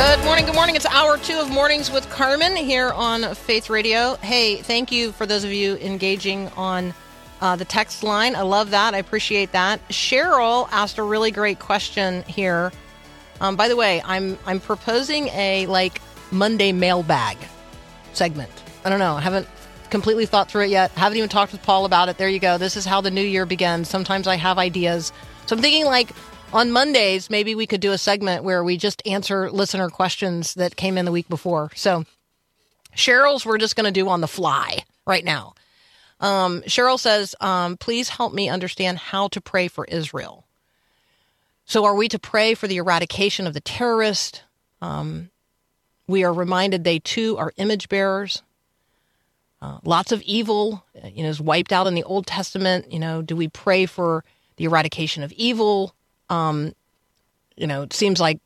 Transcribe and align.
Good 0.00 0.24
morning. 0.24 0.46
Good 0.46 0.54
morning. 0.54 0.76
It's 0.76 0.86
hour 0.86 1.18
two 1.18 1.38
of 1.38 1.50
Mornings 1.50 1.90
with 1.90 2.08
Carmen 2.08 2.56
here 2.56 2.90
on 2.90 3.34
Faith 3.34 3.68
Radio. 3.68 4.14
Hey, 4.14 4.56
thank 4.56 4.90
you 4.90 5.12
for 5.12 5.26
those 5.26 5.44
of 5.44 5.52
you 5.52 5.76
engaging 5.76 6.48
on 6.56 6.94
uh, 7.42 7.56
the 7.56 7.66
text 7.66 8.02
line. 8.02 8.34
I 8.34 8.40
love 8.40 8.70
that. 8.70 8.94
I 8.94 8.96
appreciate 8.96 9.52
that. 9.52 9.86
Cheryl 9.90 10.70
asked 10.72 10.96
a 10.96 11.02
really 11.02 11.30
great 11.30 11.58
question 11.58 12.22
here. 12.22 12.72
Um, 13.42 13.56
by 13.56 13.68
the 13.68 13.76
way, 13.76 14.00
I'm 14.02 14.38
I'm 14.46 14.58
proposing 14.58 15.28
a 15.28 15.66
like 15.66 16.00
Monday 16.30 16.72
mailbag 16.72 17.36
segment. 18.14 18.50
I 18.86 18.88
don't 18.88 19.00
know. 19.00 19.16
I 19.16 19.20
haven't 19.20 19.48
completely 19.90 20.24
thought 20.24 20.50
through 20.50 20.62
it 20.62 20.70
yet. 20.70 20.92
Haven't 20.92 21.18
even 21.18 21.28
talked 21.28 21.52
with 21.52 21.62
Paul 21.62 21.84
about 21.84 22.08
it. 22.08 22.16
There 22.16 22.30
you 22.30 22.40
go. 22.40 22.56
This 22.56 22.74
is 22.74 22.86
how 22.86 23.02
the 23.02 23.10
new 23.10 23.20
year 23.20 23.44
begins. 23.44 23.90
Sometimes 23.90 24.26
I 24.26 24.36
have 24.36 24.56
ideas. 24.56 25.12
So 25.44 25.56
I'm 25.56 25.60
thinking 25.60 25.84
like 25.84 26.12
on 26.52 26.70
Mondays, 26.70 27.30
maybe 27.30 27.54
we 27.54 27.66
could 27.66 27.80
do 27.80 27.92
a 27.92 27.98
segment 27.98 28.44
where 28.44 28.64
we 28.64 28.76
just 28.76 29.02
answer 29.06 29.50
listener 29.50 29.88
questions 29.88 30.54
that 30.54 30.76
came 30.76 30.98
in 30.98 31.04
the 31.04 31.12
week 31.12 31.28
before. 31.28 31.70
So 31.74 32.04
Cheryl's 32.96 33.46
we're 33.46 33.58
just 33.58 33.76
going 33.76 33.92
to 33.92 34.00
do 34.00 34.08
on 34.08 34.20
the 34.20 34.28
fly 34.28 34.84
right 35.06 35.24
now. 35.24 35.54
Um, 36.20 36.62
Cheryl 36.62 36.98
says, 36.98 37.34
um, 37.40 37.76
please 37.76 38.10
help 38.10 38.34
me 38.34 38.48
understand 38.48 38.98
how 38.98 39.28
to 39.28 39.40
pray 39.40 39.68
for 39.68 39.84
Israel. 39.86 40.44
So 41.64 41.84
are 41.84 41.94
we 41.94 42.08
to 42.08 42.18
pray 42.18 42.54
for 42.54 42.66
the 42.66 42.76
eradication 42.76 43.46
of 43.46 43.54
the 43.54 43.60
terrorist? 43.60 44.42
Um, 44.82 45.30
we 46.06 46.24
are 46.24 46.32
reminded 46.32 46.84
they 46.84 46.98
too 46.98 47.38
are 47.38 47.52
image 47.56 47.88
bearers. 47.88 48.42
Uh, 49.62 49.78
lots 49.84 50.10
of 50.10 50.20
evil, 50.22 50.84
you 51.04 51.22
know, 51.22 51.28
is 51.28 51.40
wiped 51.40 51.72
out 51.72 51.86
in 51.86 51.94
the 51.94 52.02
Old 52.02 52.26
Testament. 52.26 52.92
You 52.92 52.98
know, 52.98 53.22
do 53.22 53.36
we 53.36 53.48
pray 53.48 53.86
for 53.86 54.24
the 54.56 54.64
eradication 54.64 55.22
of 55.22 55.32
evil? 55.32 55.94
Um, 56.30 56.72
you 57.56 57.66
know, 57.66 57.82
it 57.82 57.92
seems 57.92 58.20
like 58.20 58.40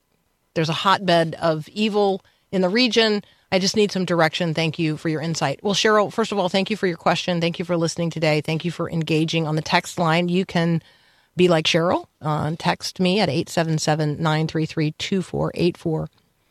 there's 0.54 0.68
a 0.68 0.74
hotbed 0.74 1.36
of 1.40 1.68
evil 1.68 2.24
in 2.50 2.62
the 2.62 2.68
region. 2.68 3.22
I 3.52 3.60
just 3.60 3.76
need 3.76 3.92
some 3.92 4.04
direction. 4.04 4.54
Thank 4.54 4.78
you 4.78 4.96
for 4.96 5.08
your 5.08 5.20
insight. 5.20 5.60
Well, 5.62 5.74
Cheryl, 5.74 6.12
first 6.12 6.32
of 6.32 6.38
all, 6.38 6.48
thank 6.48 6.70
you 6.70 6.76
for 6.76 6.88
your 6.88 6.96
question. 6.96 7.40
Thank 7.40 7.58
you 7.60 7.64
for 7.64 7.76
listening 7.76 8.10
today. 8.10 8.40
Thank 8.40 8.64
you 8.64 8.72
for 8.72 8.90
engaging 8.90 9.46
on 9.46 9.54
the 9.54 9.62
text 9.62 9.98
line. 9.98 10.28
You 10.28 10.44
can 10.44 10.82
be 11.36 11.46
like 11.46 11.64
Cheryl. 11.64 12.06
Uh, 12.20 12.56
text 12.58 12.98
me 12.98 13.20
at 13.20 13.28
877 13.28 14.16
933 14.16 14.92
2484. 14.92 16.08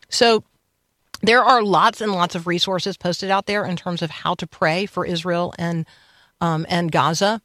So, 0.10 0.44
there 1.22 1.44
are 1.44 1.64
lots 1.64 2.02
and 2.02 2.12
lots 2.12 2.36
of 2.36 2.48
resources 2.48 2.98
posted 2.98 3.32
out 3.32 3.46
there 3.46 3.66
in 3.66 3.78
terms 3.78 4.02
of 4.02 4.12
how 4.12 4.36
to 4.36 4.46
pray 4.46 4.86
for 4.86 5.06
Israel 5.06 5.54
and 5.58 5.86
um, 6.42 6.66
and 6.70 6.92
Gaza. 6.92 7.42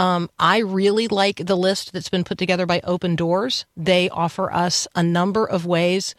Um, 0.00 0.30
I 0.38 0.60
really 0.60 1.08
like 1.08 1.44
the 1.44 1.58
list 1.58 1.92
that's 1.92 2.08
been 2.08 2.24
put 2.24 2.38
together 2.38 2.64
by 2.64 2.80
Open 2.84 3.16
Doors. 3.16 3.66
They 3.76 4.08
offer 4.08 4.50
us 4.50 4.88
a 4.94 5.02
number 5.02 5.44
of 5.44 5.66
ways 5.66 6.14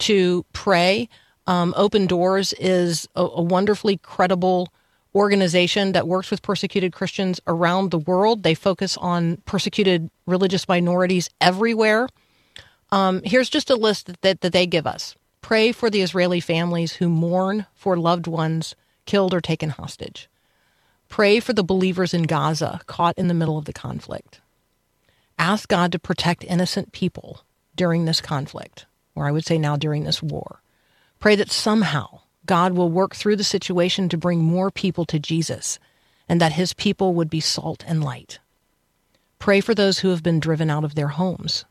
to 0.00 0.44
pray. 0.52 1.08
Um, 1.46 1.72
Open 1.74 2.06
Doors 2.06 2.52
is 2.52 3.08
a, 3.16 3.22
a 3.22 3.40
wonderfully 3.40 3.96
credible 3.96 4.70
organization 5.14 5.92
that 5.92 6.06
works 6.06 6.30
with 6.30 6.42
persecuted 6.42 6.92
Christians 6.92 7.40
around 7.46 7.90
the 7.90 7.98
world. 7.98 8.42
They 8.42 8.54
focus 8.54 8.98
on 8.98 9.38
persecuted 9.46 10.10
religious 10.26 10.68
minorities 10.68 11.30
everywhere. 11.40 12.10
Um, 12.90 13.22
here's 13.24 13.48
just 13.48 13.70
a 13.70 13.76
list 13.76 14.08
that, 14.08 14.20
that, 14.20 14.40
that 14.42 14.52
they 14.52 14.66
give 14.66 14.86
us. 14.86 15.14
Pray 15.40 15.72
for 15.72 15.88
the 15.88 16.02
Israeli 16.02 16.40
families 16.40 16.92
who 16.96 17.08
mourn 17.08 17.64
for 17.72 17.96
loved 17.96 18.26
ones 18.26 18.74
killed 19.06 19.32
or 19.32 19.40
taken 19.40 19.70
hostage. 19.70 20.28
Pray 21.12 21.40
for 21.40 21.52
the 21.52 21.62
believers 21.62 22.14
in 22.14 22.22
Gaza 22.22 22.80
caught 22.86 23.18
in 23.18 23.28
the 23.28 23.34
middle 23.34 23.58
of 23.58 23.66
the 23.66 23.72
conflict. 23.74 24.40
Ask 25.38 25.68
God 25.68 25.92
to 25.92 25.98
protect 25.98 26.42
innocent 26.42 26.92
people 26.92 27.42
during 27.76 28.06
this 28.06 28.22
conflict, 28.22 28.86
or 29.14 29.26
I 29.26 29.30
would 29.30 29.44
say 29.44 29.58
now 29.58 29.76
during 29.76 30.04
this 30.04 30.22
war. 30.22 30.62
Pray 31.20 31.36
that 31.36 31.50
somehow 31.50 32.20
God 32.46 32.72
will 32.72 32.88
work 32.88 33.14
through 33.14 33.36
the 33.36 33.44
situation 33.44 34.08
to 34.08 34.16
bring 34.16 34.42
more 34.42 34.70
people 34.70 35.04
to 35.04 35.18
Jesus 35.18 35.78
and 36.30 36.40
that 36.40 36.54
his 36.54 36.72
people 36.72 37.12
would 37.12 37.28
be 37.28 37.40
salt 37.40 37.84
and 37.86 38.02
light. 38.02 38.38
Pray 39.38 39.60
for 39.60 39.74
those 39.74 39.98
who 39.98 40.08
have 40.08 40.22
been 40.22 40.40
driven 40.40 40.70
out 40.70 40.82
of 40.82 40.94
their 40.94 41.08
homes. 41.08 41.66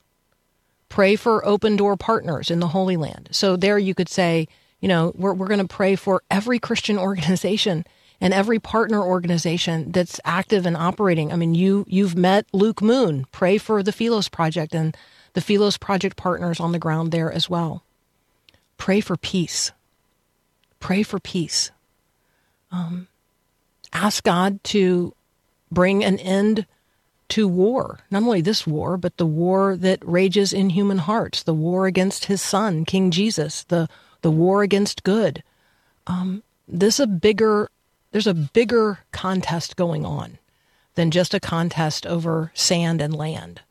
Pray 0.87 1.15
for 1.15 1.43
open 1.43 1.75
door 1.75 1.97
partners 1.97 2.51
in 2.51 2.59
the 2.59 2.67
Holy 2.67 2.95
Land. 2.95 3.29
So 3.31 3.55
there 3.55 3.79
you 3.79 3.95
could 3.95 4.07
say, 4.07 4.47
you 4.81 4.87
know, 4.87 5.11
we're, 5.15 5.33
we're 5.33 5.47
going 5.47 5.67
to 5.67 5.75
pray 5.75 5.95
for 5.95 6.21
every 6.29 6.59
Christian 6.59 6.99
organization 6.99 7.85
and 8.21 8.33
every 8.33 8.59
partner 8.59 9.03
organization 9.03 9.91
that's 9.91 10.19
active 10.23 10.67
and 10.67 10.77
operating. 10.77 11.33
I 11.33 11.35
mean, 11.35 11.55
you 11.55 11.85
you've 11.89 12.15
met 12.15 12.45
Luke 12.53 12.81
Moon. 12.81 13.25
Pray 13.31 13.57
for 13.57 13.81
the 13.81 13.91
Philos 13.91 14.29
Project 14.29 14.75
and 14.75 14.95
the 15.33 15.41
Philos 15.41 15.77
Project 15.77 16.15
partners 16.15 16.59
on 16.59 16.71
the 16.71 16.79
ground 16.79 17.11
there 17.11 17.31
as 17.31 17.49
well. 17.49 17.83
Pray 18.77 19.01
for 19.01 19.17
peace. 19.17 19.71
Pray 20.79 21.03
for 21.03 21.19
peace. 21.19 21.71
Um, 22.71 23.07
ask 23.91 24.23
God 24.23 24.63
to 24.65 25.13
bring 25.71 26.03
an 26.03 26.19
end 26.19 26.65
to 27.29 27.47
war. 27.47 27.99
Not 28.11 28.23
only 28.23 28.41
this 28.41 28.67
war, 28.67 28.97
but 28.97 29.17
the 29.17 29.25
war 29.25 29.77
that 29.77 29.99
rages 30.05 30.51
in 30.51 30.71
human 30.71 30.99
hearts, 30.99 31.43
the 31.43 31.53
war 31.53 31.85
against 31.85 32.25
his 32.25 32.41
son, 32.41 32.83
King 32.85 33.09
Jesus, 33.09 33.63
the, 33.63 33.87
the 34.21 34.31
war 34.31 34.63
against 34.63 35.03
good. 35.03 35.43
Um, 36.07 36.43
this 36.67 36.99
a 36.99 37.07
bigger 37.07 37.69
there's 38.11 38.27
a 38.27 38.33
bigger 38.33 38.99
contest 39.11 39.75
going 39.75 40.05
on 40.05 40.37
than 40.95 41.11
just 41.11 41.33
a 41.33 41.39
contest 41.39 42.05
over 42.05 42.51
sand 42.53 43.01
and 43.01 43.15
land. 43.15 43.61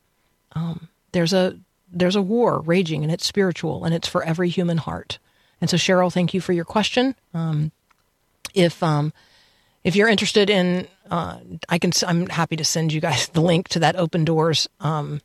Um, 0.52 0.88
there's 1.12 1.32
a 1.32 1.58
there's 1.92 2.16
a 2.16 2.22
war 2.22 2.60
raging, 2.60 3.02
and 3.02 3.12
it's 3.12 3.26
spiritual, 3.26 3.84
and 3.84 3.94
it's 3.94 4.08
for 4.08 4.22
every 4.22 4.48
human 4.48 4.78
heart. 4.78 5.18
And 5.60 5.68
so, 5.68 5.76
Cheryl, 5.76 6.12
thank 6.12 6.32
you 6.32 6.40
for 6.40 6.52
your 6.52 6.64
question. 6.64 7.14
Um, 7.34 7.72
if 8.54 8.82
um, 8.82 9.12
if 9.84 9.96
you're 9.96 10.08
interested 10.08 10.50
in, 10.50 10.88
uh, 11.10 11.38
I 11.68 11.78
can. 11.78 11.92
I'm 12.06 12.28
happy 12.28 12.56
to 12.56 12.64
send 12.64 12.92
you 12.92 13.00
guys 13.00 13.28
the 13.32 13.42
link 13.42 13.68
to 13.68 13.80
that 13.80 13.96
Open 13.96 14.24
Doors 14.24 14.68
um, 14.80 15.20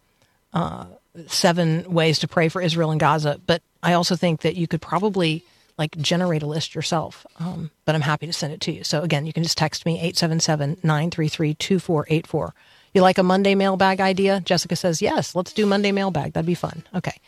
uh, 0.53 0.85
seven 1.27 1.91
ways 1.91 2.19
to 2.19 2.27
pray 2.27 2.49
for 2.49 2.61
Israel 2.61 2.91
and 2.91 2.99
Gaza. 2.99 3.39
But 3.45 3.61
I 3.81 3.93
also 3.93 4.15
think 4.15 4.41
that 4.41 4.55
you 4.55 4.67
could 4.67 4.81
probably 4.81 5.43
like 5.77 5.97
generate 5.97 6.43
a 6.43 6.47
list 6.47 6.75
yourself. 6.75 7.25
Um, 7.39 7.71
but 7.85 7.95
I'm 7.95 8.01
happy 8.01 8.27
to 8.27 8.33
send 8.33 8.53
it 8.53 8.61
to 8.61 8.71
you. 8.71 8.83
So 8.83 9.01
again, 9.01 9.25
you 9.25 9.33
can 9.33 9.43
just 9.43 9.57
text 9.57 9.85
me 9.85 10.11
877-933-2484. 10.13 12.51
You 12.93 13.01
like 13.01 13.17
a 13.17 13.23
Monday 13.23 13.55
mailbag 13.55 13.99
idea? 13.99 14.39
Jessica 14.39 14.75
says, 14.75 15.01
yes, 15.01 15.35
let's 15.35 15.51
do 15.51 15.65
Monday 15.65 15.91
mailbag. 15.91 16.33
That'd 16.33 16.45
be 16.45 16.55
fun. 16.55 16.83
Okay. 16.95 17.19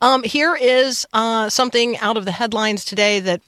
Um, 0.00 0.22
here 0.22 0.54
is 0.54 1.06
uh, 1.12 1.48
something 1.48 1.96
out 1.98 2.16
of 2.16 2.24
the 2.24 2.32
headlines 2.32 2.84
today 2.84 3.20
that 3.20 3.40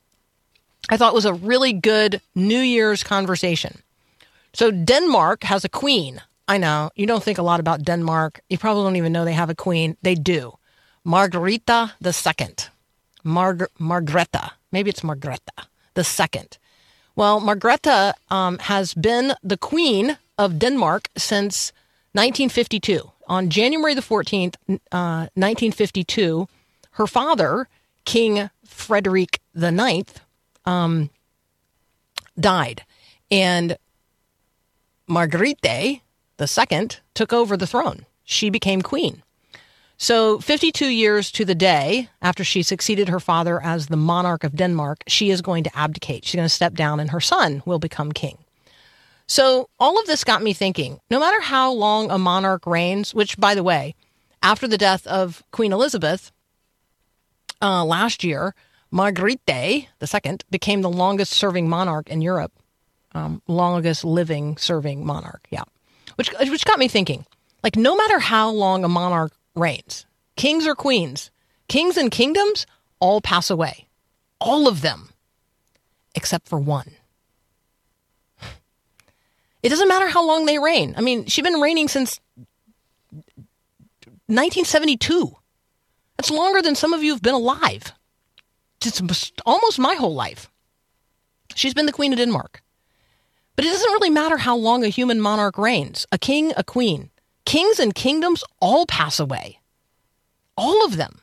I 0.89 0.97
thought 0.97 1.15
was 1.15 1.27
a 1.27 1.35
really 1.35 1.73
good 1.73 2.21
New 2.35 2.59
Year's 2.59 3.05
conversation. 3.05 3.83
So 4.53 4.71
Denmark 4.71 5.45
has 5.45 5.65
a 5.65 5.69
queen. 5.69 6.21
I 6.49 6.59
know 6.59 6.91
you 6.97 7.07
don't 7.07 7.23
think 7.23 7.39
a 7.39 7.43
lot 7.43 7.61
about 7.61 7.83
Denmark. 7.83 8.41
You 8.49 8.59
probably 8.59 8.85
don't 8.85 8.97
even 8.97 9.13
know 9.13 9.25
they 9.25 9.35
have 9.35 9.51
a 9.51 9.55
queen. 9.55 9.97
They 10.03 10.17
do. 10.17 10.55
Margarita 11.05 11.93
the 12.01 12.13
Second. 12.13 12.69
Marg- 13.25 13.69
Margrethe. 13.79 14.51
Maybe 14.73 14.91
it's 14.91 15.01
Margrethe 15.03 15.67
the 15.95 16.05
second. 16.05 16.59
Well, 17.17 17.41
Margrethe 17.41 18.13
um, 18.31 18.59
has 18.59 18.95
been 18.95 19.35
the 19.43 19.57
queen 19.57 20.17
of 20.39 20.59
Denmark 20.59 21.09
since 21.17 21.73
1952. 22.13 23.11
On 23.27 23.51
January 23.51 23.95
the 23.95 24.01
14th, 24.01 24.55
uh, 24.91 25.29
1952, 25.35 26.49
her 26.93 27.07
father, 27.07 27.69
King 28.05 28.51
Frederick 28.65 29.41
the 29.55 29.71
Ninth, 29.71 30.21
um, 30.65 31.11
died, 32.39 32.85
and 33.31 33.77
the 35.07 36.47
second 36.47 37.01
took 37.15 37.33
over 37.33 37.57
the 37.57 37.67
throne. 37.67 38.07
She 38.25 38.51
became 38.51 38.83
queen. 38.83 39.23
So, 40.03 40.39
52 40.39 40.87
years 40.87 41.31
to 41.33 41.45
the 41.45 41.55
day 41.55 42.09
after 42.23 42.43
she 42.43 42.63
succeeded 42.63 43.11
her 43.11 43.21
father 43.21 43.63
as 43.63 43.89
the 43.89 43.99
monarch 43.99 44.45
of 44.45 44.57
Denmark, 44.57 45.05
she 45.07 45.29
is 45.29 45.43
going 45.43 45.63
to 45.65 45.79
abdicate. 45.79 46.25
She's 46.25 46.37
going 46.37 46.47
to 46.47 46.49
step 46.49 46.73
down, 46.73 47.01
and 47.01 47.11
her 47.11 47.21
son 47.21 47.63
will 47.67 47.79
become 47.79 48.11
king. 48.11 48.39
So, 49.27 49.69
all 49.79 50.01
of 50.01 50.07
this 50.07 50.25
got 50.25 50.43
me 50.43 50.55
thinking 50.55 51.01
no 51.11 51.21
matter 51.21 51.43
how 51.43 51.71
long 51.71 52.11
a 52.11 52.17
monarch 52.17 52.67
reigns, 52.67 53.15
which, 53.15 53.37
by 53.37 53.55
the 53.55 53.63
way, 53.63 53.95
after 54.43 54.67
the 54.67 54.79
death 54.79 55.07
of 55.07 55.43
Queen 55.53 55.71
Elizabeth 55.71 56.33
uh, 57.61 57.85
last 57.85 58.25
year, 58.25 58.55
Margrethe 58.91 59.87
II 60.01 60.39
became 60.51 60.81
the 60.81 60.89
longest 60.89 61.33
serving 61.33 61.69
monarch 61.69 62.09
in 62.09 62.23
Europe, 62.23 62.53
um, 63.13 63.43
longest 63.47 64.03
living 64.03 64.57
serving 64.57 65.05
monarch. 65.05 65.47
Yeah. 65.51 65.65
Which, 66.15 66.33
which 66.33 66.65
got 66.65 66.79
me 66.79 66.89
thinking 66.89 67.27
like, 67.63 67.77
no 67.77 67.95
matter 67.97 68.19
how 68.19 68.51
long 68.51 68.85
a 68.85 68.89
monarch 68.89 69.33
reigns, 69.55 70.07
kings 70.37 70.67
or 70.67 70.75
queens, 70.75 71.31
kings 71.69 71.97
and 71.97 72.11
kingdoms 72.11 72.67
all 72.99 73.21
pass 73.21 73.51
away. 73.51 73.89
All 74.41 74.67
of 74.69 74.81
them, 74.81 75.11
except 76.15 76.49
for 76.49 76.59
one. 76.59 76.93
It 79.63 79.69
doesn't 79.69 79.89
matter 79.89 80.09
how 80.09 80.27
long 80.27 80.47
they 80.47 80.59
reign. 80.59 80.95
I 80.97 81.03
mean, 81.03 81.27
she's 81.27 81.45
been 81.45 81.61
reigning 81.61 81.89
since 81.89 82.19
1972. 84.27 85.37
That's 86.17 86.31
longer 86.31 86.63
than 86.63 86.75
some 86.75 86.95
of 86.95 87.03
you 87.03 87.13
have 87.13 87.23
been 87.23 87.35
alive. 87.35 87.93
It's 88.85 89.03
almost 89.45 89.79
my 89.79 89.95
whole 89.95 90.15
life. 90.15 90.51
She's 91.55 91.75
been 91.75 91.87
the 91.87 91.93
Queen 91.93 92.13
of 92.13 92.19
Denmark. 92.19 92.63
But 93.57 93.67
it 93.67 93.73
doesn't 93.73 93.93
really 93.93 94.09
matter 94.09 94.39
how 94.39 94.57
long 94.57 94.85
a 94.85 94.89
human 94.89 95.21
monarch 95.21 95.59
reigns 95.59 96.07
a 96.11 96.17
king, 96.17 96.53
a 96.57 96.65
queen. 96.65 97.11
Kings 97.45 97.79
and 97.79 97.95
kingdoms 97.95 98.45
all 98.61 98.87
pass 98.87 99.19
away. 99.19 99.59
All 100.57 100.85
of 100.85 100.97
them, 100.97 101.21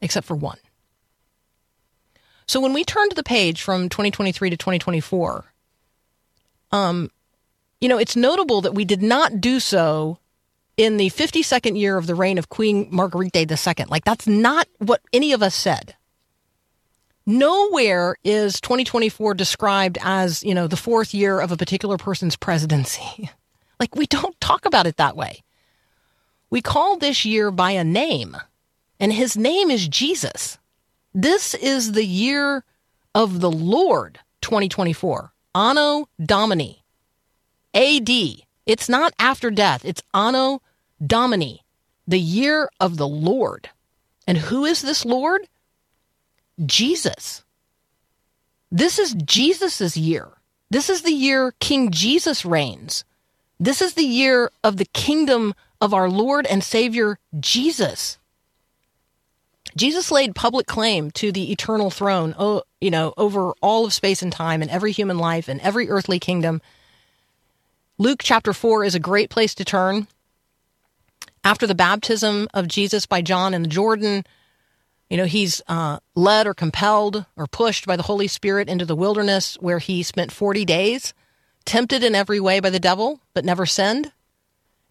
except 0.00 0.26
for 0.26 0.36
one. 0.36 0.58
So 2.46 2.60
when 2.60 2.72
we 2.72 2.84
turn 2.84 3.08
to 3.08 3.14
the 3.14 3.24
page 3.24 3.62
from 3.62 3.88
2023 3.88 4.50
to 4.50 4.56
2024, 4.56 5.44
um, 6.72 7.10
you 7.80 7.88
know, 7.88 7.98
it's 7.98 8.16
notable 8.16 8.60
that 8.60 8.74
we 8.74 8.84
did 8.84 9.02
not 9.02 9.40
do 9.40 9.60
so 9.60 10.18
in 10.76 10.96
the 10.96 11.10
52nd 11.10 11.78
year 11.78 11.96
of 11.96 12.06
the 12.06 12.14
reign 12.14 12.38
of 12.38 12.48
Queen 12.48 12.90
Margrethe 12.90 13.50
II. 13.50 13.84
Like, 13.88 14.04
that's 14.04 14.26
not 14.26 14.68
what 14.78 15.00
any 15.12 15.32
of 15.32 15.42
us 15.42 15.54
said. 15.54 15.96
Nowhere 17.26 18.16
is 18.22 18.60
2024 18.60 19.34
described 19.34 19.98
as, 20.00 20.44
you 20.44 20.54
know, 20.54 20.68
the 20.68 20.76
fourth 20.76 21.12
year 21.12 21.40
of 21.40 21.50
a 21.50 21.56
particular 21.56 21.96
person's 21.96 22.36
presidency. 22.36 23.30
like, 23.78 23.94
we 23.94 24.06
don't 24.06 24.40
talk 24.40 24.66
about 24.66 24.86
it 24.86 24.96
that 24.96 25.16
way. 25.16 25.42
We 26.50 26.60
call 26.60 26.96
this 26.96 27.24
year 27.24 27.50
by 27.50 27.72
a 27.72 27.84
name, 27.84 28.36
and 29.00 29.12
his 29.12 29.36
name 29.36 29.70
is 29.70 29.88
Jesus. 29.88 30.58
This 31.12 31.54
is 31.54 31.92
the 31.92 32.04
year 32.04 32.64
of 33.14 33.40
the 33.40 33.50
Lord 33.50 34.20
2024, 34.42 35.32
Anno 35.54 36.08
Domini. 36.24 36.84
AD. 37.74 38.10
It's 38.64 38.88
not 38.88 39.12
after 39.18 39.50
death, 39.50 39.84
it's 39.84 40.02
Anno 40.14 40.62
Domini, 41.04 41.64
the 42.06 42.20
year 42.20 42.68
of 42.80 42.96
the 42.96 43.08
Lord. 43.08 43.70
And 44.26 44.38
who 44.38 44.64
is 44.64 44.82
this 44.82 45.04
Lord? 45.04 45.42
Jesus. 46.64 47.44
This 48.72 48.98
is 48.98 49.14
Jesus' 49.14 49.96
year. 49.96 50.28
This 50.70 50.90
is 50.90 51.02
the 51.02 51.12
year 51.12 51.54
King 51.60 51.90
Jesus 51.90 52.44
reigns. 52.44 53.04
This 53.58 53.80
is 53.80 53.94
the 53.94 54.04
year 54.04 54.50
of 54.62 54.76
the 54.76 54.84
kingdom 54.86 55.54
of 55.80 55.94
our 55.94 56.10
Lord 56.10 56.46
and 56.46 56.62
Savior 56.62 57.18
Jesus. 57.38 58.18
Jesus 59.76 60.10
laid 60.10 60.34
public 60.34 60.66
claim 60.66 61.10
to 61.12 61.30
the 61.30 61.52
eternal 61.52 61.90
throne, 61.90 62.34
you 62.80 62.90
know, 62.90 63.12
over 63.16 63.52
all 63.60 63.84
of 63.84 63.92
space 63.92 64.22
and 64.22 64.32
time 64.32 64.62
and 64.62 64.70
every 64.70 64.92
human 64.92 65.18
life 65.18 65.48
and 65.48 65.60
every 65.60 65.90
earthly 65.90 66.18
kingdom. 66.18 66.62
Luke 67.98 68.20
chapter 68.22 68.52
4 68.52 68.84
is 68.84 68.94
a 68.94 69.00
great 69.00 69.28
place 69.28 69.54
to 69.54 69.64
turn. 69.64 70.06
After 71.44 71.66
the 71.66 71.74
baptism 71.74 72.48
of 72.54 72.68
Jesus 72.68 73.06
by 73.06 73.22
John 73.22 73.54
in 73.54 73.62
the 73.62 73.68
Jordan, 73.68 74.24
you 75.10 75.16
know, 75.16 75.24
he's 75.24 75.62
uh, 75.68 76.00
led 76.14 76.46
or 76.46 76.54
compelled 76.54 77.24
or 77.36 77.46
pushed 77.46 77.86
by 77.86 77.96
the 77.96 78.02
Holy 78.02 78.26
Spirit 78.26 78.68
into 78.68 78.84
the 78.84 78.96
wilderness 78.96 79.56
where 79.60 79.78
he 79.78 80.02
spent 80.02 80.32
40 80.32 80.64
days, 80.64 81.14
tempted 81.66 82.02
in 82.02 82.14
every 82.14 82.40
way 82.40 82.60
by 82.60 82.70
the 82.70 82.80
devil, 82.80 83.20
but 83.34 83.44
never 83.44 83.66
sinned. 83.66 84.12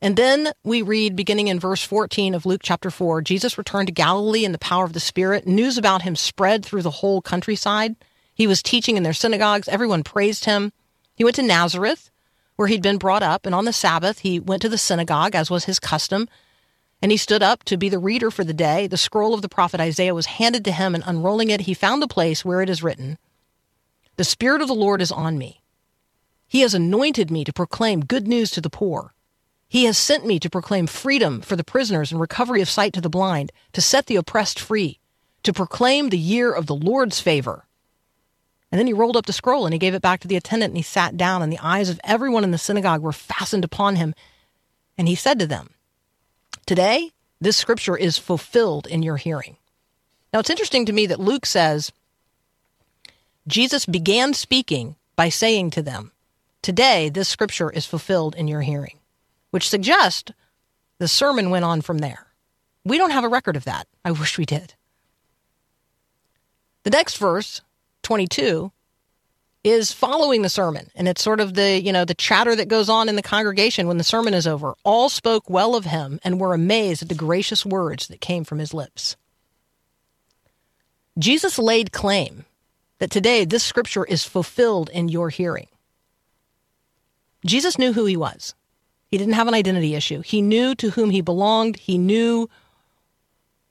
And 0.01 0.17
then 0.17 0.51
we 0.63 0.81
read, 0.81 1.15
beginning 1.15 1.47
in 1.47 1.59
verse 1.59 1.83
14 1.83 2.35
of 2.35 2.45
Luke 2.45 2.61
chapter 2.63 2.91
4, 2.91 3.21
Jesus 3.21 3.57
returned 3.57 3.87
to 3.87 3.93
Galilee 3.93 4.45
in 4.45 4.51
the 4.51 4.59
power 4.59 4.83
of 4.85 4.93
the 4.93 4.99
Spirit. 4.99 5.47
News 5.47 5.77
about 5.77 6.03
him 6.03 6.15
spread 6.15 6.63
through 6.63 6.83
the 6.83 6.91
whole 6.91 7.21
countryside. 7.21 7.95
He 8.33 8.45
was 8.45 8.61
teaching 8.61 8.97
in 8.97 9.03
their 9.03 9.13
synagogues. 9.13 9.67
Everyone 9.67 10.03
praised 10.03 10.45
him. 10.45 10.73
He 11.15 11.23
went 11.23 11.37
to 11.37 11.41
Nazareth, 11.41 12.11
where 12.57 12.67
he'd 12.67 12.83
been 12.83 12.97
brought 12.97 13.23
up, 13.23 13.45
and 13.45 13.55
on 13.55 13.65
the 13.65 13.73
Sabbath 13.73 14.19
he 14.19 14.39
went 14.39 14.61
to 14.61 14.69
the 14.69 14.77
synagogue, 14.77 15.33
as 15.33 15.49
was 15.49 15.65
his 15.65 15.79
custom. 15.79 16.27
And 17.01 17.11
he 17.11 17.17
stood 17.17 17.41
up 17.41 17.63
to 17.63 17.77
be 17.77 17.87
the 17.87 17.99
reader 17.99 18.29
for 18.29 18.43
the 18.43 18.53
day. 18.53 18.87
The 18.87 18.97
scroll 18.97 19.33
of 19.33 19.41
the 19.41 19.49
prophet 19.49 19.79
Isaiah 19.79 20.13
was 20.13 20.25
handed 20.25 20.65
to 20.65 20.71
him, 20.71 20.93
and 20.93 21.03
unrolling 21.07 21.49
it, 21.49 21.61
he 21.61 21.73
found 21.73 22.01
the 22.01 22.07
place 22.07 22.43
where 22.43 22.61
it 22.61 22.69
is 22.69 22.83
written 22.83 23.17
The 24.17 24.23
Spirit 24.25 24.61
of 24.61 24.67
the 24.67 24.75
Lord 24.75 25.01
is 25.01 25.11
on 25.11 25.37
me. 25.37 25.61
He 26.47 26.61
has 26.61 26.73
anointed 26.73 27.31
me 27.31 27.43
to 27.43 27.53
proclaim 27.53 28.05
good 28.05 28.27
news 28.27 28.51
to 28.51 28.61
the 28.61 28.69
poor. 28.69 29.13
He 29.67 29.85
has 29.85 29.97
sent 29.97 30.25
me 30.25 30.39
to 30.39 30.49
proclaim 30.49 30.87
freedom 30.87 31.41
for 31.41 31.55
the 31.55 31.63
prisoners 31.63 32.11
and 32.11 32.21
recovery 32.21 32.61
of 32.61 32.69
sight 32.69 32.93
to 32.93 33.01
the 33.01 33.09
blind, 33.09 33.51
to 33.73 33.81
set 33.81 34.05
the 34.05 34.15
oppressed 34.15 34.59
free, 34.59 34.99
to 35.43 35.53
proclaim 35.53 36.09
the 36.09 36.17
year 36.17 36.51
of 36.51 36.67
the 36.67 36.75
Lord's 36.75 37.19
favor. 37.19 37.65
And 38.71 38.79
then 38.79 38.87
he 38.87 38.93
rolled 38.93 39.17
up 39.17 39.25
the 39.25 39.33
scroll 39.33 39.65
and 39.65 39.73
he 39.73 39.79
gave 39.79 39.93
it 39.93 40.01
back 40.01 40.19
to 40.21 40.27
the 40.27 40.35
attendant 40.35 40.71
and 40.71 40.77
he 40.77 40.83
sat 40.83 41.17
down, 41.17 41.41
and 41.41 41.51
the 41.51 41.59
eyes 41.59 41.89
of 41.89 41.99
everyone 42.03 42.43
in 42.43 42.51
the 42.51 42.57
synagogue 42.57 43.01
were 43.01 43.13
fastened 43.13 43.63
upon 43.63 43.95
him. 43.95 44.13
And 44.97 45.07
he 45.07 45.15
said 45.15 45.39
to 45.39 45.47
them, 45.47 45.71
Today, 46.65 47.11
this 47.39 47.57
scripture 47.57 47.97
is 47.97 48.17
fulfilled 48.17 48.87
in 48.87 49.03
your 49.03 49.17
hearing. 49.17 49.57
Now, 50.33 50.39
it's 50.39 50.49
interesting 50.49 50.85
to 50.85 50.93
me 50.93 51.05
that 51.05 51.19
Luke 51.19 51.45
says 51.45 51.91
Jesus 53.47 53.85
began 53.85 54.33
speaking 54.33 54.95
by 55.15 55.29
saying 55.29 55.71
to 55.71 55.81
them, 55.81 56.11
Today, 56.65 57.09
this 57.09 57.29
scripture 57.29 57.69
is 57.69 57.85
fulfilled 57.85 58.33
in 58.33 58.47
your 58.47 58.61
hearing, 58.61 58.97
which 59.51 59.69
suggests 59.69 60.31
the 60.97 61.07
sermon 61.07 61.51
went 61.51 61.63
on 61.63 61.81
from 61.81 61.99
there. 61.99 62.25
We 62.83 62.97
don't 62.97 63.11
have 63.11 63.23
a 63.23 63.29
record 63.29 63.55
of 63.55 63.65
that. 63.65 63.87
I 64.03 64.09
wish 64.09 64.39
we 64.39 64.47
did. 64.47 64.73
The 66.81 66.89
next 66.89 67.17
verse, 67.17 67.61
22, 68.01 68.71
is 69.63 69.91
following 69.91 70.41
the 70.41 70.49
sermon 70.49 70.89
and 70.95 71.07
it's 71.07 71.21
sort 71.21 71.39
of 71.39 71.53
the 71.53 71.79
you 71.79 71.93
know 71.93 72.03
the 72.03 72.15
chatter 72.15 72.55
that 72.55 72.67
goes 72.67 72.89
on 72.89 73.09
in 73.09 73.15
the 73.15 73.21
congregation 73.21 73.87
when 73.87 73.99
the 73.99 74.03
sermon 74.03 74.33
is 74.33 74.47
over 74.47 74.73
all 74.83 75.07
spoke 75.07 75.47
well 75.47 75.75
of 75.75 75.85
him 75.85 76.19
and 76.23 76.39
were 76.39 76.55
amazed 76.55 77.03
at 77.03 77.09
the 77.09 77.15
gracious 77.15 77.63
words 77.63 78.07
that 78.07 78.21
came 78.21 78.43
from 78.43 78.59
his 78.59 78.75
lips 78.75 79.15
jesus 81.17 81.57
laid 81.57 81.91
claim 81.91 82.45
that 82.99 83.09
today 83.09 83.43
this 83.43 83.63
scripture 83.63 84.05
is 84.05 84.23
fulfilled 84.23 84.87
in 84.93 85.09
your 85.09 85.29
hearing 85.29 85.67
jesus 87.45 87.77
knew 87.77 87.93
who 87.93 88.05
he 88.05 88.17
was 88.17 88.55
he 89.09 89.17
didn't 89.17 89.33
have 89.33 89.47
an 89.47 89.53
identity 89.53 89.95
issue 89.95 90.21
he 90.21 90.41
knew 90.41 90.75
to 90.75 90.91
whom 90.91 91.09
he 91.09 91.21
belonged 91.21 91.77
he 91.77 91.97
knew 91.97 92.49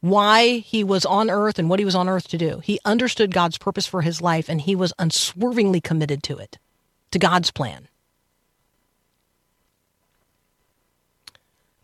why 0.05 0.59
he 0.59 0.85
was 0.85 1.07
on 1.07 1.31
earth 1.31 1.59
and 1.59 1.71
what 1.71 1.79
he 1.79 1.85
was 1.87 1.95
on 1.95 2.11
earth 2.11 2.29
to 2.29 2.37
do. 2.37 2.61
He 2.63 2.79
understood 2.85 3.33
God's 3.33 3.57
purpose 3.57 3.87
for 3.87 4.03
his 4.03 4.21
life 4.21 4.51
and 4.51 4.61
he 4.61 4.77
was 4.77 4.93
unswervingly 4.99 5.81
committed 5.81 6.23
to 6.25 6.37
it, 6.37 6.59
to 7.11 7.19
God's 7.19 7.51
plan. 7.51 7.89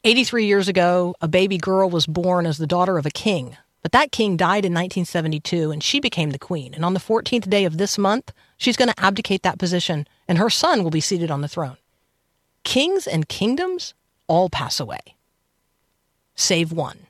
83 0.05 0.45
years 0.45 0.69
ago, 0.69 1.15
a 1.23 1.29
baby 1.29 1.57
girl 1.57 1.89
was 1.89 2.07
born 2.07 2.45
as 2.45 2.59
the 2.59 2.67
daughter 2.67 2.99
of 2.99 3.07
a 3.07 3.11
king, 3.11 3.57
but 3.81 3.93
that 3.93 4.13
king 4.13 4.37
died 4.37 4.67
in 4.67 4.75
1972 4.75 5.71
and 5.71 5.83
she 5.83 5.99
became 5.99 6.29
the 6.29 6.39
queen. 6.39 6.75
And 6.75 6.85
on 6.85 6.93
the 6.93 7.01
14th 7.01 7.49
day 7.49 7.65
of 7.65 7.79
this 7.79 7.97
month, 7.97 8.35
she's 8.59 8.77
going 8.77 8.91
to 8.91 9.01
abdicate 9.01 9.45
that 9.45 9.59
position 9.59 10.07
and 10.29 10.37
her 10.37 10.51
son 10.51 10.85
will 10.85 10.91
be 10.91 11.01
seated 11.01 11.31
on 11.31 11.41
the 11.41 11.49
throne. 11.49 11.79
Kings 12.65 13.07
and 13.07 13.29
kingdoms 13.29 13.95
all 14.27 14.49
pass 14.49 14.81
away, 14.81 15.17
save 16.35 16.73
one. 16.73 17.07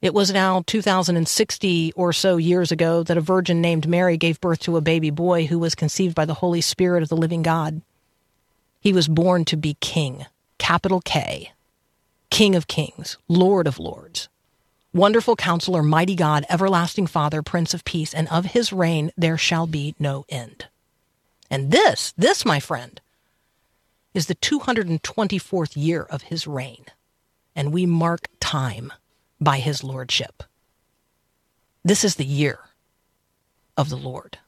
It 0.00 0.14
was 0.14 0.32
now 0.32 0.62
2060 0.66 1.92
or 1.96 2.12
so 2.12 2.36
years 2.36 2.70
ago 2.70 3.02
that 3.02 3.16
a 3.16 3.20
virgin 3.20 3.60
named 3.60 3.88
Mary 3.88 4.16
gave 4.16 4.40
birth 4.40 4.60
to 4.60 4.76
a 4.76 4.80
baby 4.80 5.10
boy 5.10 5.46
who 5.46 5.58
was 5.58 5.74
conceived 5.74 6.14
by 6.14 6.24
the 6.24 6.34
Holy 6.34 6.60
Spirit 6.60 7.02
of 7.02 7.08
the 7.08 7.16
living 7.16 7.42
God. 7.42 7.82
He 8.80 8.92
was 8.92 9.08
born 9.08 9.44
to 9.46 9.56
be 9.56 9.76
king, 9.80 10.26
capital 10.58 11.00
K, 11.00 11.52
King 12.30 12.54
of 12.54 12.66
kings, 12.66 13.16
Lord 13.26 13.66
of 13.66 13.78
lords. 13.78 14.28
Wonderful 14.92 15.36
counselor, 15.36 15.82
mighty 15.82 16.14
God, 16.14 16.44
everlasting 16.48 17.06
Father, 17.06 17.42
Prince 17.42 17.74
of 17.74 17.84
Peace, 17.84 18.14
and 18.14 18.28
of 18.28 18.46
his 18.46 18.72
reign 18.72 19.10
there 19.16 19.38
shall 19.38 19.66
be 19.66 19.94
no 19.98 20.24
end. 20.28 20.66
And 21.50 21.70
this, 21.70 22.12
this, 22.16 22.44
my 22.44 22.60
friend, 22.60 23.00
is 24.18 24.26
the 24.26 24.34
224th 24.34 25.76
year 25.76 26.02
of 26.02 26.22
his 26.22 26.44
reign 26.44 26.84
and 27.54 27.72
we 27.72 27.86
mark 27.86 28.26
time 28.40 28.92
by 29.40 29.58
his 29.58 29.84
lordship. 29.84 30.42
This 31.84 32.02
is 32.02 32.16
the 32.16 32.24
year 32.24 32.58
of 33.76 33.90
the 33.90 33.96
Lord. 33.96 34.38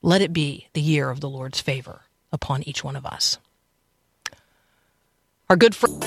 Let 0.00 0.22
it 0.22 0.32
be 0.32 0.68
the 0.72 0.80
year 0.80 1.10
of 1.10 1.20
the 1.20 1.28
Lord's 1.28 1.60
favor 1.60 2.04
upon 2.32 2.62
each 2.62 2.82
one 2.82 2.96
of 2.96 3.04
us. 3.04 3.36
Our 5.50 5.56
good 5.56 5.74
friend. 5.74 6.02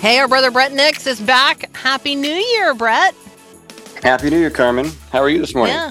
Hey, 0.00 0.20
our 0.20 0.28
brother 0.28 0.52
Bret 0.52 0.72
Nicks 0.72 1.08
is 1.08 1.20
back. 1.20 1.74
Happy 1.74 2.14
New 2.14 2.28
Year, 2.28 2.72
Bret. 2.72 3.16
Happy 4.00 4.30
New 4.30 4.38
Year, 4.38 4.50
Carmen. 4.50 4.92
How 5.10 5.18
are 5.18 5.28
you 5.28 5.40
this 5.40 5.56
morning? 5.56 5.74
Yeah. 5.74 5.90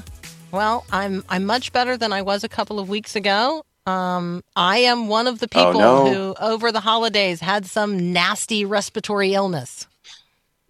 Well, 0.54 0.86
I'm 0.92 1.24
I'm 1.30 1.46
much 1.46 1.74
better 1.74 1.98
than 1.98 2.14
I 2.14 2.22
was 2.22 2.44
a 2.44 2.50
couple 2.50 2.80
of 2.80 2.88
weeks 2.88 3.16
ago. 3.16 3.66
Um, 3.88 4.44
I 4.56 4.78
am 4.78 5.08
one 5.08 5.26
of 5.28 5.40
the 5.40 5.48
Oh, 5.56 5.66
people 5.66 5.80
no. 5.82 6.06
who, 6.14 6.36
over 6.40 6.72
the 6.72 6.80
holidays, 6.80 7.42
had 7.42 7.66
some 7.66 8.14
nasty 8.14 8.64
respiratory 8.64 9.34
illness. 9.34 9.88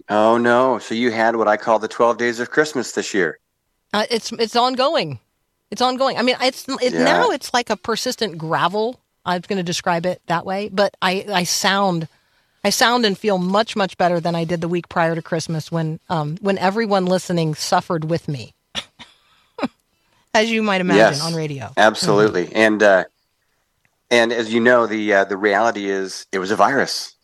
Oh 0.10 0.38
no! 0.38 0.80
So 0.80 0.96
you 0.96 1.12
had 1.12 1.36
what 1.36 1.48
I 1.50 1.58
call 1.58 1.80
the 1.80 1.90
twelve 1.90 2.18
days 2.18 2.40
of 2.40 2.50
Christmas 2.50 2.94
this 2.94 3.14
year. 3.14 3.40
Uh, 3.94 4.06
it's 4.10 4.32
it's 4.32 4.56
ongoing. 4.56 5.20
It's 5.70 5.82
ongoing. 5.82 6.18
I 6.18 6.22
mean, 6.22 6.38
it's 6.42 6.66
it, 6.82 6.94
Yeah. 6.94 7.04
now 7.04 7.32
it's 7.32 7.54
like 7.54 7.70
a 7.70 7.76
persistent 7.78 8.38
gravel. 8.38 9.00
I'm 9.26 9.42
going 9.42 9.58
to 9.58 9.64
describe 9.64 10.06
it 10.06 10.22
that 10.28 10.46
way, 10.46 10.70
but 10.70 10.96
I 11.02 11.26
I 11.32 11.44
sound 11.44 12.08
I 12.64 12.70
sound 12.70 13.06
and 13.06 13.18
feel 13.18 13.38
much 13.38 13.76
much 13.76 13.98
better 13.98 14.22
than 14.22 14.34
I 14.34 14.46
did 14.46 14.62
the 14.62 14.68
week 14.70 14.88
prior 14.88 15.14
to 15.14 15.22
Christmas 15.22 15.72
when 15.72 16.00
um 16.10 16.38
when 16.42 16.58
everyone 16.58 17.06
listening 17.06 17.54
suffered 17.56 18.10
with 18.10 18.28
me, 18.28 18.54
as 20.34 20.50
you 20.52 20.64
might 20.64 20.82
imagine 20.82 21.14
Yes. 21.14 21.22
on 21.24 21.34
radio. 21.34 21.72
Absolutely, 21.78 22.54
and 22.54 22.82
uh, 22.82 23.04
and 24.10 24.32
as 24.34 24.54
you 24.54 24.60
know, 24.60 24.88
the 24.88 25.14
uh, 25.14 25.24
the 25.26 25.38
reality 25.38 25.90
is 25.90 26.26
it 26.32 26.40
was 26.40 26.52
a 26.52 26.56
virus. 26.56 27.16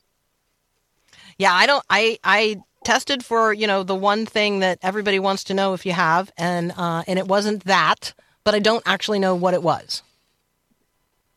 Yeah, 1.38 1.54
I 1.54 1.66
don't. 1.66 1.84
I 1.90 2.20
I 2.24 2.58
tested 2.84 3.24
for 3.26 3.54
you 3.54 3.68
know 3.68 3.84
the 3.84 3.96
one 3.96 4.26
thing 4.26 4.60
that 4.60 4.80
everybody 4.82 5.20
wants 5.20 5.44
to 5.46 5.54
know 5.54 5.74
if 5.74 5.86
you 5.86 5.94
have, 5.94 6.32
and 6.38 6.74
uh, 6.78 7.04
and 7.08 7.18
it 7.20 7.28
wasn't 7.28 7.64
that, 7.66 8.14
but 8.44 8.54
I 8.56 8.60
don't 8.60 8.84
actually 8.86 9.20
know 9.20 9.36
what 9.36 9.54
it 9.54 9.64
was. 9.64 10.04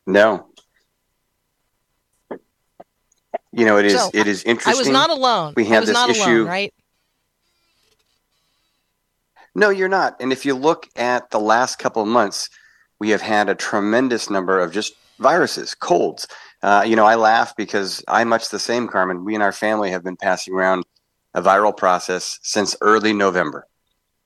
No. 0.05 0.47
You 3.55 3.65
know, 3.65 3.77
it 3.77 3.85
is 3.85 3.93
So, 3.93 4.09
it 4.13 4.25
is 4.27 4.43
interesting. 4.43 4.73
I 4.73 4.77
was 4.77 4.89
not 4.89 5.11
alone. 5.11 5.53
We 5.55 5.65
had 5.65 5.85
this 5.85 5.97
issue- 6.09 6.23
alone, 6.23 6.47
right? 6.47 6.73
No, 9.55 9.69
you're 9.69 9.89
not. 9.89 10.15
And 10.19 10.31
if 10.31 10.45
you 10.45 10.55
look 10.55 10.89
at 10.95 11.29
the 11.29 11.39
last 11.39 11.77
couple 11.77 12.01
of 12.01 12.07
months, 12.07 12.49
we 12.99 13.09
have 13.11 13.21
had 13.21 13.49
a 13.49 13.55
tremendous 13.55 14.29
number 14.29 14.59
of 14.59 14.71
just 14.71 14.93
viruses, 15.19 15.75
colds. 15.75 16.27
Uh, 16.61 16.83
you 16.85 16.95
know, 16.95 17.05
I 17.05 17.15
laugh 17.15 17.55
because 17.55 18.03
I'm 18.07 18.29
much 18.29 18.49
the 18.49 18.59
same, 18.59 18.87
Carmen. 18.87 19.25
We 19.25 19.35
and 19.35 19.43
our 19.43 19.51
family 19.51 19.91
have 19.91 20.03
been 20.03 20.17
passing 20.17 20.53
around 20.53 20.85
a 21.33 21.41
viral 21.41 21.75
process 21.75 22.39
since 22.41 22.75
early 22.81 23.13
November. 23.13 23.67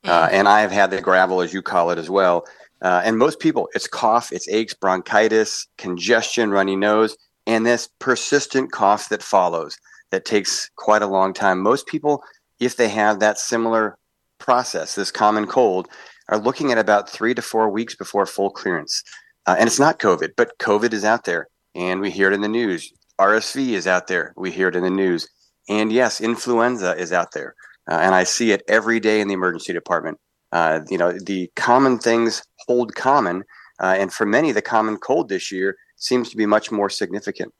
Uh, 0.04 0.30
and 0.32 0.48
I 0.48 0.62
have 0.62 0.72
had 0.72 0.92
the 0.92 1.02
gravel, 1.02 1.42
as 1.42 1.54
you 1.54 1.62
call 1.62 1.90
it, 1.92 1.98
as 1.98 2.10
well. 2.10 2.46
Uh, 2.82 3.02
and 3.04 3.18
most 3.18 3.40
people, 3.40 3.68
it's 3.74 3.88
cough, 3.88 4.32
it's 4.32 4.48
aches, 4.48 4.74
bronchitis, 4.74 5.68
congestion, 5.78 6.52
runny 6.52 6.76
nose, 6.76 7.18
and 7.48 7.66
this 7.66 7.90
persistent 8.00 8.72
cough 8.72 9.10
that 9.10 9.24
follows 9.24 9.78
that 10.12 10.26
takes 10.26 10.70
quite 10.76 11.02
a 11.02 11.08
long 11.08 11.34
time. 11.34 11.60
Most 11.60 11.88
people, 11.88 12.24
if 12.60 12.78
they 12.78 12.90
have 12.90 13.20
that 13.20 13.38
similar 13.40 13.98
process, 14.40 14.96
this 14.96 15.12
common 15.12 15.48
cold, 15.48 15.88
are 16.30 16.38
looking 16.38 16.72
at 16.72 16.78
about 16.78 17.10
three 17.10 17.34
to 17.34 17.42
four 17.42 17.70
weeks 17.70 17.96
before 17.96 18.26
full 18.26 18.50
clearance. 18.50 19.04
Uh, 19.46 19.56
and 19.58 19.68
it's 19.68 19.80
not 19.80 20.00
COVID, 20.00 20.32
but 20.36 20.58
COVID 20.60 20.94
is 20.94 21.06
out 21.06 21.24
there, 21.24 21.48
and 21.74 22.02
we 22.02 22.12
hear 22.12 22.30
it 22.30 22.34
in 22.34 22.42
the 22.42 22.48
news. 22.48 22.92
RSV 23.20 23.70
is 23.70 23.88
out 23.88 24.08
there, 24.08 24.34
we 24.36 24.52
hear 24.52 24.68
it 24.68 24.76
in 24.76 24.84
the 24.84 24.90
news. 24.90 25.28
And 25.70 25.92
yes, 25.92 26.22
influenza 26.22 26.96
is 26.98 27.12
out 27.12 27.32
there, 27.32 27.56
uh, 27.90 28.00
and 28.02 28.14
I 28.14 28.24
see 28.24 28.52
it 28.52 28.64
every 28.68 29.00
day 29.00 29.22
in 29.22 29.28
the 29.28 29.34
emergency 29.34 29.74
department. 29.74 30.20
Uh, 30.52 30.82
you 30.90 30.98
know, 30.98 31.14
the 31.14 31.50
common 31.56 31.98
things 31.98 32.44
hold 32.68 32.96
common, 32.96 33.44
uh, 33.82 33.96
and 33.98 34.12
for 34.12 34.26
many, 34.26 34.52
the 34.52 34.62
common 34.62 34.98
cold 34.98 35.30
this 35.30 35.52
year 35.52 35.76
seems 35.96 36.30
to 36.30 36.38
be 36.38 36.46
much 36.46 36.72
more 36.72 36.90
significant. 36.90 37.54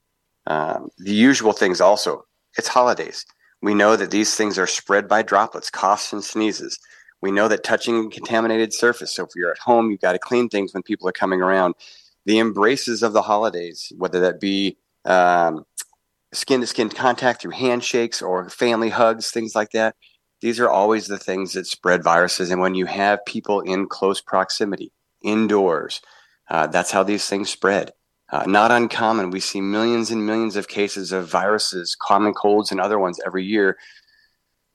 Um, 0.46 0.88
the 0.98 1.12
usual 1.12 1.52
things 1.52 1.80
also, 1.80 2.24
it's 2.56 2.68
holidays. 2.68 3.24
We 3.60 3.74
know 3.74 3.96
that 3.96 4.10
these 4.10 4.34
things 4.34 4.58
are 4.58 4.66
spread 4.66 5.08
by 5.08 5.22
droplets, 5.22 5.70
coughs, 5.70 6.12
and 6.12 6.22
sneezes. 6.22 6.78
We 7.20 7.32
know 7.32 7.48
that 7.48 7.64
touching 7.64 8.10
contaminated 8.10 8.72
surface. 8.72 9.14
So 9.14 9.24
if 9.24 9.30
you're 9.34 9.50
at 9.50 9.58
home, 9.58 9.90
you've 9.90 10.00
got 10.00 10.12
to 10.12 10.18
clean 10.18 10.48
things 10.48 10.72
when 10.72 10.84
people 10.84 11.08
are 11.08 11.12
coming 11.12 11.42
around. 11.42 11.74
The 12.24 12.38
embraces 12.38 13.02
of 13.02 13.12
the 13.12 13.22
holidays, 13.22 13.92
whether 13.96 14.20
that 14.20 14.40
be 14.40 14.76
skin 16.32 16.60
to 16.60 16.66
skin 16.66 16.88
contact 16.90 17.42
through 17.42 17.52
handshakes 17.52 18.22
or 18.22 18.48
family 18.50 18.90
hugs, 18.90 19.30
things 19.30 19.54
like 19.54 19.70
that. 19.70 19.96
These 20.40 20.60
are 20.60 20.68
always 20.68 21.08
the 21.08 21.18
things 21.18 21.54
that 21.54 21.66
spread 21.66 22.04
viruses. 22.04 22.50
And 22.50 22.60
when 22.60 22.74
you 22.74 22.86
have 22.86 23.24
people 23.24 23.60
in 23.60 23.88
close 23.88 24.20
proximity, 24.20 24.92
indoors, 25.22 26.00
uh, 26.48 26.68
that's 26.68 26.92
how 26.92 27.02
these 27.02 27.26
things 27.28 27.50
spread. 27.50 27.92
Uh, 28.30 28.44
not 28.46 28.70
uncommon. 28.70 29.30
We 29.30 29.40
see 29.40 29.60
millions 29.60 30.10
and 30.10 30.26
millions 30.26 30.56
of 30.56 30.68
cases 30.68 31.12
of 31.12 31.28
viruses, 31.28 31.94
common 31.94 32.34
colds, 32.34 32.70
and 32.70 32.80
other 32.80 32.98
ones 32.98 33.18
every 33.24 33.44
year. 33.44 33.78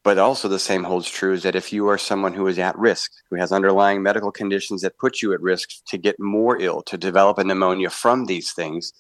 But 0.04 0.18
also, 0.18 0.48
the 0.48 0.60
same 0.60 0.84
holds 0.84 1.10
true 1.10 1.34
is 1.34 1.44
that 1.44 1.56
if 1.56 1.72
you 1.72 1.88
are 1.88 1.98
someone 1.98 2.34
who 2.34 2.48
is 2.48 2.60
at 2.60 2.78
risk, 2.78 3.12
who 3.30 3.38
has 3.38 3.52
underlying 3.52 4.02
medical 4.02 4.32
conditions 4.32 4.82
that 4.82 4.98
put 4.98 5.22
you 5.22 5.34
at 5.34 5.42
risk 5.42 5.70
to 5.88 5.98
get 5.98 6.20
more 6.20 6.60
ill, 6.60 6.82
to 6.84 6.98
develop 6.98 7.38
a 7.38 7.44
pneumonia 7.44 7.90
from 7.90 8.26
these 8.26 8.52
things, 8.52 8.92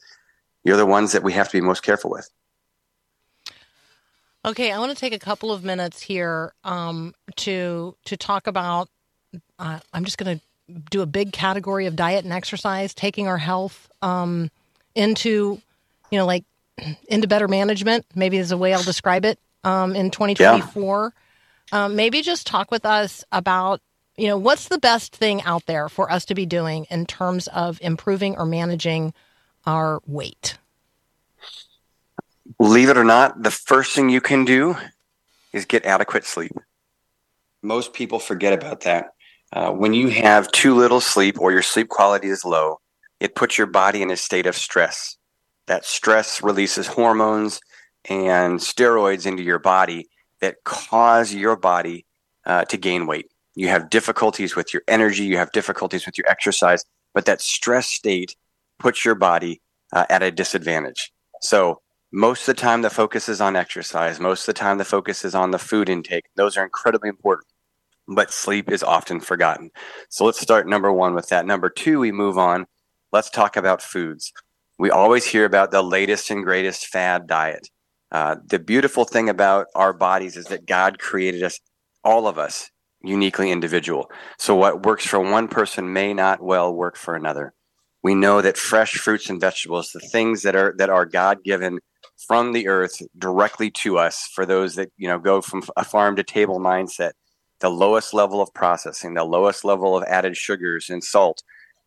you're 0.63 0.77
the 0.77 0.85
ones 0.85 1.11
that 1.11 1.23
we 1.23 1.33
have 1.33 1.47
to 1.49 1.57
be 1.57 1.61
most 1.61 1.83
careful 1.83 2.09
with. 2.11 2.29
Okay, 4.45 4.71
I 4.71 4.79
want 4.79 4.91
to 4.91 4.97
take 4.97 5.13
a 5.13 5.19
couple 5.19 5.51
of 5.51 5.63
minutes 5.63 6.01
here 6.01 6.53
um, 6.63 7.13
to 7.37 7.95
to 8.05 8.17
talk 8.17 8.47
about. 8.47 8.89
Uh, 9.57 9.79
I'm 9.93 10.05
just 10.05 10.17
going 10.17 10.37
to 10.37 10.43
do 10.89 11.01
a 11.01 11.05
big 11.05 11.33
category 11.33 11.85
of 11.85 11.95
diet 11.95 12.23
and 12.23 12.33
exercise, 12.33 12.93
taking 12.93 13.27
our 13.27 13.37
health 13.37 13.89
um, 14.03 14.51
into, 14.93 15.61
you 16.11 16.17
know, 16.17 16.25
like 16.25 16.43
into 17.07 17.27
better 17.27 17.47
management. 17.47 18.05
Maybe 18.13 18.37
is 18.37 18.51
a 18.51 18.57
way 18.57 18.73
I'll 18.73 18.83
describe 18.83 19.25
it 19.25 19.39
um, 19.63 19.95
in 19.95 20.11
2024. 20.11 21.13
Um, 21.71 21.95
maybe 21.95 22.21
just 22.21 22.45
talk 22.45 22.69
with 22.69 22.85
us 22.85 23.23
about, 23.31 23.81
you 24.17 24.27
know, 24.27 24.37
what's 24.37 24.67
the 24.67 24.77
best 24.77 25.15
thing 25.15 25.41
out 25.43 25.65
there 25.65 25.89
for 25.89 26.11
us 26.11 26.25
to 26.25 26.35
be 26.35 26.45
doing 26.45 26.85
in 26.91 27.05
terms 27.05 27.47
of 27.47 27.79
improving 27.81 28.37
or 28.37 28.45
managing 28.45 29.13
our 29.65 30.01
weight. 30.05 30.57
Believe 32.59 32.89
it 32.89 32.97
or 32.97 33.03
not, 33.03 33.41
the 33.41 33.51
first 33.51 33.95
thing 33.95 34.09
you 34.09 34.21
can 34.21 34.45
do 34.45 34.75
is 35.53 35.65
get 35.65 35.85
adequate 35.85 36.25
sleep. 36.25 36.51
Most 37.61 37.93
people 37.93 38.19
forget 38.19 38.53
about 38.53 38.81
that. 38.81 39.13
Uh, 39.51 39.71
when 39.71 39.93
you 39.93 40.09
have 40.09 40.51
too 40.51 40.75
little 40.75 40.99
sleep 40.99 41.39
or 41.39 41.51
your 41.51 41.61
sleep 41.61 41.87
quality 41.87 42.27
is 42.27 42.43
low, 42.43 42.79
it 43.23 43.35
puts 43.35 43.57
your 43.57 43.67
body 43.67 44.01
in 44.01 44.11
a 44.11 44.17
state 44.17 44.45
of 44.45 44.55
stress. 44.55 45.15
That 45.67 45.85
stress 45.85 46.43
releases 46.43 46.87
hormones 46.87 47.61
and 48.09 48.59
steroids 48.59 49.25
into 49.25 49.41
your 49.41 49.59
body 49.59 50.09
that 50.41 50.65
cause 50.65 51.33
your 51.33 51.55
body 51.55 52.05
uh, 52.45 52.65
to 52.65 52.75
gain 52.75 53.07
weight. 53.07 53.31
You 53.55 53.69
have 53.69 53.89
difficulties 53.89 54.57
with 54.57 54.73
your 54.73 54.83
energy, 54.89 55.23
you 55.23 55.37
have 55.37 55.53
difficulties 55.53 56.05
with 56.05 56.17
your 56.17 56.29
exercise, 56.29 56.83
but 57.13 57.23
that 57.25 57.39
stress 57.39 57.87
state 57.87 58.35
puts 58.77 59.05
your 59.05 59.15
body 59.15 59.61
uh, 59.93 60.05
at 60.09 60.21
a 60.21 60.29
disadvantage. 60.29 61.13
So, 61.39 61.79
most 62.11 62.41
of 62.41 62.55
the 62.55 62.61
time, 62.61 62.81
the 62.81 62.89
focus 62.89 63.29
is 63.29 63.39
on 63.39 63.55
exercise. 63.55 64.19
Most 64.19 64.41
of 64.41 64.53
the 64.53 64.59
time, 64.59 64.77
the 64.77 64.85
focus 64.85 65.23
is 65.23 65.33
on 65.33 65.51
the 65.51 65.57
food 65.57 65.87
intake. 65.89 66.25
Those 66.35 66.57
are 66.57 66.63
incredibly 66.63 67.09
important, 67.09 67.47
but 68.07 68.31
sleep 68.31 68.69
is 68.69 68.83
often 68.83 69.21
forgotten. 69.21 69.71
So, 70.09 70.25
let's 70.25 70.41
start 70.41 70.67
number 70.67 70.91
one 70.91 71.13
with 71.13 71.29
that. 71.29 71.45
Number 71.45 71.69
two, 71.69 71.99
we 71.99 72.11
move 72.11 72.37
on. 72.37 72.67
Let's 73.13 73.29
talk 73.29 73.55
about 73.55 73.83
foods. 73.83 74.33
We 74.79 74.89
always 74.89 75.23
hear 75.23 75.45
about 75.45 75.69
the 75.69 75.83
latest 75.83 76.31
and 76.31 76.43
greatest 76.43 76.87
fad 76.87 77.27
diet. 77.27 77.69
Uh, 78.11 78.37
the 78.43 78.57
beautiful 78.57 79.05
thing 79.05 79.29
about 79.29 79.67
our 79.75 79.93
bodies 79.93 80.35
is 80.35 80.45
that 80.45 80.65
God 80.65 80.97
created 80.97 81.43
us, 81.43 81.59
all 82.03 82.25
of 82.27 82.39
us, 82.39 82.71
uniquely 83.03 83.51
individual. 83.51 84.09
So, 84.39 84.55
what 84.55 84.83
works 84.87 85.05
for 85.05 85.19
one 85.19 85.47
person 85.47 85.93
may 85.93 86.11
not 86.15 86.41
well 86.41 86.73
work 86.73 86.97
for 86.97 87.13
another. 87.13 87.53
We 88.01 88.15
know 88.15 88.41
that 88.41 88.57
fresh 88.57 88.95
fruits 88.95 89.29
and 89.29 89.39
vegetables, 89.39 89.91
the 89.91 89.99
things 89.99 90.41
that 90.41 90.55
are 90.55 90.73
that 90.79 90.89
are 90.89 91.05
God 91.05 91.43
given 91.43 91.77
from 92.27 92.51
the 92.51 92.67
earth 92.67 92.99
directly 93.15 93.69
to 93.83 93.99
us, 93.99 94.27
for 94.33 94.43
those 94.43 94.73
that 94.73 94.91
you 94.97 95.07
know 95.07 95.19
go 95.19 95.39
from 95.39 95.61
a 95.77 95.85
farm 95.85 96.15
to 96.15 96.23
table 96.23 96.59
mindset, 96.59 97.11
the 97.59 97.69
lowest 97.69 98.11
level 98.11 98.41
of 98.41 98.51
processing, 98.55 99.13
the 99.13 99.23
lowest 99.23 99.63
level 99.63 99.95
of 99.95 100.03
added 100.05 100.35
sugars 100.35 100.89
and 100.89 101.03
salt, 101.03 101.43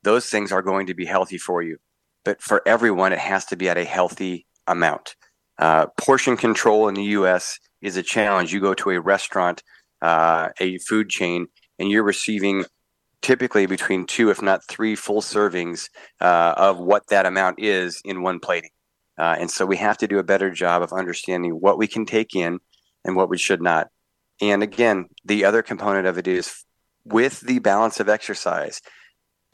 those 0.06 0.26
things 0.26 0.52
are 0.52 0.62
going 0.62 0.86
to 0.86 0.94
be 0.94 1.04
healthy 1.04 1.36
for 1.36 1.62
you. 1.62 1.78
But 2.24 2.40
for 2.40 2.62
everyone, 2.64 3.12
it 3.12 3.18
has 3.18 3.44
to 3.46 3.56
be 3.56 3.68
at 3.68 3.76
a 3.76 3.84
healthy 3.84 4.46
amount. 4.68 5.16
Uh, 5.58 5.86
portion 5.98 6.36
control 6.36 6.86
in 6.88 6.94
the 6.94 7.10
U.S. 7.18 7.58
is 7.82 7.96
a 7.96 8.04
challenge. 8.04 8.52
You 8.52 8.60
go 8.60 8.74
to 8.74 8.90
a 8.90 9.00
restaurant, 9.00 9.64
uh, 10.00 10.50
a 10.60 10.78
food 10.78 11.08
chain, 11.10 11.48
and 11.80 11.90
you're 11.90 12.04
receiving 12.04 12.64
typically 13.20 13.66
between 13.66 14.06
two, 14.06 14.30
if 14.30 14.40
not 14.40 14.64
three, 14.68 14.94
full 14.94 15.20
servings 15.20 15.88
uh, 16.20 16.54
of 16.56 16.78
what 16.78 17.08
that 17.08 17.26
amount 17.26 17.58
is 17.58 18.00
in 18.04 18.22
one 18.22 18.38
plating. 18.38 18.70
Uh, 19.18 19.34
and 19.40 19.50
so 19.50 19.66
we 19.66 19.76
have 19.76 19.98
to 19.98 20.06
do 20.06 20.20
a 20.20 20.24
better 20.24 20.50
job 20.50 20.82
of 20.82 20.92
understanding 20.92 21.52
what 21.52 21.78
we 21.78 21.88
can 21.88 22.06
take 22.06 22.36
in 22.36 22.60
and 23.04 23.16
what 23.16 23.28
we 23.28 23.38
should 23.38 23.60
not. 23.60 23.88
And 24.40 24.62
again, 24.62 25.06
the 25.24 25.44
other 25.44 25.62
component 25.62 26.06
of 26.06 26.16
it 26.16 26.28
is 26.28 26.64
with 27.04 27.40
the 27.40 27.58
balance 27.58 27.98
of 27.98 28.08
exercise. 28.08 28.80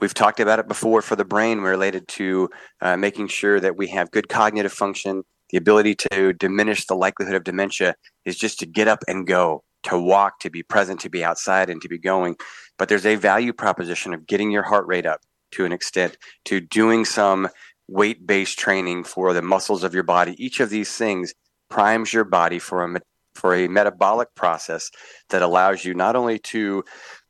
We've 0.03 0.13
talked 0.13 0.41
about 0.41 0.59
it 0.59 0.67
before 0.67 1.01
for 1.01 1.15
the 1.15 1.25
brain 1.25 1.61
related 1.61 2.09
to 2.09 2.51
uh, 2.81 2.97
making 2.97 3.29
sure 3.29 3.61
that 3.61 3.77
we 3.77 3.87
have 3.91 4.11
good 4.11 4.29
cognitive 4.29 4.73
function. 4.73 5.23
The 5.51 5.59
ability 5.59 5.95
to 6.11 6.33
diminish 6.33 6.87
the 6.87 6.97
likelihood 6.97 7.37
of 7.37 7.45
dementia 7.45 7.95
is 8.25 8.37
just 8.37 8.59
to 8.59 8.67
get 8.67 8.89
up 8.89 9.05
and 9.07 9.29
go, 9.29 9.63
to 9.85 9.97
walk, 9.97 10.41
to 10.41 10.51
be 10.51 10.65
present, 10.65 10.99
to 11.03 11.09
be 11.09 11.23
outside, 11.23 11.71
and 11.71 11.81
to 11.83 11.89
be 11.89 11.99
going. 11.99 12.35
But 12.79 12.89
there's 12.89 13.07
a 13.07 13.15
value 13.15 13.53
proposition 13.53 14.13
of 14.13 14.27
getting 14.27 14.51
your 14.51 14.65
heart 14.65 14.89
rate 14.89 15.07
up 15.07 15.21
to 15.53 15.65
an 15.65 15.71
extent, 15.71 16.19
to 16.47 16.59
doing 16.59 17.05
some 17.05 17.49
weight 17.87 18.27
based 18.27 18.59
training 18.59 19.05
for 19.05 19.33
the 19.33 19.41
muscles 19.41 19.85
of 19.85 19.95
your 19.95 20.03
body. 20.03 20.35
Each 20.45 20.59
of 20.59 20.69
these 20.69 20.91
things 20.91 21.33
primes 21.71 22.13
your 22.13 22.25
body 22.25 22.59
for 22.59 22.85
a 22.85 23.01
for 23.37 23.55
a 23.55 23.69
metabolic 23.69 24.35
process 24.35 24.91
that 25.29 25.43
allows 25.43 25.85
you 25.85 25.95
not 25.95 26.17
only 26.17 26.41
to 26.41 26.83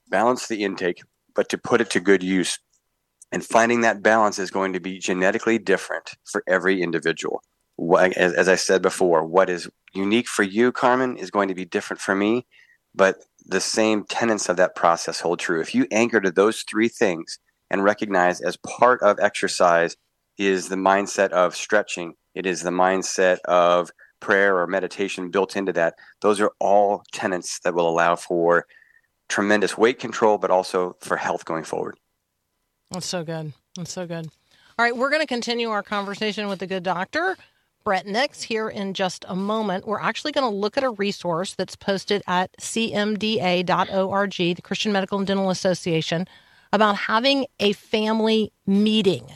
balance 0.08 0.48
the 0.48 0.64
intake 0.64 1.02
but 1.34 1.48
to 1.50 1.58
put 1.58 1.80
it 1.80 1.90
to 1.90 2.00
good 2.00 2.22
use. 2.22 2.58
And 3.30 3.44
finding 3.44 3.80
that 3.80 4.02
balance 4.02 4.38
is 4.38 4.50
going 4.50 4.74
to 4.74 4.80
be 4.80 4.98
genetically 4.98 5.58
different 5.58 6.14
for 6.24 6.42
every 6.46 6.82
individual. 6.82 7.42
As, 7.98 8.34
as 8.34 8.48
I 8.48 8.56
said 8.56 8.82
before, 8.82 9.24
what 9.24 9.48
is 9.48 9.68
unique 9.94 10.28
for 10.28 10.42
you, 10.42 10.70
Carmen, 10.70 11.16
is 11.16 11.30
going 11.30 11.48
to 11.48 11.54
be 11.54 11.64
different 11.64 12.00
for 12.00 12.14
me, 12.14 12.46
but 12.94 13.24
the 13.44 13.60
same 13.60 14.04
tenets 14.04 14.48
of 14.48 14.56
that 14.56 14.76
process 14.76 15.20
hold 15.20 15.38
true. 15.38 15.60
If 15.60 15.74
you 15.74 15.86
anchor 15.90 16.20
to 16.20 16.30
those 16.30 16.62
three 16.62 16.88
things 16.88 17.38
and 17.70 17.82
recognize 17.82 18.40
as 18.40 18.56
part 18.58 19.02
of 19.02 19.18
exercise 19.18 19.96
is 20.38 20.68
the 20.68 20.76
mindset 20.76 21.30
of 21.30 21.56
stretching, 21.56 22.14
it 22.34 22.46
is 22.46 22.62
the 22.62 22.70
mindset 22.70 23.38
of 23.46 23.90
prayer 24.20 24.58
or 24.58 24.66
meditation 24.66 25.30
built 25.30 25.56
into 25.56 25.72
that. 25.72 25.94
Those 26.20 26.40
are 26.40 26.52
all 26.60 27.02
tenets 27.12 27.58
that 27.60 27.74
will 27.74 27.88
allow 27.88 28.16
for 28.16 28.66
tremendous 29.32 29.78
weight 29.78 29.98
control, 29.98 30.36
but 30.36 30.50
also 30.50 30.94
for 31.00 31.16
health 31.16 31.46
going 31.46 31.64
forward. 31.64 31.96
That's 32.90 33.06
so 33.06 33.24
good. 33.24 33.54
That's 33.76 33.92
so 33.92 34.06
good. 34.06 34.26
All 34.78 34.84
right, 34.84 34.94
we're 34.94 35.08
going 35.08 35.22
to 35.22 35.26
continue 35.26 35.70
our 35.70 35.82
conversation 35.82 36.48
with 36.48 36.58
the 36.58 36.66
good 36.66 36.82
doctor, 36.82 37.38
Bret 37.82 38.06
Nicks, 38.06 38.42
here 38.42 38.68
in 38.68 38.92
just 38.92 39.24
a 39.26 39.34
moment. 39.34 39.86
We're 39.86 40.00
actually 40.00 40.32
going 40.32 40.50
to 40.50 40.54
look 40.54 40.76
at 40.76 40.84
a 40.84 40.90
resource 40.90 41.54
that's 41.54 41.76
posted 41.76 42.22
at 42.26 42.54
cmda.org, 42.60 44.36
the 44.36 44.62
Christian 44.62 44.92
Medical 44.92 45.18
and 45.18 45.26
Dental 45.26 45.48
Association, 45.48 46.28
about 46.70 46.96
having 46.96 47.46
a 47.58 47.72
family 47.72 48.52
meeting. 48.66 49.26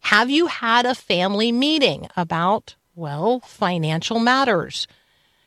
Have 0.00 0.30
you 0.30 0.48
had 0.48 0.84
a 0.84 0.96
family 0.96 1.52
meeting 1.52 2.08
about, 2.16 2.74
well, 2.96 3.38
financial 3.40 4.18
matters? 4.18 4.88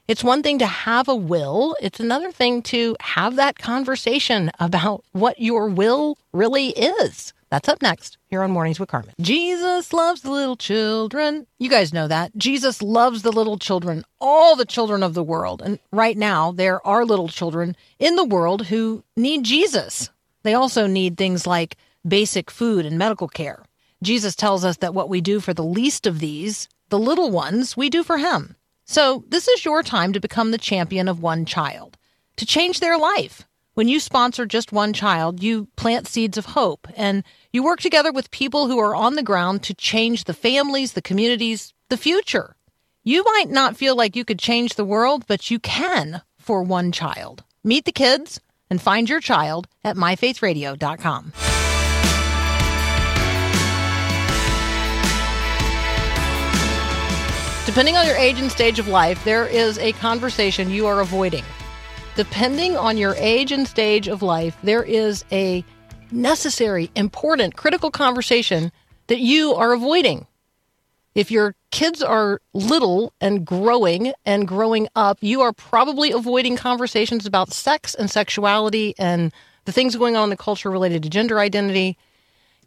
It's 0.07 0.23
one 0.23 0.43
thing 0.43 0.59
to 0.59 0.67
have 0.67 1.07
a 1.07 1.15
will, 1.15 1.75
it's 1.81 1.99
another 1.99 2.31
thing 2.31 2.61
to 2.63 2.95
have 2.99 3.37
that 3.37 3.57
conversation 3.57 4.51
about 4.59 5.03
what 5.13 5.39
your 5.39 5.67
will 5.67 6.19
really 6.31 6.69
is. 6.69 7.33
That's 7.49 7.67
up 7.67 7.81
next 7.81 8.19
here 8.27 8.43
on 8.43 8.51
Mornings 8.51 8.79
with 8.79 8.89
Carmen. 8.89 9.15
Jesus 9.19 9.93
loves 9.93 10.21
the 10.21 10.29
little 10.29 10.57
children. 10.57 11.47
You 11.57 11.71
guys 11.71 11.91
know 11.91 12.07
that. 12.07 12.35
Jesus 12.37 12.83
loves 12.83 13.23
the 13.23 13.31
little 13.31 13.57
children, 13.57 14.03
all 14.21 14.55
the 14.55 14.65
children 14.65 15.01
of 15.01 15.15
the 15.15 15.23
world. 15.23 15.63
And 15.65 15.79
right 15.91 16.17
now, 16.17 16.51
there 16.51 16.85
are 16.85 17.03
little 17.03 17.27
children 17.27 17.75
in 17.97 18.15
the 18.15 18.25
world 18.25 18.67
who 18.67 19.03
need 19.15 19.43
Jesus. 19.43 20.11
They 20.43 20.53
also 20.53 20.85
need 20.85 21.17
things 21.17 21.47
like 21.47 21.77
basic 22.07 22.51
food 22.51 22.85
and 22.85 22.99
medical 22.99 23.27
care. 23.27 23.63
Jesus 24.03 24.35
tells 24.35 24.63
us 24.63 24.77
that 24.77 24.93
what 24.93 25.09
we 25.09 25.19
do 25.19 25.39
for 25.39 25.53
the 25.55 25.63
least 25.63 26.05
of 26.05 26.19
these, 26.19 26.69
the 26.89 26.99
little 26.99 27.31
ones, 27.31 27.75
we 27.75 27.89
do 27.89 28.03
for 28.03 28.19
him. 28.19 28.55
So, 28.85 29.23
this 29.27 29.47
is 29.47 29.65
your 29.65 29.81
time 29.81 30.13
to 30.13 30.19
become 30.19 30.51
the 30.51 30.59
champion 30.59 31.07
of 31.07 31.19
one 31.19 31.45
child, 31.45 31.97
to 32.37 32.45
change 32.45 32.79
their 32.79 32.97
life. 32.99 33.43
When 33.73 33.87
you 33.89 33.99
sponsor 33.99 34.45
just 34.45 34.71
one 34.71 34.93
child, 34.93 35.41
you 35.41 35.67
plant 35.75 36.07
seeds 36.07 36.37
of 36.37 36.45
hope 36.45 36.87
and 36.95 37.23
you 37.51 37.63
work 37.63 37.81
together 37.81 38.11
with 38.11 38.29
people 38.29 38.67
who 38.67 38.79
are 38.79 38.95
on 38.95 39.15
the 39.15 39.23
ground 39.23 39.63
to 39.63 39.73
change 39.73 40.25
the 40.25 40.35
families, 40.35 40.93
the 40.93 41.01
communities, 41.01 41.73
the 41.89 41.97
future. 41.97 42.55
You 43.03 43.23
might 43.23 43.49
not 43.49 43.75
feel 43.75 43.95
like 43.95 44.15
you 44.15 44.23
could 44.23 44.39
change 44.39 44.75
the 44.75 44.85
world, 44.85 45.25
but 45.27 45.49
you 45.49 45.59
can 45.59 46.21
for 46.37 46.61
one 46.63 46.91
child. 46.91 47.43
Meet 47.63 47.85
the 47.85 47.91
kids 47.91 48.39
and 48.69 48.79
find 48.79 49.09
your 49.09 49.19
child 49.19 49.67
at 49.83 49.95
myfaithradio.com. 49.95 51.33
Depending 57.65 57.97
on 57.97 58.05
your 58.05 58.15
age 58.15 58.39
and 58.39 58.51
stage 58.51 58.77
of 58.77 58.87
life, 58.87 59.23
there 59.25 59.47
is 59.47 59.79
a 59.79 59.91
conversation 59.93 60.69
you 60.69 60.85
are 60.85 60.99
avoiding. 60.99 61.43
Depending 62.15 62.77
on 62.77 62.95
your 62.95 63.15
age 63.15 63.51
and 63.51 63.67
stage 63.67 64.07
of 64.07 64.21
life, 64.21 64.55
there 64.61 64.83
is 64.83 65.25
a 65.31 65.65
necessary, 66.11 66.91
important, 66.95 67.55
critical 67.57 67.89
conversation 67.89 68.71
that 69.07 69.19
you 69.19 69.55
are 69.55 69.73
avoiding. 69.73 70.27
If 71.15 71.31
your 71.31 71.55
kids 71.71 72.03
are 72.03 72.39
little 72.53 73.13
and 73.19 73.43
growing 73.43 74.13
and 74.25 74.47
growing 74.47 74.87
up, 74.95 75.17
you 75.21 75.41
are 75.41 75.51
probably 75.51 76.11
avoiding 76.11 76.57
conversations 76.57 77.25
about 77.25 77.51
sex 77.51 77.95
and 77.95 78.11
sexuality 78.11 78.93
and 78.99 79.33
the 79.65 79.71
things 79.71 79.95
going 79.95 80.15
on 80.15 80.25
in 80.25 80.29
the 80.29 80.37
culture 80.37 80.69
related 80.69 81.01
to 81.01 81.09
gender 81.09 81.39
identity. 81.39 81.97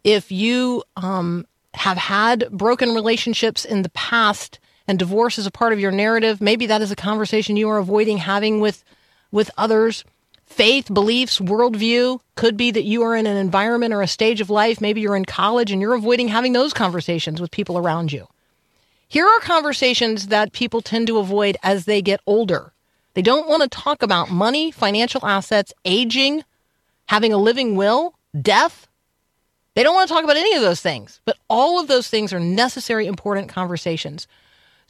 If 0.03 0.29
you 0.29 0.83
um, 0.97 1.47
have 1.73 1.97
had 1.97 2.49
broken 2.51 2.93
relationships 2.93 3.63
in 3.63 3.83
the 3.83 3.89
past, 3.91 4.59
and 4.89 4.97
divorce 4.97 5.37
is 5.37 5.45
a 5.45 5.51
part 5.51 5.71
of 5.71 5.79
your 5.79 5.91
narrative, 5.91 6.41
maybe 6.41 6.65
that 6.65 6.81
is 6.81 6.91
a 6.91 6.95
conversation 6.95 7.55
you 7.55 7.69
are 7.69 7.77
avoiding 7.77 8.17
having 8.17 8.59
with 8.59 8.83
with 9.31 9.51
others. 9.55 10.03
Faith, 10.47 10.91
beliefs, 10.91 11.37
worldview 11.37 12.19
could 12.33 12.57
be 12.57 12.71
that 12.71 12.85
you 12.85 13.03
are 13.03 13.15
in 13.15 13.27
an 13.27 13.37
environment 13.37 13.93
or 13.93 14.01
a 14.01 14.07
stage 14.07 14.41
of 14.41 14.49
life. 14.49 14.81
Maybe 14.81 14.99
you're 14.99 15.15
in 15.15 15.25
college 15.25 15.71
and 15.71 15.79
you're 15.79 15.93
avoiding 15.93 16.29
having 16.29 16.53
those 16.53 16.73
conversations 16.73 17.39
with 17.39 17.51
people 17.51 17.77
around 17.77 18.11
you. 18.11 18.27
Here 19.07 19.27
are 19.27 19.39
conversations 19.41 20.27
that 20.29 20.53
people 20.53 20.81
tend 20.81 21.05
to 21.05 21.19
avoid 21.19 21.55
as 21.61 21.85
they 21.85 22.01
get 22.01 22.19
older. 22.25 22.73
They 23.13 23.21
don't 23.21 23.47
want 23.47 23.61
to 23.61 23.69
talk 23.69 24.01
about 24.01 24.31
money, 24.31 24.71
financial 24.71 25.23
assets, 25.23 25.71
aging, 25.85 26.43
having 27.05 27.31
a 27.31 27.37
living 27.37 27.75
will, 27.75 28.15
death. 28.41 28.87
They 29.75 29.83
don't 29.83 29.93
want 29.93 30.07
to 30.07 30.13
talk 30.15 30.23
about 30.23 30.35
any 30.35 30.55
of 30.55 30.63
those 30.63 30.81
things, 30.81 31.21
but 31.25 31.37
all 31.47 31.79
of 31.79 31.87
those 31.87 32.07
things 32.07 32.33
are 32.33 32.39
necessary, 32.39 33.05
important 33.05 33.49
conversations. 33.49 34.27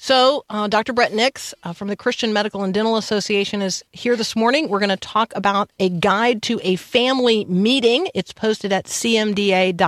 So, 0.02 0.46
uh, 0.50 0.70
Dr. 0.70 0.94
Bret 0.94 1.14
Nicks 1.14 1.54
uh, 1.64 1.74
from 1.74 1.90
the 1.90 1.96
Christian 1.98 2.32
Medical 2.32 2.64
and 2.64 2.74
Dental 2.74 2.96
Association 2.96 3.62
is 3.62 3.84
here 3.92 4.16
this 4.16 4.34
morning. 4.34 4.70
We're 4.70 4.80
going 4.80 4.88
to 4.88 4.96
talk 4.96 5.34
about 5.36 5.72
a 5.78 5.90
guide 5.90 6.42
to 6.44 6.58
a 6.64 6.78
family 6.78 7.44
meeting. 7.44 8.08
It's 8.16 8.32
posted 8.32 8.72
at 8.72 8.86
cmda.org. 8.86 9.82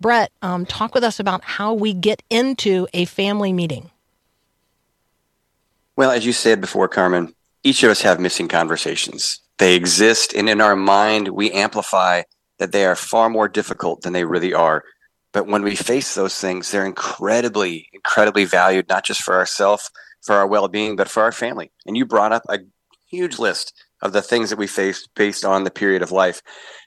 Bret, 0.00 0.32
um, 0.42 0.64
talk 0.64 0.94
with 0.94 1.02
us 1.02 1.18
about 1.18 1.42
how 1.42 1.74
we 1.74 1.92
get 1.92 2.22
into 2.30 2.86
a 2.94 3.06
family 3.06 3.52
meeting. 3.52 3.90
Well, 5.96 6.12
as 6.12 6.24
you 6.24 6.32
said 6.32 6.60
before, 6.60 6.86
Carmen, 6.86 7.34
each 7.64 7.82
of 7.82 7.90
us 7.90 8.02
have 8.02 8.20
missing 8.20 8.46
conversations. 8.46 9.40
They 9.58 9.74
exist, 9.74 10.32
and 10.34 10.48
in 10.48 10.60
our 10.60 10.76
mind, 10.76 11.30
we 11.30 11.50
amplify 11.50 12.22
that 12.58 12.70
they 12.70 12.86
are 12.86 12.94
far 12.94 13.28
more 13.28 13.48
difficult 13.48 14.02
than 14.02 14.12
they 14.12 14.24
really 14.24 14.54
are. 14.54 14.84
But 15.36 15.48
when 15.48 15.62
we 15.62 15.76
face 15.76 16.14
those 16.14 16.40
things, 16.40 16.70
they're 16.70 16.86
incredibly, 16.86 17.90
incredibly 17.92 18.46
valued, 18.46 18.88
not 18.88 19.04
just 19.04 19.20
for 19.20 19.34
ourselves, 19.34 19.90
for 20.22 20.34
our 20.34 20.46
well 20.46 20.66
being, 20.66 20.96
but 20.96 21.10
for 21.10 21.22
our 21.22 21.30
family. 21.30 21.70
And 21.84 21.94
you 21.94 22.06
brought 22.06 22.32
up 22.32 22.44
a 22.48 22.60
huge 23.10 23.38
list 23.38 23.74
of 24.00 24.14
the 24.14 24.22
things 24.22 24.48
that 24.48 24.58
we 24.58 24.66
face 24.66 25.06
based 25.14 25.44
on 25.44 25.64
the 25.64 25.70
period 25.70 26.00
of 26.00 26.10
life. 26.10 26.40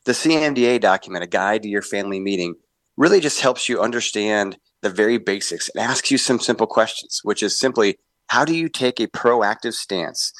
The 0.05 0.13
CMDA 0.13 0.81
document, 0.81 1.23
a 1.23 1.27
guide 1.27 1.61
to 1.61 1.69
your 1.69 1.83
family 1.83 2.19
meeting, 2.19 2.55
really 2.97 3.19
just 3.19 3.39
helps 3.39 3.69
you 3.69 3.79
understand 3.79 4.57
the 4.81 4.89
very 4.89 5.19
basics. 5.19 5.69
It 5.69 5.77
asks 5.77 6.09
you 6.09 6.17
some 6.17 6.39
simple 6.39 6.65
questions, 6.65 7.19
which 7.21 7.43
is 7.43 7.55
simply 7.55 7.99
how 8.29 8.45
do 8.45 8.55
you 8.55 8.67
take 8.67 8.99
a 8.99 9.05
proactive 9.05 9.75
stance 9.75 10.33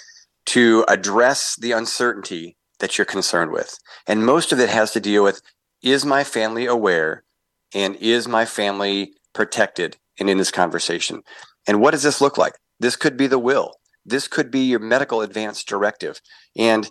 to 0.48 0.84
address 0.88 1.56
the 1.58 1.74
uncertainty 1.74 2.58
that 2.80 2.98
you're 2.98 3.06
concerned 3.06 3.52
with? 3.52 3.78
And 4.08 4.26
most 4.26 4.52
of 4.52 4.60
it 4.60 4.70
has 4.70 4.94
to 4.94 5.00
deal 5.00 5.24
with 5.24 5.44
is 5.84 6.08
my 6.08 6.24
family 6.24 6.66
aware 6.66 7.24
and 7.74 7.96
is 7.98 8.28
my 8.28 8.46
family 8.46 9.14
protected 9.34 9.98
and 10.20 10.30
in 10.30 10.38
this 10.38 10.52
conversation? 10.52 11.22
And 11.68 11.82
what 11.82 11.92
does 11.92 12.04
this 12.04 12.22
look 12.22 12.38
like? 12.38 12.54
This 12.80 12.96
could 12.96 13.18
be 13.18 13.28
the 13.28 13.40
will. 13.40 13.74
This 14.06 14.28
could 14.28 14.50
be 14.50 14.62
your 14.62 14.80
medical 14.80 15.22
advance 15.22 15.64
directive. 15.64 16.22
And 16.58 16.90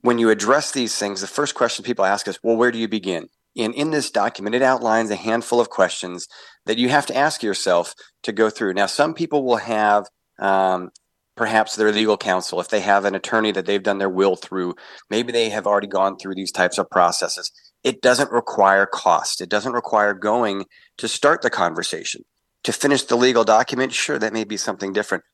when 0.00 0.18
you 0.18 0.30
address 0.30 0.70
these 0.70 0.96
things, 0.96 1.20
the 1.20 1.26
first 1.26 1.54
question 1.54 1.84
people 1.84 2.04
ask 2.04 2.26
us, 2.28 2.38
well, 2.42 2.56
where 2.56 2.72
do 2.72 2.78
you 2.78 2.88
begin? 2.88 3.28
And 3.56 3.74
in 3.74 3.90
this 3.90 4.10
document, 4.10 4.54
it 4.54 4.62
outlines 4.62 5.10
a 5.10 5.16
handful 5.16 5.60
of 5.60 5.70
questions 5.70 6.28
that 6.66 6.78
you 6.78 6.88
have 6.88 7.06
to 7.06 7.16
ask 7.16 7.42
yourself 7.42 7.94
to 8.22 8.32
go 8.32 8.50
through. 8.50 8.74
Now, 8.74 8.86
some 8.86 9.14
people 9.14 9.44
will 9.44 9.56
have 9.56 10.06
um, 10.38 10.90
perhaps 11.38 11.76
their 11.76 11.92
legal 11.92 12.18
counsel, 12.18 12.60
if 12.60 12.68
they 12.68 12.80
have 12.80 13.04
an 13.04 13.14
attorney 13.14 13.52
that 13.52 13.64
they've 13.64 13.82
done 13.82 13.98
their 13.98 14.08
will 14.08 14.36
through, 14.36 14.74
maybe 15.08 15.32
they 15.32 15.48
have 15.48 15.66
already 15.66 15.86
gone 15.86 16.18
through 16.18 16.34
these 16.34 16.52
types 16.52 16.78
of 16.78 16.90
processes. 16.90 17.50
It 17.84 18.02
doesn't 18.02 18.32
require 18.32 18.86
cost. 18.86 19.40
It 19.40 19.48
doesn't 19.48 19.72
require 19.72 20.14
going 20.14 20.66
to 20.98 21.08
start 21.08 21.42
the 21.42 21.50
conversation. 21.50 22.22
To 22.64 22.72
finish 22.72 23.04
the 23.04 23.16
legal 23.16 23.44
document, 23.44 23.92
sure, 23.92 24.18
that 24.18 24.32
may 24.32 24.44
be 24.44 24.56
something 24.56 24.92
different. 24.92 25.24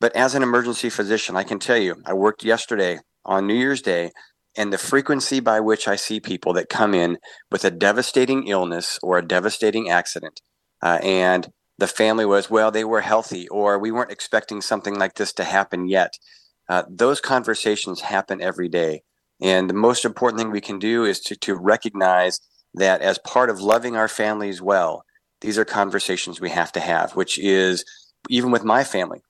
But 0.00 0.14
as 0.16 0.34
an 0.34 0.42
emergency 0.42 0.90
physician, 0.90 1.36
I 1.36 1.44
can 1.44 1.58
tell 1.60 1.78
you, 1.78 2.02
I 2.04 2.12
worked 2.12 2.44
yesterday 2.44 2.98
on 3.24 3.46
New 3.46 3.54
Year's 3.54 3.82
Day, 3.82 4.10
and 4.56 4.72
the 4.72 4.78
frequency 4.78 5.40
by 5.40 5.60
which 5.60 5.86
I 5.86 5.96
see 5.96 6.20
people 6.20 6.52
that 6.54 6.68
come 6.68 6.92
in 6.92 7.18
with 7.50 7.64
a 7.64 7.70
devastating 7.70 8.48
illness 8.48 8.98
or 9.02 9.16
a 9.16 9.26
devastating 9.26 9.88
accident, 9.88 10.40
uh, 10.82 10.98
and 11.02 11.48
the 11.78 11.86
family 11.86 12.26
was, 12.26 12.50
well, 12.50 12.70
they 12.70 12.84
were 12.84 13.00
healthy, 13.00 13.48
or 13.48 13.78
we 13.78 13.90
weren't 13.90 14.12
expecting 14.12 14.60
something 14.60 14.98
like 14.98 15.14
this 15.14 15.32
to 15.34 15.44
happen 15.44 15.88
yet. 15.88 16.18
Uh, 16.68 16.82
those 16.88 17.20
conversations 17.20 18.00
happen 18.00 18.42
every 18.42 18.68
day. 18.68 19.02
And 19.42 19.68
the 19.68 19.74
most 19.74 20.04
important 20.04 20.40
thing 20.40 20.50
we 20.50 20.60
can 20.60 20.78
do 20.78 21.04
is 21.04 21.20
to, 21.22 21.36
to 21.36 21.56
recognize 21.56 22.40
that 22.74 23.02
as 23.02 23.18
part 23.18 23.50
of 23.50 23.60
loving 23.60 23.96
our 23.96 24.08
families 24.08 24.62
well, 24.62 25.04
these 25.40 25.58
are 25.58 25.64
conversations 25.64 26.40
we 26.40 26.50
have 26.50 26.70
to 26.72 26.80
have, 26.80 27.12
which 27.12 27.38
is 27.38 27.84
even 28.30 28.52
with 28.52 28.64
my 28.64 28.84
family, 28.84 29.20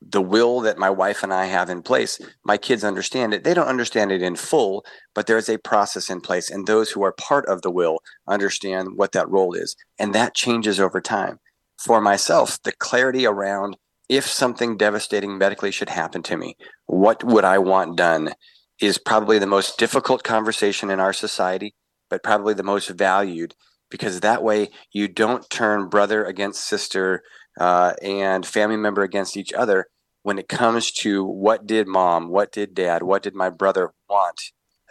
the 0.00 0.22
will 0.22 0.60
that 0.60 0.78
my 0.78 0.88
wife 0.88 1.22
and 1.22 1.34
I 1.34 1.44
have 1.46 1.68
in 1.68 1.82
place, 1.82 2.18
my 2.44 2.56
kids 2.56 2.84
understand 2.84 3.34
it. 3.34 3.44
They 3.44 3.52
don't 3.52 3.68
understand 3.68 4.10
it 4.12 4.22
in 4.22 4.36
full, 4.36 4.86
but 5.14 5.26
there's 5.26 5.50
a 5.50 5.58
process 5.58 6.08
in 6.08 6.22
place. 6.22 6.50
And 6.50 6.66
those 6.66 6.90
who 6.90 7.02
are 7.02 7.12
part 7.12 7.46
of 7.46 7.60
the 7.60 7.70
will 7.70 7.98
understand 8.26 8.90
what 8.96 9.12
that 9.12 9.28
role 9.28 9.52
is. 9.52 9.76
And 9.98 10.14
that 10.14 10.34
changes 10.34 10.80
over 10.80 11.00
time. 11.00 11.38
For 11.78 12.00
myself, 12.00 12.62
the 12.62 12.72
clarity 12.72 13.26
around 13.26 13.76
if 14.08 14.26
something 14.26 14.78
devastating 14.78 15.36
medically 15.36 15.70
should 15.70 15.90
happen 15.90 16.22
to 16.22 16.36
me, 16.36 16.56
what 16.86 17.22
would 17.24 17.44
I 17.44 17.58
want 17.58 17.96
done 17.96 18.32
is 18.80 18.98
probably 18.98 19.38
the 19.38 19.46
most 19.46 19.78
difficult 19.78 20.22
conversation 20.22 20.90
in 20.90 21.00
our 21.00 21.12
society, 21.12 21.74
but 22.08 22.22
probably 22.22 22.54
the 22.54 22.62
most 22.62 22.88
valued 22.88 23.54
because 23.90 24.20
that 24.20 24.42
way 24.42 24.68
you 24.92 25.08
don't 25.08 25.48
turn 25.50 25.88
brother 25.88 26.24
against 26.24 26.64
sister 26.64 27.22
uh, 27.58 27.94
and 28.02 28.46
family 28.46 28.76
member 28.76 29.02
against 29.02 29.36
each 29.36 29.52
other 29.52 29.86
when 30.22 30.38
it 30.38 30.48
comes 30.48 30.90
to 30.92 31.24
what 31.24 31.66
did 31.66 31.86
mom, 31.86 32.28
what 32.28 32.52
did 32.52 32.74
dad, 32.74 33.02
what 33.02 33.22
did 33.22 33.34
my 33.34 33.48
brother 33.48 33.92
want 34.08 34.40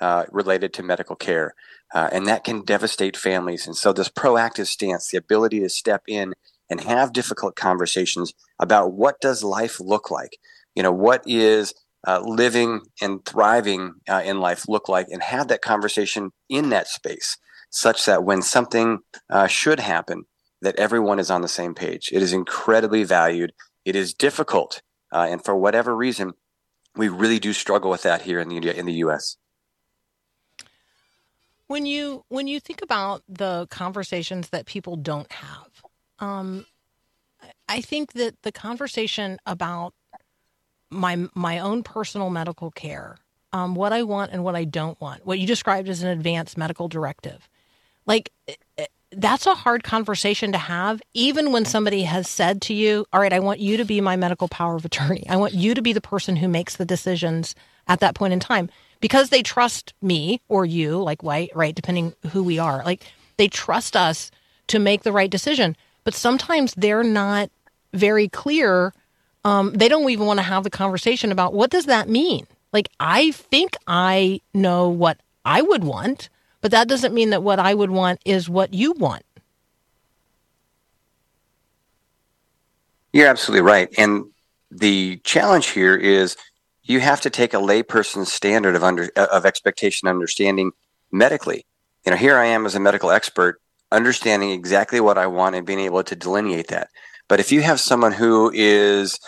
uh, 0.01 0.25
related 0.31 0.73
to 0.73 0.83
medical 0.83 1.15
care. 1.15 1.53
Uh, 1.93 2.09
and 2.11 2.27
that 2.27 2.43
can 2.43 2.63
devastate 2.63 3.15
families. 3.15 3.65
And 3.65 3.75
so, 3.75 3.93
this 3.93 4.09
proactive 4.09 4.67
stance, 4.67 5.09
the 5.09 5.17
ability 5.17 5.59
to 5.61 5.69
step 5.69 6.01
in 6.07 6.33
and 6.69 6.81
have 6.81 7.13
difficult 7.13 7.55
conversations 7.55 8.33
about 8.59 8.93
what 8.93 9.21
does 9.21 9.43
life 9.43 9.79
look 9.79 10.11
like, 10.11 10.37
you 10.75 10.83
know, 10.83 10.91
what 10.91 11.23
is 11.25 11.73
uh, 12.07 12.21
living 12.21 12.81
and 13.01 13.23
thriving 13.25 13.93
uh, 14.09 14.21
in 14.25 14.39
life 14.39 14.67
look 14.67 14.87
like, 14.87 15.07
and 15.09 15.21
have 15.21 15.49
that 15.49 15.61
conversation 15.61 16.31
in 16.49 16.69
that 16.69 16.87
space, 16.87 17.37
such 17.69 18.05
that 18.05 18.23
when 18.23 18.41
something 18.41 18.99
uh, 19.29 19.45
should 19.47 19.79
happen, 19.79 20.23
that 20.61 20.75
everyone 20.77 21.19
is 21.19 21.29
on 21.29 21.41
the 21.41 21.47
same 21.47 21.75
page. 21.75 22.09
It 22.11 22.23
is 22.23 22.33
incredibly 22.33 23.03
valued. 23.03 23.51
It 23.85 23.95
is 23.95 24.13
difficult, 24.13 24.81
uh, 25.11 25.27
and 25.29 25.43
for 25.43 25.55
whatever 25.55 25.95
reason, 25.95 26.33
we 26.95 27.09
really 27.09 27.39
do 27.39 27.53
struggle 27.53 27.91
with 27.91 28.03
that 28.03 28.21
here 28.21 28.39
in 28.39 28.49
the 28.49 28.75
in 28.75 28.85
the 28.85 28.93
U.S. 28.93 29.35
When 31.67 31.85
you 31.85 32.23
when 32.29 32.47
you 32.47 32.61
think 32.61 32.81
about 32.81 33.23
the 33.27 33.67
conversations 33.69 34.49
that 34.49 34.65
people 34.65 34.95
don't 34.95 35.31
have, 35.31 35.69
um, 36.19 36.65
I 37.67 37.81
think 37.81 38.13
that 38.13 38.41
the 38.43 38.53
conversation 38.53 39.39
about 39.45 39.93
my 40.89 41.27
my 41.33 41.59
own 41.59 41.83
personal 41.83 42.29
medical 42.29 42.71
care, 42.71 43.17
um, 43.53 43.75
what 43.75 43.93
I 43.93 44.03
want 44.03 44.31
and 44.31 44.43
what 44.43 44.55
I 44.55 44.63
don't 44.63 44.99
want, 45.01 45.25
what 45.25 45.39
you 45.39 45.47
described 45.47 45.89
as 45.89 46.03
an 46.03 46.09
advanced 46.09 46.57
medical 46.57 46.87
directive, 46.87 47.47
like 48.05 48.31
that's 49.11 49.45
a 49.45 49.55
hard 49.55 49.83
conversation 49.83 50.51
to 50.51 50.57
have, 50.57 51.01
even 51.13 51.51
when 51.51 51.65
somebody 51.65 52.03
has 52.03 52.27
said 52.27 52.61
to 52.63 52.73
you, 52.73 53.05
All 53.13 53.21
right, 53.21 53.33
I 53.33 53.39
want 53.39 53.59
you 53.59 53.77
to 53.77 53.85
be 53.85 54.01
my 54.01 54.15
medical 54.15 54.47
power 54.47 54.75
of 54.75 54.85
attorney. 54.85 55.25
I 55.29 55.37
want 55.37 55.53
you 55.53 55.73
to 55.73 55.81
be 55.81 55.93
the 55.93 56.01
person 56.01 56.35
who 56.35 56.47
makes 56.47 56.75
the 56.75 56.85
decisions 56.85 57.55
at 57.87 57.99
that 58.01 58.15
point 58.15 58.33
in 58.33 58.39
time 58.39 58.69
because 58.99 59.29
they 59.29 59.41
trust 59.41 59.93
me 60.01 60.41
or 60.49 60.65
you, 60.65 61.01
like 61.01 61.23
white, 61.23 61.51
right, 61.55 61.75
depending 61.75 62.13
who 62.31 62.43
we 62.43 62.59
are. 62.59 62.83
Like 62.83 63.05
they 63.37 63.47
trust 63.47 63.95
us 63.95 64.31
to 64.67 64.79
make 64.79 65.03
the 65.03 65.11
right 65.11 65.29
decision. 65.29 65.75
But 66.03 66.13
sometimes 66.13 66.73
they're 66.75 67.03
not 67.03 67.49
very 67.93 68.27
clear. 68.27 68.93
Um, 69.47 69.73
they 69.73 69.87
don't 69.87 70.09
even 70.09 70.25
want 70.25 70.39
to 70.39 70.43
have 70.43 70.63
the 70.63 70.69
conversation 70.69 71.31
about 71.31 71.53
what 71.53 71.69
does 71.69 71.85
that 71.85 72.09
mean? 72.09 72.47
Like 72.73 72.89
I 72.99 73.31
think 73.31 73.75
I 73.87 74.41
know 74.53 74.89
what 74.89 75.19
I 75.45 75.61
would 75.61 75.83
want 75.83 76.29
but 76.61 76.71
that 76.71 76.87
doesn't 76.87 77.13
mean 77.13 77.29
that 77.29 77.43
what 77.43 77.59
I 77.59 77.73
would 77.73 77.91
want 77.91 78.19
is 78.25 78.49
what 78.49 78.73
you 78.73 78.93
want. 78.93 79.23
You're 83.13 83.27
absolutely 83.27 83.61
right. 83.61 83.89
And 83.97 84.25
the 84.69 85.17
challenge 85.23 85.67
here 85.67 85.95
is 85.95 86.35
you 86.83 86.99
have 86.99 87.21
to 87.21 87.29
take 87.29 87.53
a 87.53 87.57
layperson's 87.57 88.31
standard 88.31 88.75
of 88.75 88.83
under 88.83 89.09
of 89.15 89.45
expectation 89.45 90.07
understanding 90.07 90.71
medically. 91.11 91.65
You 92.05 92.11
know, 92.11 92.17
here 92.17 92.37
I 92.37 92.45
am 92.45 92.65
as 92.65 92.75
a 92.75 92.79
medical 92.79 93.11
expert 93.11 93.61
understanding 93.91 94.51
exactly 94.51 94.99
what 94.99 95.17
I 95.17 95.27
want 95.27 95.55
and 95.55 95.65
being 95.65 95.79
able 95.79 96.03
to 96.03 96.15
delineate 96.15 96.67
that. 96.67 96.89
But 97.27 97.39
if 97.39 97.51
you 97.51 97.61
have 97.61 97.79
someone 97.79 98.11
who 98.11 98.51
is 98.53 99.19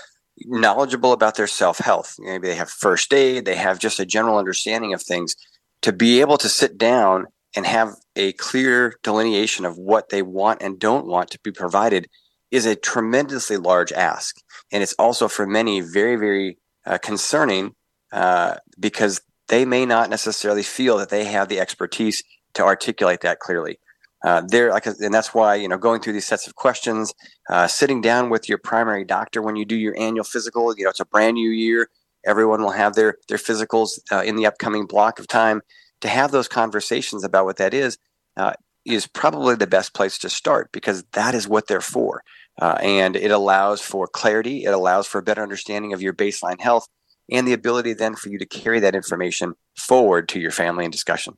knowledgeable 0.45 1.13
about 1.13 1.35
their 1.35 1.47
self 1.47 1.79
health, 1.79 2.15
maybe 2.19 2.47
they 2.47 2.55
have 2.55 2.69
first 2.69 3.13
aid, 3.13 3.45
they 3.45 3.55
have 3.55 3.79
just 3.79 3.99
a 3.99 4.05
general 4.05 4.37
understanding 4.37 4.93
of 4.93 5.01
things, 5.01 5.35
to 5.81 5.91
be 5.91 6.21
able 6.21 6.37
to 6.37 6.49
sit 6.49 6.77
down 6.77 7.27
and 7.55 7.65
have 7.65 7.95
a 8.15 8.33
clear 8.33 8.93
delineation 9.03 9.65
of 9.65 9.77
what 9.77 10.09
they 10.09 10.21
want 10.21 10.61
and 10.61 10.79
don't 10.79 11.07
want 11.07 11.31
to 11.31 11.39
be 11.43 11.51
provided 11.51 12.07
is 12.51 12.65
a 12.65 12.75
tremendously 12.75 13.57
large 13.57 13.91
ask. 13.91 14.37
And 14.71 14.83
it's 14.83 14.93
also 14.93 15.27
for 15.27 15.45
many 15.45 15.81
very, 15.81 16.15
very 16.15 16.57
uh, 16.85 16.97
concerning 16.97 17.75
uh, 18.11 18.55
because 18.79 19.21
they 19.47 19.65
may 19.65 19.85
not 19.85 20.09
necessarily 20.09 20.63
feel 20.63 20.97
that 20.97 21.09
they 21.09 21.25
have 21.25 21.47
the 21.47 21.59
expertise 21.59 22.23
to 22.53 22.63
articulate 22.63 23.21
that 23.21 23.39
clearly. 23.39 23.79
Uh, 24.23 24.41
there, 24.47 24.71
like, 24.71 24.85
and 24.85 25.13
that's 25.13 25.33
why 25.33 25.55
you 25.55 25.67
know 25.67 25.77
going 25.77 26.01
through 26.01 26.13
these 26.13 26.27
sets 26.27 26.47
of 26.47 26.55
questions, 26.55 27.13
uh, 27.49 27.67
sitting 27.67 28.01
down 28.01 28.29
with 28.29 28.49
your 28.49 28.57
primary 28.57 29.05
doctor 29.05 29.41
when 29.41 29.55
you 29.55 29.65
do 29.65 29.75
your 29.75 29.97
annual 29.97 30.25
physical. 30.25 30.75
You 30.77 30.83
know, 30.83 30.89
it's 30.89 30.99
a 30.99 31.05
brand 31.05 31.35
new 31.35 31.49
year. 31.49 31.89
Everyone 32.25 32.61
will 32.61 32.71
have 32.71 32.95
their 32.95 33.15
their 33.29 33.37
physicals 33.37 33.99
uh, 34.11 34.23
in 34.23 34.35
the 34.35 34.45
upcoming 34.45 34.85
block 34.85 35.19
of 35.19 35.27
time. 35.27 35.61
To 36.01 36.07
have 36.07 36.31
those 36.31 36.47
conversations 36.47 37.25
about 37.25 37.45
what 37.45 37.57
that 37.57 37.73
is 37.73 37.97
uh, 38.37 38.53
is 38.85 39.05
probably 39.05 39.55
the 39.55 39.67
best 39.67 39.93
place 39.93 40.17
to 40.19 40.29
start 40.29 40.69
because 40.71 41.03
that 41.11 41.35
is 41.35 41.47
what 41.47 41.67
they're 41.67 41.81
for, 41.81 42.23
uh, 42.61 42.77
and 42.81 43.15
it 43.15 43.31
allows 43.31 43.81
for 43.81 44.07
clarity. 44.07 44.63
It 44.65 44.73
allows 44.73 45.07
for 45.07 45.19
a 45.19 45.23
better 45.23 45.43
understanding 45.43 45.93
of 45.93 46.01
your 46.01 46.13
baseline 46.13 46.59
health 46.59 46.87
and 47.31 47.47
the 47.47 47.53
ability 47.53 47.93
then 47.93 48.15
for 48.15 48.29
you 48.29 48.39
to 48.39 48.45
carry 48.45 48.79
that 48.79 48.95
information 48.95 49.53
forward 49.77 50.27
to 50.29 50.39
your 50.39 50.51
family 50.51 50.85
and 50.85 50.91
discussion. 50.91 51.37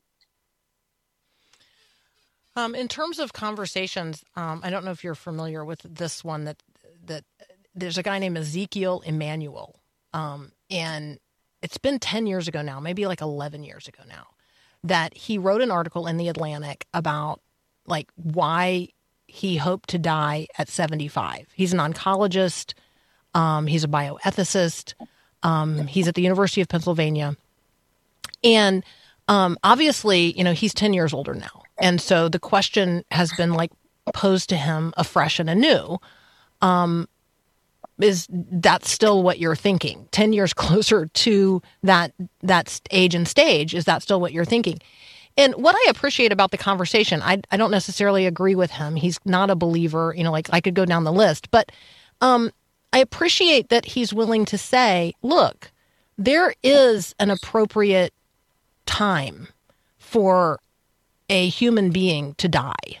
Um, 2.54 2.74
in 2.74 2.88
terms 2.88 3.18
of 3.18 3.32
conversations, 3.32 4.24
um, 4.36 4.60
I 4.62 4.70
don't 4.70 4.84
know 4.84 4.90
if 4.90 5.02
you're 5.02 5.14
familiar 5.14 5.64
with 5.64 5.80
this 5.82 6.22
one 6.22 6.44
that 6.44 6.62
that 7.06 7.24
there's 7.74 7.98
a 7.98 8.02
guy 8.02 8.18
named 8.18 8.36
Ezekiel 8.36 9.02
Emanuel, 9.06 9.80
um, 10.12 10.52
and 10.70 11.18
it's 11.62 11.78
been 11.78 11.98
10 11.98 12.26
years 12.26 12.48
ago 12.48 12.60
now, 12.60 12.80
maybe 12.80 13.06
like 13.06 13.20
11 13.20 13.64
years 13.64 13.88
ago 13.88 14.02
now, 14.08 14.26
that 14.84 15.16
he 15.16 15.38
wrote 15.38 15.62
an 15.62 15.70
article 15.70 16.06
in 16.06 16.16
the 16.16 16.28
Atlantic 16.28 16.86
about 16.92 17.40
like 17.86 18.08
why 18.16 18.88
he 19.26 19.56
hoped 19.56 19.88
to 19.90 19.98
die 19.98 20.46
at 20.58 20.68
75. 20.68 21.46
He's 21.54 21.72
an 21.72 21.78
oncologist, 21.78 22.74
um, 23.34 23.66
he's 23.66 23.84
a 23.84 23.88
bioethicist, 23.88 24.94
um, 25.42 25.86
he's 25.86 26.06
at 26.06 26.14
the 26.14 26.22
University 26.22 26.60
of 26.60 26.68
Pennsylvania. 26.68 27.36
And 28.44 28.84
um, 29.28 29.56
obviously, 29.64 30.36
you 30.36 30.44
know, 30.44 30.52
he's 30.52 30.74
10 30.74 30.92
years 30.92 31.14
older 31.14 31.34
now. 31.34 31.61
And 31.82 32.00
so 32.00 32.28
the 32.28 32.38
question 32.38 33.04
has 33.10 33.32
been 33.32 33.52
like 33.52 33.72
posed 34.14 34.48
to 34.50 34.56
him 34.56 34.94
afresh 34.96 35.38
and 35.40 35.50
anew. 35.50 35.98
Um, 36.62 37.08
is 38.00 38.26
that 38.30 38.84
still 38.84 39.22
what 39.22 39.38
you're 39.40 39.56
thinking? 39.56 40.08
10 40.12 40.32
years 40.32 40.54
closer 40.54 41.06
to 41.06 41.60
that 41.82 42.14
that 42.40 42.80
age 42.90 43.14
and 43.14 43.28
stage 43.28 43.74
is 43.74 43.84
that 43.84 44.02
still 44.02 44.20
what 44.20 44.32
you're 44.32 44.46
thinking? 44.46 44.78
And 45.36 45.54
what 45.54 45.74
i 45.74 45.86
appreciate 45.88 46.30
about 46.30 46.50
the 46.50 46.58
conversation 46.58 47.22
i, 47.22 47.40
I 47.50 47.56
don't 47.56 47.70
necessarily 47.70 48.26
agree 48.26 48.54
with 48.54 48.70
him. 48.70 48.96
He's 48.96 49.18
not 49.24 49.50
a 49.50 49.56
believer 49.56 50.14
you 50.16 50.24
know 50.24 50.32
like 50.32 50.48
i 50.52 50.60
could 50.60 50.74
go 50.74 50.84
down 50.84 51.04
the 51.04 51.12
list. 51.12 51.50
But 51.50 51.72
um, 52.20 52.52
i 52.92 52.98
appreciate 52.98 53.70
that 53.70 53.86
he's 53.86 54.12
willing 54.12 54.44
to 54.46 54.58
say 54.58 55.14
look 55.22 55.72
there 56.18 56.54
is 56.62 57.14
an 57.18 57.30
appropriate 57.30 58.12
time 58.84 59.48
for 59.98 60.60
a 61.32 61.48
human 61.48 61.90
being 61.90 62.34
to 62.34 62.46
die. 62.46 63.00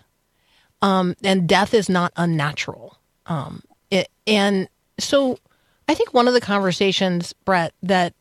Um, 0.80 1.14
and 1.22 1.46
death 1.48 1.74
is 1.74 1.88
not 1.88 2.12
unnatural. 2.16 2.98
Um, 3.26 3.62
it, 3.90 4.08
and 4.26 4.68
so 4.98 5.38
I 5.86 5.94
think 5.94 6.14
one 6.14 6.26
of 6.26 6.34
the 6.34 6.40
conversations, 6.40 7.34
Bret, 7.44 7.74
that 7.82 8.14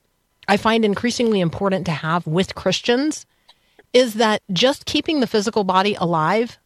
I 0.49 0.57
find 0.57 0.83
increasingly 0.83 1.39
important 1.39 1.85
to 1.85 1.93
have 1.93 2.27
with 2.27 2.55
Christians 2.55 3.25
is 3.93 4.15
that 4.15 4.41
just 4.51 4.85
keeping 4.85 5.21
the 5.21 5.27
physical 5.27 5.63
body 5.63 5.95
alive 5.95 6.59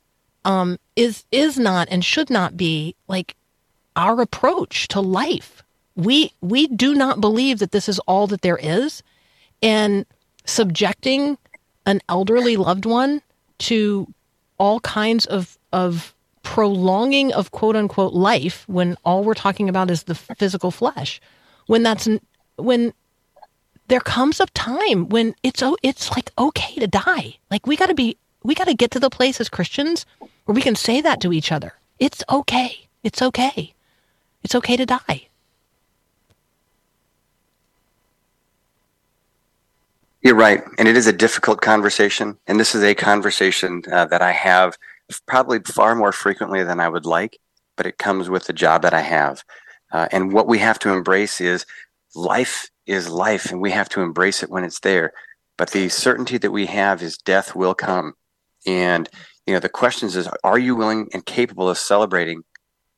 um, 0.44 0.78
is 0.96 1.24
is 1.32 1.58
not 1.58 1.88
and 1.92 2.04
should 2.04 2.30
not 2.30 2.58
be 2.58 2.96
like 3.08 3.36
our 3.96 4.22
approach 4.22 4.88
to 4.90 5.02
life. 5.02 5.62
We 5.96 6.34
we 6.42 6.68
do 6.68 6.96
not 6.96 7.22
believe 7.22 7.60
that 7.60 7.72
this 7.72 7.88
is 7.88 8.00
all 8.00 8.28
that 8.28 8.42
there 8.42 8.60
is, 8.62 9.04
and 9.62 10.06
subjecting 10.46 11.38
an 11.86 12.02
elderly 12.10 12.58
loved 12.58 12.86
one 12.86 13.22
to 13.60 14.08
all 14.58 14.80
kinds 14.82 15.26
of 15.26 15.58
of 15.72 16.14
prolonging 16.44 17.34
of 17.34 17.52
quote 17.52 17.76
unquote 17.76 18.14
life 18.14 18.64
when 18.68 18.96
all 19.04 19.24
we're 19.24 19.34
talking 19.34 19.68
about 19.68 19.90
is 19.90 20.04
the 20.04 20.16
physical 20.16 20.72
flesh. 20.72 21.20
When 21.68 21.84
that's 21.84 22.08
when 22.58 22.94
there 23.88 24.00
comes 24.00 24.40
a 24.40 24.46
time 24.48 25.10
when 25.10 25.36
it's 25.44 25.62
oh 25.62 25.78
it's 25.84 26.12
like 26.12 26.32
okay 26.38 26.76
to 26.76 26.88
die. 26.88 27.38
Like 27.52 27.68
we 27.68 27.76
got 27.76 27.88
to 27.88 27.96
be 27.96 28.18
we 28.44 28.56
got 28.56 28.68
to 28.68 28.76
get 28.76 28.92
to 28.92 29.00
the 29.00 29.10
place 29.10 29.42
as 29.42 29.50
christians 29.50 30.06
where 30.46 30.56
we 30.56 30.62
can 30.62 30.76
say 30.76 31.02
that 31.02 31.22
to 31.22 31.34
each 31.34 31.52
other. 31.52 31.74
It's 32.00 32.24
okay. 32.30 32.88
It's 33.04 33.22
okay. 33.22 33.74
It's 34.44 34.56
okay 34.56 34.78
to 34.78 34.86
die 34.86 35.30
You're 40.26 40.34
right. 40.34 40.64
And 40.80 40.88
it 40.88 40.98
is 40.98 41.06
a 41.06 41.14
difficult 41.14 41.62
conversation. 41.62 42.40
And 42.48 42.60
this 42.60 42.74
is 42.74 42.82
a 42.82 42.96
conversation 42.96 43.84
uh, 43.92 44.06
that 44.06 44.24
I 44.24 44.32
have 44.32 44.76
probably 45.28 45.60
far 45.60 45.94
more 45.94 46.12
frequently 46.12 46.64
than 46.64 46.80
I 46.80 46.90
would 46.90 47.06
like, 47.06 47.38
but 47.78 47.86
it 47.86 48.00
comes 48.00 48.28
with 48.28 48.46
the 48.48 48.52
job 48.52 48.82
that 48.82 48.94
I 48.96 49.02
have. 49.02 49.44
Uh, 49.92 50.08
and 50.12 50.34
what 50.34 50.48
we 50.48 50.58
have 50.58 50.80
to 50.80 50.90
embrace 50.90 51.40
is 51.40 51.68
life 52.16 52.72
is 52.88 53.08
life, 53.08 53.52
and 53.52 53.62
we 53.62 53.70
have 53.70 53.88
to 53.90 54.02
embrace 54.02 54.42
it 54.42 54.50
when 54.50 54.64
it's 54.64 54.80
there. 54.80 55.14
But 55.60 55.70
the 55.70 55.90
certainty 55.90 56.40
that 56.40 56.50
we 56.50 56.66
have 56.66 57.04
is 57.04 57.20
death 57.20 57.56
will 57.56 57.76
come. 57.76 58.16
And, 58.66 59.08
you 59.46 59.54
know, 59.54 59.60
the 59.60 59.70
questions 59.70 60.16
is, 60.16 60.28
are 60.44 60.58
you 60.58 60.76
willing 60.76 61.08
and 61.14 61.24
capable 61.24 61.70
of 61.70 61.78
celebrating 61.78 62.42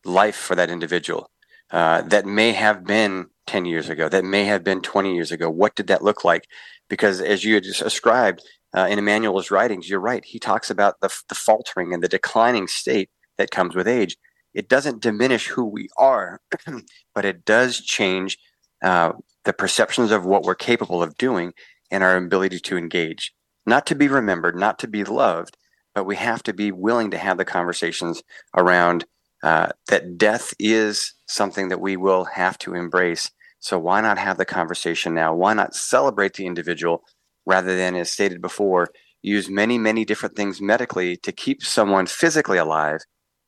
life 0.05 0.37
for 0.37 0.55
that 0.55 0.69
individual 0.69 1.29
uh, 1.71 2.01
that 2.03 2.25
may 2.25 2.53
have 2.53 2.85
been 2.85 3.27
10 3.47 3.65
years 3.65 3.89
ago, 3.89 4.09
that 4.09 4.25
may 4.25 4.45
have 4.45 4.63
been 4.63 4.81
20 4.81 5.13
years 5.13 5.31
ago? 5.31 5.49
What 5.49 5.75
did 5.75 5.87
that 5.87 6.03
look 6.03 6.23
like? 6.23 6.47
because 6.89 7.21
as 7.21 7.43
you 7.43 7.59
just 7.61 7.81
ascribed 7.81 8.41
uh, 8.75 8.87
in 8.89 8.99
Emanuel's 8.99 9.51
writings, 9.51 9.89
you're 9.89 9.99
right. 9.99 10.23
He 10.25 10.39
talks 10.39 10.69
about 10.69 10.99
the, 11.01 11.09
the 11.29 11.35
faltering 11.35 11.93
and 11.93 12.03
the 12.03 12.07
declining 12.07 12.67
state 12.67 13.09
that 13.37 13.51
comes 13.51 13.75
with 13.75 13.87
age. 13.87 14.17
It 14.53 14.69
doesn't 14.69 15.01
diminish 15.01 15.47
who 15.47 15.65
we 15.65 15.89
are, 15.97 16.41
but 17.15 17.25
it 17.25 17.45
does 17.45 17.81
change 17.81 18.37
uh, 18.83 19.13
the 19.45 19.53
perceptions 19.53 20.11
of 20.11 20.25
what 20.25 20.43
we're 20.43 20.55
capable 20.55 21.03
of 21.03 21.17
doing 21.17 21.53
and 21.91 22.03
our 22.03 22.17
ability 22.17 22.59
to 22.59 22.77
engage. 22.77 23.33
Not 23.65 23.85
to 23.87 23.95
be 23.95 24.07
remembered, 24.07 24.55
not 24.55 24.79
to 24.79 24.87
be 24.87 25.03
loved, 25.03 25.57
but 25.93 26.05
we 26.05 26.15
have 26.15 26.43
to 26.43 26.53
be 26.53 26.71
willing 26.71 27.11
to 27.11 27.17
have 27.17 27.37
the 27.37 27.45
conversations 27.45 28.23
around 28.55 29.05
uh, 29.43 29.69
that 29.87 30.17
death 30.17 30.53
is 30.59 31.13
something 31.27 31.69
that 31.69 31.81
we 31.81 31.97
will 31.97 32.25
have 32.25 32.57
to 32.59 32.73
embrace 32.73 33.31
so 33.59 33.79
why 33.79 34.01
not 34.01 34.17
have 34.17 34.37
the 34.37 34.45
conversation 34.45 35.13
now? 35.13 35.33
Why 35.33 35.53
not 35.53 35.75
celebrate 35.75 36.33
the 36.33 36.45
individual 36.45 37.03
rather 37.45 37.75
than, 37.75 37.95
as 37.95 38.11
stated 38.11 38.41
before, 38.41 38.89
use 39.21 39.49
many, 39.49 39.77
many 39.77 40.05
different 40.05 40.35
things 40.35 40.61
medically 40.61 41.17
to 41.17 41.31
keep 41.31 41.63
someone 41.63 42.05
physically 42.05 42.57
alive 42.57 43.01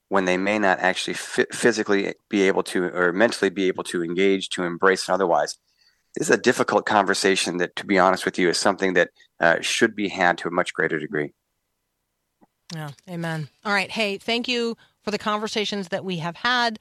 when 0.08 0.26
they 0.26 0.38
may 0.38 0.58
not 0.58 0.80
actually 0.80 1.14
physically 1.14 2.14
be 2.30 2.42
able 2.44 2.64
to 2.64 2.86
or 2.86 3.14
mentally 3.14 3.50
be 3.50 3.68
able 3.68 3.84
to 3.84 4.04
engage, 4.04 4.50
to 4.50 4.64
embrace, 4.64 5.08
and 5.08 5.14
otherwise. 5.14 5.58
This 6.16 6.30
is 6.30 6.36
a 6.36 6.42
difficult 6.42 6.88
conversation 6.88 7.58
that, 7.58 7.76
to 7.76 7.86
be 7.86 8.00
honest 8.00 8.26
with 8.26 8.40
you, 8.40 8.50
is 8.50 8.58
something 8.58 8.94
that 8.94 9.12
uh, 9.40 9.58
should 9.62 9.96
be 9.96 10.10
had 10.10 10.40
to 10.40 10.48
a 10.48 10.52
much 10.52 10.74
greater 10.74 10.98
degree. 10.98 11.34
Yeah, 12.74 12.90
amen. 13.08 13.50
All 13.64 13.74
right. 13.74 13.92
Hey, 13.92 14.18
thank 14.18 14.48
you 14.48 14.76
for 15.04 15.12
the 15.12 15.18
conversations 15.20 15.90
that 15.90 16.04
we 16.04 16.18
have 16.18 16.38
had. 16.38 16.80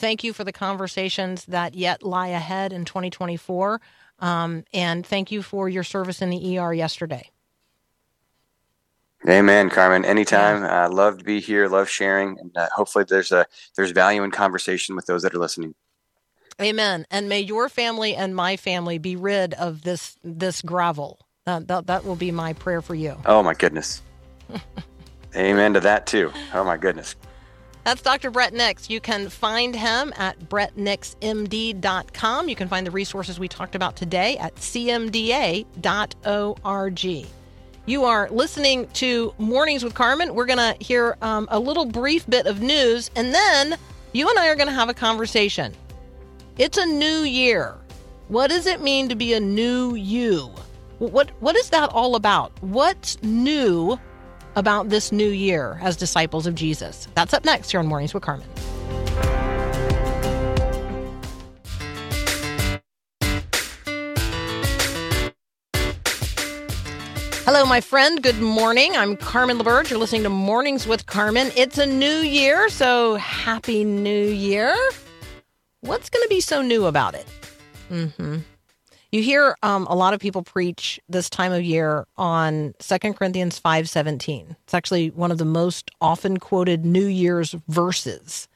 Thank 0.00 0.24
you 0.24 0.32
for 0.32 0.44
the 0.44 0.52
conversations 0.52 1.44
that 1.44 1.74
yet 1.74 2.02
lie 2.02 2.28
ahead 2.28 2.72
in 2.72 2.86
2024. 2.86 3.82
Um, 4.18 4.64
and 4.72 5.06
thank 5.06 5.30
you 5.30 5.42
for 5.42 5.68
your 5.68 5.82
service 5.84 6.22
in 6.22 6.30
the 6.30 6.58
ER 6.58 6.72
yesterday. 6.72 7.30
Amen, 9.28 9.68
Carmen. 9.68 10.06
Anytime. 10.06 10.64
I 10.64 10.84
uh, 10.84 10.90
love 10.90 11.18
to 11.18 11.24
be 11.24 11.38
here. 11.38 11.68
Love 11.68 11.90
sharing, 11.90 12.38
and 12.38 12.56
uh, 12.56 12.70
hopefully 12.74 13.04
there's 13.06 13.30
a 13.30 13.44
there's 13.76 13.90
value 13.90 14.22
in 14.22 14.30
conversation 14.30 14.96
with 14.96 15.04
those 15.04 15.20
that 15.20 15.34
are 15.34 15.38
listening. 15.38 15.74
Amen. 16.62 17.04
And 17.10 17.28
may 17.28 17.40
your 17.40 17.68
family 17.68 18.16
and 18.16 18.34
my 18.34 18.56
family 18.56 18.96
be 18.96 19.16
rid 19.16 19.52
of 19.52 19.82
this 19.82 20.16
this 20.24 20.62
gravel. 20.62 21.18
Uh, 21.46 21.60
that 21.60 21.88
that 21.88 22.06
will 22.06 22.16
be 22.16 22.30
my 22.30 22.54
prayer 22.54 22.80
for 22.80 22.94
you. 22.94 23.20
Oh 23.26 23.42
my 23.42 23.52
goodness. 23.52 24.00
Amen 25.36 25.74
to 25.74 25.80
that 25.80 26.06
too. 26.06 26.32
Oh 26.54 26.64
my 26.64 26.78
goodness. 26.78 27.14
That's 27.84 28.02
Dr. 28.02 28.30
Bret 28.30 28.52
Nicks. 28.52 28.90
You 28.90 29.00
can 29.00 29.28
find 29.28 29.74
him 29.74 30.12
at 30.16 30.38
brettnixmd.com. 30.48 32.48
You 32.48 32.56
can 32.56 32.68
find 32.68 32.86
the 32.86 32.90
resources 32.90 33.40
we 33.40 33.48
talked 33.48 33.74
about 33.74 33.96
today 33.96 34.36
at 34.36 34.54
cmda.org. 34.56 35.66
You 37.86 38.04
are 38.04 38.28
listening 38.30 38.86
to 38.88 39.34
Mornings 39.38 39.82
with 39.82 39.94
Carmen. 39.94 40.34
We're 40.34 40.46
going 40.46 40.58
to 40.58 40.76
hear 40.84 41.16
um, 41.22 41.48
a 41.50 41.58
little 41.58 41.86
brief 41.86 42.28
bit 42.28 42.46
of 42.46 42.60
news, 42.60 43.10
and 43.16 43.34
then 43.34 43.76
you 44.12 44.28
and 44.28 44.38
I 44.38 44.48
are 44.48 44.56
going 44.56 44.68
to 44.68 44.74
have 44.74 44.90
a 44.90 44.94
conversation. 44.94 45.72
It's 46.58 46.76
a 46.76 46.86
new 46.86 47.22
year. 47.22 47.76
What 48.28 48.50
does 48.50 48.66
it 48.66 48.82
mean 48.82 49.08
to 49.08 49.14
be 49.14 49.32
a 49.32 49.40
new 49.40 49.94
you? 49.94 50.52
What 50.98 51.30
what 51.40 51.56
is 51.56 51.70
that 51.70 51.88
all 51.90 52.14
about? 52.14 52.52
What's 52.60 53.20
new 53.22 53.98
about 54.56 54.88
this 54.88 55.12
new 55.12 55.28
year 55.28 55.78
as 55.82 55.96
disciples 55.96 56.46
of 56.46 56.54
Jesus. 56.54 57.08
That's 57.14 57.34
up 57.34 57.44
next 57.44 57.70
here 57.70 57.80
on 57.80 57.86
Mornings 57.86 58.14
with 58.14 58.22
Carmen. 58.22 58.46
Hello, 67.52 67.66
my 67.66 67.80
friend. 67.80 68.22
Good 68.22 68.40
morning. 68.40 68.96
I'm 68.96 69.16
Carmen 69.16 69.58
LaBerge. 69.58 69.90
You're 69.90 69.98
listening 69.98 70.22
to 70.22 70.28
Mornings 70.28 70.86
with 70.86 71.06
Carmen. 71.06 71.50
It's 71.56 71.78
a 71.78 71.86
new 71.86 72.18
year, 72.18 72.68
so 72.68 73.16
happy 73.16 73.82
new 73.82 74.24
year. 74.26 74.72
What's 75.80 76.08
going 76.10 76.22
to 76.22 76.28
be 76.28 76.40
so 76.40 76.62
new 76.62 76.86
about 76.86 77.14
it? 77.14 77.26
Mm-hmm. 77.90 78.38
You 79.12 79.22
hear 79.22 79.56
um, 79.64 79.86
a 79.88 79.96
lot 79.96 80.14
of 80.14 80.20
people 80.20 80.42
preach 80.42 81.00
this 81.08 81.28
time 81.28 81.52
of 81.52 81.64
year 81.64 82.06
on 82.16 82.74
Second 82.78 83.14
Corinthians 83.14 83.58
5:17. 83.58 84.56
It's 84.62 84.74
actually 84.74 85.10
one 85.10 85.32
of 85.32 85.38
the 85.38 85.44
most 85.44 85.90
often 86.00 86.38
quoted 86.38 86.84
New 86.84 87.06
Year's 87.06 87.56
verses. 87.66 88.46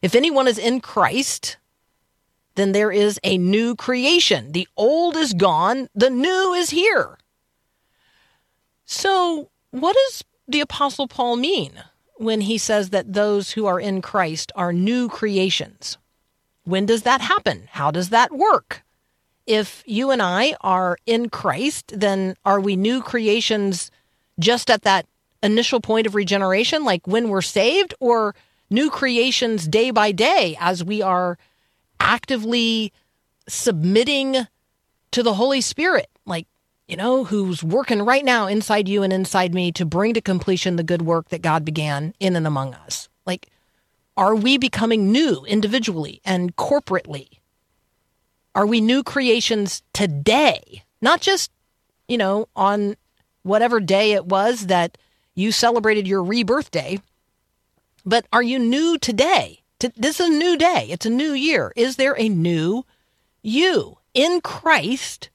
If 0.00 0.14
anyone 0.14 0.46
is 0.46 0.58
in 0.58 0.80
Christ, 0.80 1.56
then 2.54 2.72
there 2.72 2.92
is 2.92 3.18
a 3.24 3.38
new 3.38 3.74
creation. 3.74 4.52
The 4.52 4.68
old 4.76 5.16
is 5.16 5.32
gone, 5.32 5.88
the 5.94 6.10
new 6.10 6.52
is 6.54 6.70
here. 6.70 7.18
So, 8.84 9.50
what 9.72 9.96
does 9.96 10.24
the 10.46 10.60
apostle 10.60 11.08
Paul 11.08 11.36
mean 11.36 11.72
when 12.16 12.42
he 12.42 12.56
says 12.56 12.90
that 12.90 13.14
those 13.14 13.52
who 13.52 13.66
are 13.66 13.80
in 13.80 14.00
Christ 14.00 14.52
are 14.54 14.72
new 14.72 15.08
creations? 15.08 15.98
When 16.64 16.86
does 16.86 17.02
that 17.02 17.20
happen? 17.20 17.68
How 17.72 17.90
does 17.90 18.10
that 18.10 18.30
work? 18.30 18.84
If 19.46 19.82
you 19.86 20.10
and 20.10 20.22
I 20.22 20.54
are 20.60 20.96
in 21.06 21.28
Christ, 21.28 21.92
then 21.94 22.36
are 22.44 22.60
we 22.60 22.76
new 22.76 23.02
creations 23.02 23.90
just 24.38 24.70
at 24.70 24.82
that 24.82 25.06
initial 25.42 25.80
point 25.80 26.06
of 26.06 26.14
regeneration, 26.14 26.84
like 26.84 27.06
when 27.06 27.28
we're 27.28 27.42
saved, 27.42 27.94
or 28.00 28.34
new 28.70 28.90
creations 28.90 29.66
day 29.66 29.90
by 29.90 30.12
day 30.12 30.56
as 30.60 30.84
we 30.84 31.02
are 31.02 31.36
actively 32.00 32.92
submitting 33.48 34.46
to 35.10 35.22
the 35.22 35.34
Holy 35.34 35.60
Spirit, 35.60 36.08
like, 36.24 36.46
you 36.88 36.96
know, 36.96 37.24
who's 37.24 37.62
working 37.62 38.02
right 38.02 38.24
now 38.24 38.46
inside 38.46 38.88
you 38.88 39.02
and 39.02 39.12
inside 39.12 39.54
me 39.54 39.72
to 39.72 39.84
bring 39.84 40.14
to 40.14 40.20
completion 40.20 40.76
the 40.76 40.82
good 40.82 41.02
work 41.02 41.28
that 41.28 41.42
God 41.42 41.64
began 41.64 42.14
in 42.18 42.36
and 42.36 42.46
among 42.46 42.74
us? 42.74 43.08
Like, 43.26 43.48
are 44.16 44.34
we 44.34 44.58
becoming 44.58 45.12
new 45.12 45.44
individually 45.46 46.20
and 46.24 46.54
corporately? 46.56 47.40
Are 48.54 48.66
we 48.66 48.80
new 48.80 49.02
creations 49.02 49.82
today? 49.92 50.82
Not 51.00 51.20
just, 51.20 51.50
you 52.08 52.18
know, 52.18 52.48
on 52.54 52.96
whatever 53.42 53.80
day 53.80 54.12
it 54.12 54.26
was 54.26 54.66
that 54.66 54.98
you 55.34 55.52
celebrated 55.52 56.06
your 56.06 56.22
rebirth 56.22 56.70
day, 56.70 57.00
but 58.04 58.26
are 58.32 58.42
you 58.42 58.58
new 58.58 58.98
today? 58.98 59.60
This 59.96 60.20
is 60.20 60.28
a 60.28 60.32
new 60.32 60.56
day. 60.56 60.86
It's 60.90 61.06
a 61.06 61.10
new 61.10 61.32
year. 61.32 61.72
Is 61.74 61.96
there 61.96 62.16
a 62.18 62.28
new 62.28 62.84
you 63.42 63.98
in 64.14 64.40
Christ? 64.40 65.30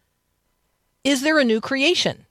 Is 1.03 1.21
there 1.21 1.39
a 1.39 1.43
new 1.43 1.60
creation? 1.60 2.25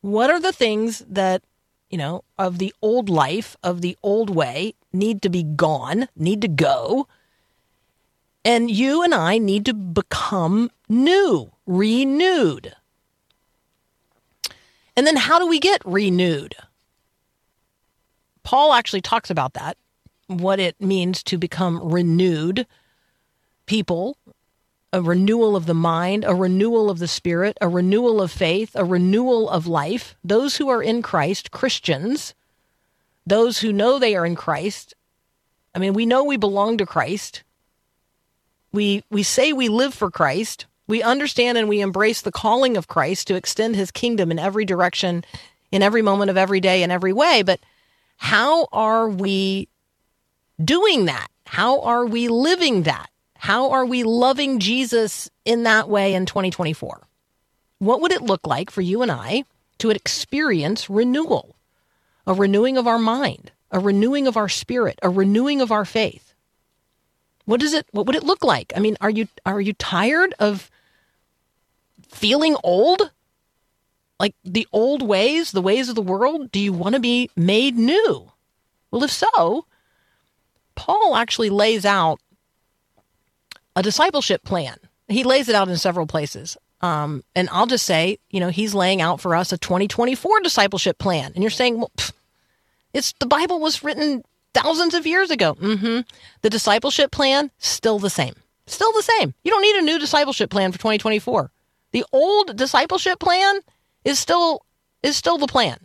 What 0.00 0.30
are 0.30 0.40
the 0.40 0.52
things 0.52 1.00
that, 1.08 1.42
you 1.90 1.98
know, 1.98 2.24
of 2.38 2.58
the 2.58 2.74
old 2.82 3.08
life, 3.08 3.56
of 3.62 3.82
the 3.82 3.96
old 4.02 4.30
way, 4.30 4.74
need 4.92 5.22
to 5.22 5.28
be 5.28 5.44
gone, 5.44 6.08
need 6.16 6.40
to 6.42 6.48
go? 6.48 7.06
And 8.44 8.70
you 8.70 9.02
and 9.02 9.14
I 9.14 9.38
need 9.38 9.64
to 9.66 9.74
become 9.74 10.70
new, 10.88 11.52
renewed. 11.66 12.74
And 14.96 15.06
then 15.06 15.16
how 15.16 15.38
do 15.38 15.46
we 15.46 15.60
get 15.60 15.80
renewed? 15.84 16.56
Paul 18.42 18.72
actually 18.72 19.00
talks 19.00 19.30
about 19.30 19.54
that, 19.54 19.76
what 20.26 20.58
it 20.58 20.80
means 20.80 21.22
to 21.24 21.38
become 21.38 21.80
renewed 21.82 22.66
people, 23.66 24.18
a 24.92 25.00
renewal 25.00 25.56
of 25.56 25.66
the 25.66 25.74
mind, 25.74 26.24
a 26.26 26.34
renewal 26.34 26.90
of 26.90 26.98
the 26.98 27.08
spirit, 27.08 27.56
a 27.60 27.68
renewal 27.68 28.20
of 28.20 28.30
faith, 28.30 28.72
a 28.74 28.84
renewal 28.84 29.48
of 29.48 29.66
life. 29.66 30.16
Those 30.22 30.56
who 30.56 30.68
are 30.68 30.82
in 30.82 31.00
Christ, 31.00 31.50
Christians, 31.50 32.34
those 33.24 33.60
who 33.60 33.72
know 33.72 33.98
they 33.98 34.16
are 34.16 34.26
in 34.26 34.34
Christ, 34.34 34.94
I 35.74 35.78
mean, 35.78 35.94
we 35.94 36.04
know 36.04 36.24
we 36.24 36.36
belong 36.36 36.76
to 36.78 36.86
Christ. 36.86 37.42
We 38.72 39.04
we 39.10 39.22
say 39.22 39.52
we 39.52 39.68
live 39.68 39.94
for 39.94 40.10
Christ. 40.10 40.66
We 40.88 41.02
understand 41.02 41.58
and 41.58 41.68
we 41.68 41.80
embrace 41.80 42.22
the 42.22 42.32
calling 42.32 42.76
of 42.76 42.88
Christ 42.88 43.26
to 43.28 43.34
extend 43.34 43.76
his 43.76 43.90
kingdom 43.90 44.30
in 44.30 44.38
every 44.38 44.64
direction, 44.64 45.24
in 45.70 45.82
every 45.82 46.02
moment 46.02 46.30
of 46.30 46.36
every 46.36 46.60
day, 46.60 46.82
in 46.82 46.90
every 46.90 47.12
way. 47.12 47.42
But 47.42 47.60
how 48.16 48.68
are 48.72 49.08
we 49.08 49.68
doing 50.62 51.06
that? 51.06 51.28
How 51.46 51.80
are 51.82 52.06
we 52.06 52.28
living 52.28 52.82
that? 52.84 53.08
How 53.36 53.70
are 53.70 53.84
we 53.84 54.04
loving 54.04 54.60
Jesus 54.60 55.28
in 55.44 55.64
that 55.64 55.88
way 55.88 56.14
in 56.14 56.26
2024? 56.26 57.06
What 57.78 58.00
would 58.00 58.12
it 58.12 58.22
look 58.22 58.46
like 58.46 58.70
for 58.70 58.80
you 58.80 59.02
and 59.02 59.10
I 59.10 59.44
to 59.78 59.90
experience 59.90 60.88
renewal, 60.88 61.56
a 62.26 62.34
renewing 62.34 62.78
of 62.78 62.86
our 62.86 62.98
mind, 62.98 63.50
a 63.72 63.80
renewing 63.80 64.28
of 64.28 64.36
our 64.36 64.48
spirit, 64.48 64.98
a 65.02 65.10
renewing 65.10 65.60
of 65.60 65.72
our 65.72 65.84
faith? 65.84 66.31
What 67.44 67.60
does 67.60 67.74
it 67.74 67.86
what 67.92 68.06
would 68.06 68.16
it 68.16 68.22
look 68.22 68.44
like? 68.44 68.72
I 68.76 68.80
mean, 68.80 68.96
are 69.00 69.10
you 69.10 69.28
are 69.44 69.60
you 69.60 69.72
tired 69.74 70.34
of 70.38 70.70
feeling 72.08 72.56
old? 72.62 73.10
Like 74.20 74.34
the 74.44 74.68
old 74.72 75.02
ways, 75.02 75.50
the 75.50 75.62
ways 75.62 75.88
of 75.88 75.96
the 75.96 76.02
world? 76.02 76.52
Do 76.52 76.60
you 76.60 76.72
want 76.72 76.94
to 76.94 77.00
be 77.00 77.30
made 77.34 77.76
new? 77.76 78.30
Well, 78.90 79.02
if 79.02 79.10
so, 79.10 79.66
Paul 80.76 81.16
actually 81.16 81.50
lays 81.50 81.84
out 81.84 82.20
a 83.74 83.82
discipleship 83.82 84.44
plan. 84.44 84.76
He 85.08 85.24
lays 85.24 85.48
it 85.48 85.54
out 85.54 85.68
in 85.68 85.76
several 85.76 86.06
places. 86.06 86.56
Um, 86.82 87.22
and 87.34 87.48
I'll 87.50 87.66
just 87.66 87.86
say, 87.86 88.18
you 88.30 88.40
know, 88.40 88.48
he's 88.48 88.74
laying 88.74 89.00
out 89.00 89.20
for 89.20 89.34
us 89.34 89.52
a 89.52 89.58
2024 89.58 90.40
discipleship 90.40 90.98
plan. 90.98 91.32
And 91.34 91.42
you're 91.42 91.50
saying, 91.50 91.78
well, 91.78 91.90
pff, 91.96 92.12
it's 92.92 93.14
the 93.18 93.26
Bible 93.26 93.60
was 93.60 93.82
written 93.82 94.24
thousands 94.54 94.94
of 94.94 95.06
years 95.06 95.30
ago. 95.30 95.54
Mm-hmm. 95.54 96.00
The 96.42 96.50
discipleship 96.50 97.10
plan 97.10 97.50
still 97.58 97.98
the 97.98 98.10
same. 98.10 98.34
Still 98.66 98.92
the 98.92 99.02
same. 99.02 99.34
You 99.42 99.50
don't 99.50 99.62
need 99.62 99.76
a 99.76 99.82
new 99.82 99.98
discipleship 99.98 100.50
plan 100.50 100.72
for 100.72 100.78
2024. 100.78 101.50
The 101.92 102.04
old 102.12 102.56
discipleship 102.56 103.18
plan 103.18 103.60
is 104.04 104.18
still 104.18 104.64
is 105.02 105.16
still 105.16 105.38
the 105.38 105.46
plan. 105.46 105.78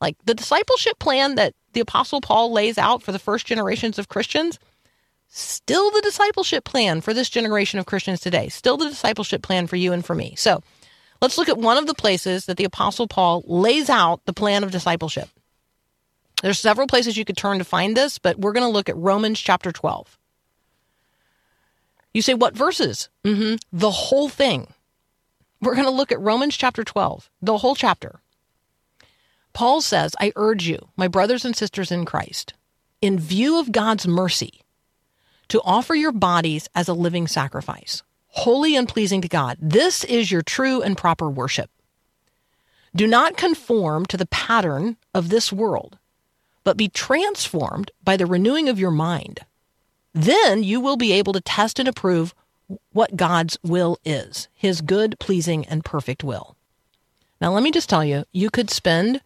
Like 0.00 0.16
the 0.24 0.34
discipleship 0.34 0.98
plan 0.98 1.34
that 1.36 1.54
the 1.72 1.80
apostle 1.80 2.20
Paul 2.20 2.52
lays 2.52 2.78
out 2.78 3.02
for 3.02 3.12
the 3.12 3.18
first 3.18 3.46
generations 3.46 3.98
of 3.98 4.08
Christians, 4.08 4.58
still 5.28 5.90
the 5.90 6.00
discipleship 6.00 6.64
plan 6.64 7.00
for 7.00 7.14
this 7.14 7.30
generation 7.30 7.78
of 7.78 7.86
Christians 7.86 8.20
today. 8.20 8.48
Still 8.48 8.76
the 8.76 8.88
discipleship 8.88 9.42
plan 9.42 9.66
for 9.66 9.76
you 9.76 9.92
and 9.92 10.04
for 10.04 10.14
me. 10.14 10.34
So, 10.36 10.62
let's 11.20 11.38
look 11.38 11.48
at 11.48 11.58
one 11.58 11.76
of 11.76 11.86
the 11.86 11.94
places 11.94 12.46
that 12.46 12.56
the 12.56 12.64
apostle 12.64 13.08
Paul 13.08 13.42
lays 13.46 13.88
out 13.88 14.24
the 14.26 14.32
plan 14.32 14.64
of 14.64 14.70
discipleship. 14.70 15.28
There's 16.42 16.58
several 16.58 16.86
places 16.88 17.16
you 17.16 17.24
could 17.24 17.36
turn 17.36 17.58
to 17.58 17.64
find 17.64 17.96
this, 17.96 18.18
but 18.18 18.38
we're 18.38 18.52
going 18.52 18.66
to 18.66 18.72
look 18.72 18.88
at 18.88 18.96
Romans 18.96 19.40
chapter 19.40 19.72
12. 19.72 20.18
You 22.12 22.20
say, 22.20 22.34
what 22.34 22.56
verses? 22.56 23.08
Mm-hmm. 23.24 23.56
The 23.72 23.90
whole 23.90 24.28
thing. 24.28 24.66
We're 25.60 25.74
going 25.74 25.86
to 25.86 25.92
look 25.92 26.10
at 26.12 26.20
Romans 26.20 26.56
chapter 26.56 26.82
12, 26.82 27.30
the 27.40 27.58
whole 27.58 27.76
chapter. 27.76 28.20
Paul 29.52 29.80
says, 29.80 30.16
I 30.20 30.32
urge 30.34 30.66
you, 30.66 30.88
my 30.96 31.06
brothers 31.08 31.44
and 31.44 31.54
sisters 31.54 31.92
in 31.92 32.04
Christ, 32.04 32.54
in 33.00 33.18
view 33.18 33.60
of 33.60 33.70
God's 33.70 34.08
mercy, 34.08 34.62
to 35.48 35.60
offer 35.62 35.94
your 35.94 36.12
bodies 36.12 36.68
as 36.74 36.88
a 36.88 36.94
living 36.94 37.28
sacrifice, 37.28 38.02
holy 38.28 38.74
and 38.74 38.88
pleasing 38.88 39.20
to 39.20 39.28
God. 39.28 39.58
This 39.60 40.02
is 40.04 40.32
your 40.32 40.42
true 40.42 40.82
and 40.82 40.96
proper 40.96 41.30
worship. 41.30 41.70
Do 42.94 43.06
not 43.06 43.36
conform 43.36 44.06
to 44.06 44.16
the 44.16 44.26
pattern 44.26 44.96
of 45.14 45.28
this 45.28 45.52
world, 45.52 45.98
but 46.64 46.76
be 46.76 46.88
transformed 46.88 47.90
by 48.04 48.16
the 48.16 48.26
renewing 48.26 48.68
of 48.68 48.78
your 48.78 48.90
mind. 48.90 49.40
Then 50.14 50.62
you 50.62 50.80
will 50.80 50.96
be 50.96 51.12
able 51.12 51.32
to 51.32 51.40
test 51.40 51.78
and 51.78 51.88
approve 51.88 52.34
what 52.92 53.16
God's 53.16 53.58
will 53.62 53.98
is, 54.04 54.48
his 54.54 54.80
good, 54.80 55.18
pleasing, 55.18 55.66
and 55.66 55.84
perfect 55.84 56.22
will. 56.22 56.56
Now, 57.40 57.52
let 57.52 57.62
me 57.62 57.70
just 57.70 57.88
tell 57.88 58.04
you, 58.04 58.24
you 58.32 58.50
could 58.50 58.70
spend, 58.70 59.20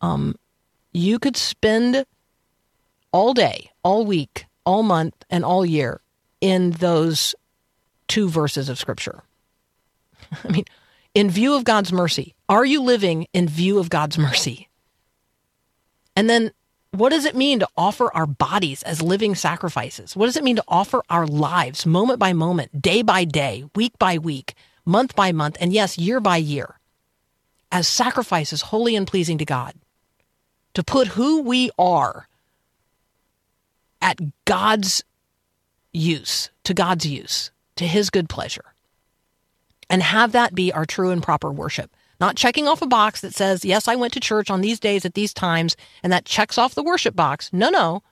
um, 0.00 0.36
you 0.92 1.18
could 1.18 1.36
spend 1.36 2.04
all 3.12 3.34
day, 3.34 3.70
all 3.82 4.04
week, 4.04 4.46
all 4.64 4.82
month, 4.82 5.24
and 5.28 5.44
all 5.44 5.66
year 5.66 6.00
in 6.40 6.70
those 6.72 7.34
two 8.08 8.28
verses 8.28 8.68
of 8.68 8.78
Scripture. 8.78 9.22
I 10.44 10.48
mean, 10.48 10.64
in 11.14 11.30
view 11.30 11.54
of 11.54 11.64
God's 11.64 11.92
mercy, 11.92 12.34
are 12.48 12.64
you 12.64 12.82
living 12.82 13.26
in 13.32 13.48
view 13.48 13.78
of 13.78 13.90
God's 13.90 14.16
mercy? 14.16 14.68
And 16.16 16.30
then 16.30 16.52
what 16.92 17.10
does 17.10 17.24
it 17.24 17.36
mean 17.36 17.60
to 17.60 17.68
offer 17.76 18.12
our 18.14 18.26
bodies 18.26 18.82
as 18.82 19.00
living 19.00 19.34
sacrifices? 19.34 20.16
What 20.16 20.26
does 20.26 20.36
it 20.36 20.44
mean 20.44 20.56
to 20.56 20.64
offer 20.66 21.02
our 21.08 21.26
lives 21.26 21.86
moment 21.86 22.18
by 22.18 22.32
moment, 22.32 22.82
day 22.82 23.02
by 23.02 23.24
day, 23.24 23.64
week 23.76 23.98
by 23.98 24.18
week, 24.18 24.54
month 24.84 25.14
by 25.14 25.30
month, 25.32 25.56
and 25.60 25.72
yes, 25.72 25.98
year 25.98 26.20
by 26.20 26.36
year 26.36 26.78
as 27.72 27.86
sacrifices 27.86 28.62
holy 28.62 28.96
and 28.96 29.06
pleasing 29.06 29.38
to 29.38 29.44
God? 29.44 29.74
To 30.74 30.82
put 30.82 31.08
who 31.08 31.42
we 31.42 31.70
are 31.78 32.28
at 34.02 34.18
God's 34.44 35.04
use, 35.92 36.50
to 36.64 36.74
God's 36.74 37.06
use, 37.06 37.50
to 37.76 37.86
His 37.86 38.10
good 38.10 38.28
pleasure, 38.28 38.74
and 39.88 40.02
have 40.02 40.32
that 40.32 40.54
be 40.54 40.72
our 40.72 40.86
true 40.86 41.10
and 41.10 41.22
proper 41.22 41.50
worship 41.50 41.90
not 42.20 42.36
checking 42.36 42.68
off 42.68 42.82
a 42.82 42.86
box 42.86 43.22
that 43.22 43.34
says, 43.34 43.64
yes, 43.64 43.88
I 43.88 43.96
went 43.96 44.12
to 44.12 44.20
church 44.20 44.50
on 44.50 44.60
these 44.60 44.78
days 44.78 45.04
at 45.04 45.14
these 45.14 45.32
times, 45.32 45.76
and 46.02 46.12
that 46.12 46.26
checks 46.26 46.58
off 46.58 46.74
the 46.74 46.82
worship 46.82 47.16
box. 47.16 47.50
No, 47.52 47.70
no. 47.70 48.02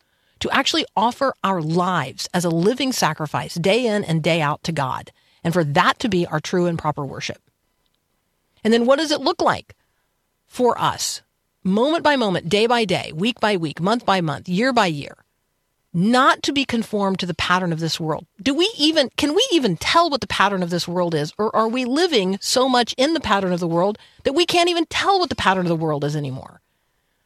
To 0.40 0.50
actually 0.50 0.86
offer 0.96 1.34
our 1.44 1.60
lives 1.60 2.28
as 2.32 2.44
a 2.44 2.50
living 2.50 2.92
sacrifice 2.92 3.54
day 3.54 3.86
in 3.86 4.04
and 4.04 4.22
day 4.22 4.40
out 4.40 4.62
to 4.64 4.72
God, 4.72 5.12
and 5.44 5.52
for 5.52 5.64
that 5.64 5.98
to 5.98 6.08
be 6.08 6.26
our 6.26 6.40
true 6.40 6.66
and 6.66 6.78
proper 6.78 7.04
worship. 7.04 7.42
And 8.64 8.72
then 8.72 8.86
what 8.86 8.98
does 8.98 9.10
it 9.10 9.20
look 9.20 9.42
like 9.42 9.74
for 10.46 10.80
us, 10.80 11.22
moment 11.62 12.02
by 12.02 12.16
moment, 12.16 12.48
day 12.48 12.66
by 12.66 12.84
day, 12.84 13.12
week 13.14 13.40
by 13.40 13.56
week, 13.56 13.80
month 13.80 14.06
by 14.06 14.20
month, 14.20 14.48
year 14.48 14.72
by 14.72 14.86
year? 14.86 15.16
Not 15.94 16.42
to 16.42 16.52
be 16.52 16.64
conformed 16.64 17.18
to 17.18 17.26
the 17.26 17.34
pattern 17.34 17.72
of 17.72 17.80
this 17.80 17.98
world. 17.98 18.26
Do 18.42 18.54
we 18.54 18.70
even, 18.76 19.10
can 19.16 19.34
we 19.34 19.46
even 19.52 19.76
tell 19.76 20.10
what 20.10 20.20
the 20.20 20.26
pattern 20.26 20.62
of 20.62 20.70
this 20.70 20.86
world 20.86 21.14
is? 21.14 21.32
Or 21.38 21.54
are 21.56 21.68
we 21.68 21.84
living 21.84 22.38
so 22.40 22.68
much 22.68 22.94
in 22.98 23.14
the 23.14 23.20
pattern 23.20 23.52
of 23.52 23.60
the 23.60 23.68
world 23.68 23.98
that 24.24 24.34
we 24.34 24.46
can't 24.46 24.68
even 24.68 24.86
tell 24.86 25.18
what 25.18 25.30
the 25.30 25.36
pattern 25.36 25.64
of 25.64 25.68
the 25.68 25.76
world 25.76 26.04
is 26.04 26.14
anymore? 26.14 26.60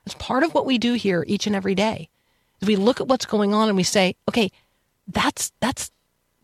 It's 0.07 0.14
part 0.14 0.42
of 0.42 0.55
what 0.55 0.66
we 0.66 0.79
do 0.79 0.94
here 0.94 1.25
each 1.27 1.46
and 1.46 1.57
every 1.57 1.75
day. 1.75 2.09
Is 2.61 2.68
we 2.68 2.77
look 2.77 3.01
at 3.01 3.09
what's 3.09 3.27
going 3.27 3.53
on 3.53 3.68
and 3.68 3.77
we 3.77 3.83
say, 3.83 4.14
okay, 4.29 4.51
that's, 5.09 5.53
that's, 5.61 5.90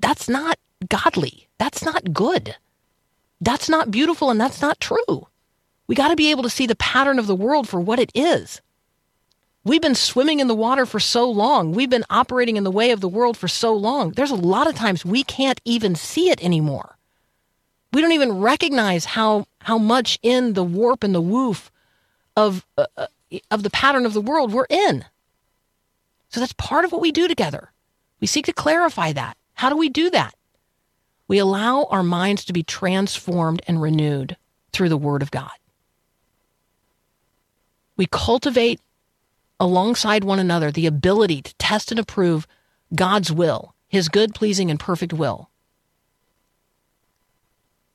that's 0.01 0.29
not 0.29 0.59
godly. 0.89 1.49
That's 1.59 1.85
not 1.85 2.13
good. 2.13 2.57
That's 3.41 3.69
not 3.69 3.91
beautiful 3.91 4.31
and 4.31 4.41
that's 4.41 4.61
not 4.61 4.81
true. 4.81 5.29
We 5.87 5.95
got 5.95 6.09
to 6.09 6.17
be 6.17 6.31
able 6.31 6.43
to 6.43 6.51
see 6.51 6.67
the 6.67 6.77
pattern 6.77 7.19
of 7.19 7.27
the 7.27 7.37
world 7.37 7.69
for 7.69 7.81
what 7.81 7.99
it 7.99 8.13
is. 8.15 8.61
We've 9.69 9.83
been 9.83 9.95
swimming 9.95 10.41
in 10.41 10.49
the 10.49 10.55
water 10.55 10.87
for 10.87 10.99
so 10.99 11.31
long. 11.31 11.73
We've 11.73 11.91
been 11.91 12.07
operating 12.09 12.57
in 12.57 12.65
the 12.65 12.71
way 12.71 12.91
of 12.91 13.03
the 13.03 13.09
world 13.09 13.37
for 13.37 13.49
so 13.49 13.75
long. 13.75 14.13
There's 14.13 14.31
a 14.31 14.35
lot 14.35 14.67
of 14.67 14.75
times 14.75 15.05
we 15.05 15.23
can't 15.23 15.61
even 15.67 15.95
see 15.95 16.31
it 16.31 16.43
anymore. 16.43 16.97
We 17.93 18.01
don't 18.01 18.13
even 18.13 18.41
recognize 18.41 19.05
how 19.05 19.47
how 19.61 19.77
much 19.77 20.19
in 20.23 20.55
the 20.55 20.65
warp 20.65 21.05
and 21.05 21.15
the 21.15 21.21
woof 21.21 21.71
of 22.35 22.65
uh, 22.79 22.87
uh, 22.97 23.09
of 23.51 23.63
the 23.63 23.69
pattern 23.69 24.07
of 24.07 24.15
the 24.15 24.23
world 24.23 24.55
we're 24.55 24.65
in. 24.71 25.05
So 26.31 26.41
that's 26.41 26.55
part 26.55 26.87
of 26.87 26.93
what 26.93 27.03
we 27.03 27.13
do 27.13 27.29
together. 27.29 27.71
We 28.21 28.27
seek 28.27 28.47
to 28.47 28.55
clarify 28.55 29.13
that. 29.13 29.37
How 29.53 29.69
do 29.69 29.77
we 29.77 29.91
do 29.91 30.09
that? 30.11 30.35
We 31.29 31.37
allow 31.37 31.85
our 31.91 32.03
minds 32.03 32.47
to 32.47 32.55
be 32.55 32.63
transformed 32.63 33.61
and 33.69 33.83
renewed 33.83 34.39
through 34.73 34.89
the 34.89 34.97
Word 34.97 35.21
of 35.21 35.31
God. 35.31 35.51
We 37.99 38.07
cultivate 38.07 38.81
alongside 39.61 40.25
one 40.25 40.39
another 40.39 40.71
the 40.71 40.87
ability 40.87 41.43
to 41.43 41.55
test 41.55 41.91
and 41.91 41.99
approve 41.99 42.47
God's 42.95 43.33
will, 43.33 43.75
his 43.89 44.09
good, 44.09 44.35
pleasing, 44.35 44.71
and 44.71 44.79
perfect 44.79 45.13
will. 45.13 45.51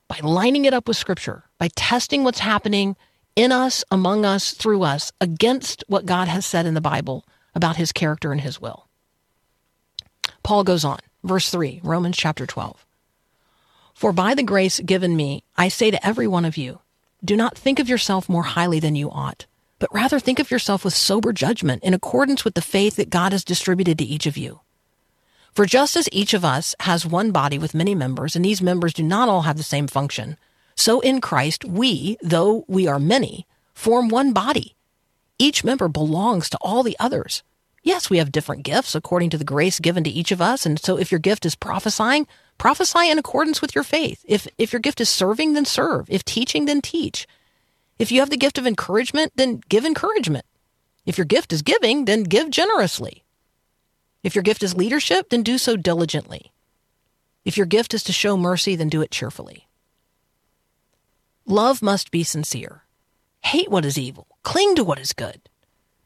By 0.08 0.20
lining 0.22 0.66
it 0.66 0.74
up 0.74 0.88
with 0.88 0.98
Scripture, 0.98 1.46
by 1.58 1.70
testing 1.76 2.24
what's 2.24 2.40
happening 2.40 2.96
in 3.36 3.52
us, 3.52 3.84
among 3.90 4.26
us, 4.26 4.52
through 4.52 4.84
us, 4.84 5.12
against 5.20 5.84
what 5.88 6.06
God 6.06 6.28
has 6.28 6.46
said 6.46 6.66
in 6.66 6.74
the 6.74 6.82
Bible 6.82 7.26
about 7.56 7.78
his 7.78 7.92
character 7.92 8.32
and 8.32 8.42
his 8.42 8.62
will. 8.62 8.88
Paul 10.44 10.64
goes 10.64 10.84
on. 10.84 11.00
Verse 11.24 11.50
3, 11.50 11.80
Romans 11.84 12.18
chapter 12.18 12.46
12. 12.46 12.86
For 13.94 14.12
by 14.12 14.34
the 14.34 14.44
grace 14.44 14.80
given 14.80 15.16
me, 15.16 15.44
I 15.56 15.70
say 15.70 15.90
to 15.90 16.06
every 16.06 16.28
one 16.28 16.46
of 16.46 16.58
you, 16.58 16.80
do 17.24 17.38
not 17.38 17.58
think 17.58 17.80
of 17.80 17.88
yourself 17.88 18.28
more 18.28 18.44
highly 18.44 18.80
than 18.80 18.96
you 18.96 19.10
ought, 19.10 19.46
but 19.80 19.94
rather 19.94 20.20
think 20.20 20.40
of 20.40 20.52
yourself 20.52 20.86
with 20.86 20.94
sober 20.94 21.34
judgment 21.34 21.84
in 21.84 21.94
accordance 21.94 22.46
with 22.46 22.54
the 22.54 22.62
faith 22.62 22.96
that 22.96 23.10
God 23.10 23.32
has 23.32 23.44
distributed 23.44 23.98
to 23.98 24.06
each 24.06 24.26
of 24.26 24.38
you. 24.38 24.62
For 25.54 25.66
just 25.66 25.96
as 25.96 26.10
each 26.12 26.34
of 26.34 26.44
us 26.44 26.74
has 26.80 27.06
one 27.06 27.32
body 27.32 27.60
with 27.60 27.76
many 27.76 27.94
members, 27.94 28.36
and 28.36 28.44
these 28.44 28.62
members 28.62 28.94
do 28.94 29.04
not 29.04 29.30
all 29.30 29.44
have 29.44 29.58
the 29.58 29.64
same 29.64 29.88
function, 29.88 30.38
so 30.76 31.00
in 31.02 31.22
Christ 31.22 31.64
we, 31.66 32.18
though 32.24 32.66
we 32.68 32.88
are 32.88 33.00
many, 33.00 33.46
form 33.74 34.10
one 34.10 34.34
body. 34.34 34.76
Each 35.38 35.64
member 35.64 35.88
belongs 35.88 36.50
to 36.50 36.58
all 36.62 36.84
the 36.84 36.98
others. 37.00 37.44
Yes, 37.84 38.10
we 38.10 38.18
have 38.18 38.32
different 38.32 38.64
gifts 38.64 38.96
according 38.96 39.30
to 39.32 39.38
the 39.38 39.44
grace 39.44 39.80
given 39.80 40.04
to 40.06 40.10
each 40.10 40.32
of 40.32 40.42
us. 40.42 40.66
And 40.66 40.80
so 40.80 40.98
if 40.98 41.12
your 41.12 41.20
gift 41.20 41.46
is 41.46 41.54
prophesying, 41.54 42.28
prophesy 42.58 43.12
in 43.12 43.20
accordance 43.20 43.62
with 43.62 43.76
your 43.76 43.84
faith. 43.84 44.24
If, 44.26 44.48
if 44.58 44.72
your 44.72 44.80
gift 44.80 45.02
is 45.02 45.10
serving, 45.10 45.54
then 45.54 45.66
serve. 45.66 46.10
If 46.10 46.24
teaching, 46.24 46.66
then 46.66 46.82
teach. 46.82 47.28
If 48.00 48.12
you 48.12 48.20
have 48.20 48.30
the 48.30 48.38
gift 48.38 48.58
of 48.58 48.68
encouragement, 48.68 49.34
then 49.36 49.62
give 49.70 49.86
encouragement. 49.86 50.46
If 51.06 51.18
your 51.18 51.26
gift 51.26 51.54
is 51.54 51.62
giving, 51.62 52.06
then 52.06 52.24
give 52.24 52.50
generously. 52.50 53.24
If 54.24 54.36
your 54.36 54.44
gift 54.44 54.64
is 54.64 54.76
leadership, 54.76 55.30
then 55.30 55.44
do 55.44 55.58
so 55.58 55.76
diligently. 55.76 56.52
If 57.46 57.58
your 57.58 57.66
gift 57.66 57.94
is 57.94 58.04
to 58.04 58.14
show 58.14 58.38
mercy, 58.38 58.76
then 58.76 58.90
do 58.90 59.02
it 59.02 59.12
cheerfully. 59.12 59.68
Love 61.46 61.82
must 61.82 62.10
be 62.10 62.24
sincere. 62.24 62.84
Hate 63.42 63.70
what 63.70 63.84
is 63.84 63.98
evil. 63.98 64.28
Cling 64.44 64.76
to 64.76 64.84
what 64.84 65.00
is 65.00 65.12
good. 65.12 65.42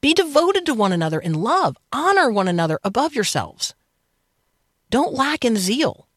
Be 0.02 0.14
devoted 0.16 0.66
to 0.66 0.74
one 0.74 0.92
another 0.92 1.20
in 1.20 1.34
love. 1.36 1.78
Honor 1.94 2.32
one 2.32 2.48
another 2.48 2.80
above 2.84 3.14
yourselves. 3.14 3.76
Don't 4.90 5.14
lack 5.14 5.46
in 5.46 5.56
zeal. 5.56 6.08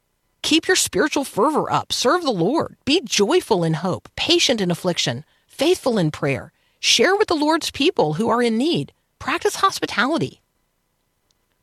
Keep 0.42 0.68
your 0.68 0.76
spiritual 0.76 1.24
fervor 1.24 1.70
up. 1.70 1.92
Serve 1.92 2.22
the 2.22 2.30
Lord. 2.30 2.76
Be 2.86 3.02
joyful 3.04 3.62
in 3.62 3.74
hope, 3.74 4.08
patient 4.16 4.60
in 4.60 4.70
affliction, 4.70 5.24
faithful 5.60 5.98
in 5.98 6.10
prayer. 6.10 6.52
Share 6.78 7.14
with 7.16 7.28
the 7.28 7.34
Lord's 7.34 7.70
people 7.70 8.14
who 8.14 8.30
are 8.30 8.42
in 8.42 8.56
need. 8.56 8.94
Practice 9.18 9.56
hospitality. 9.56 10.40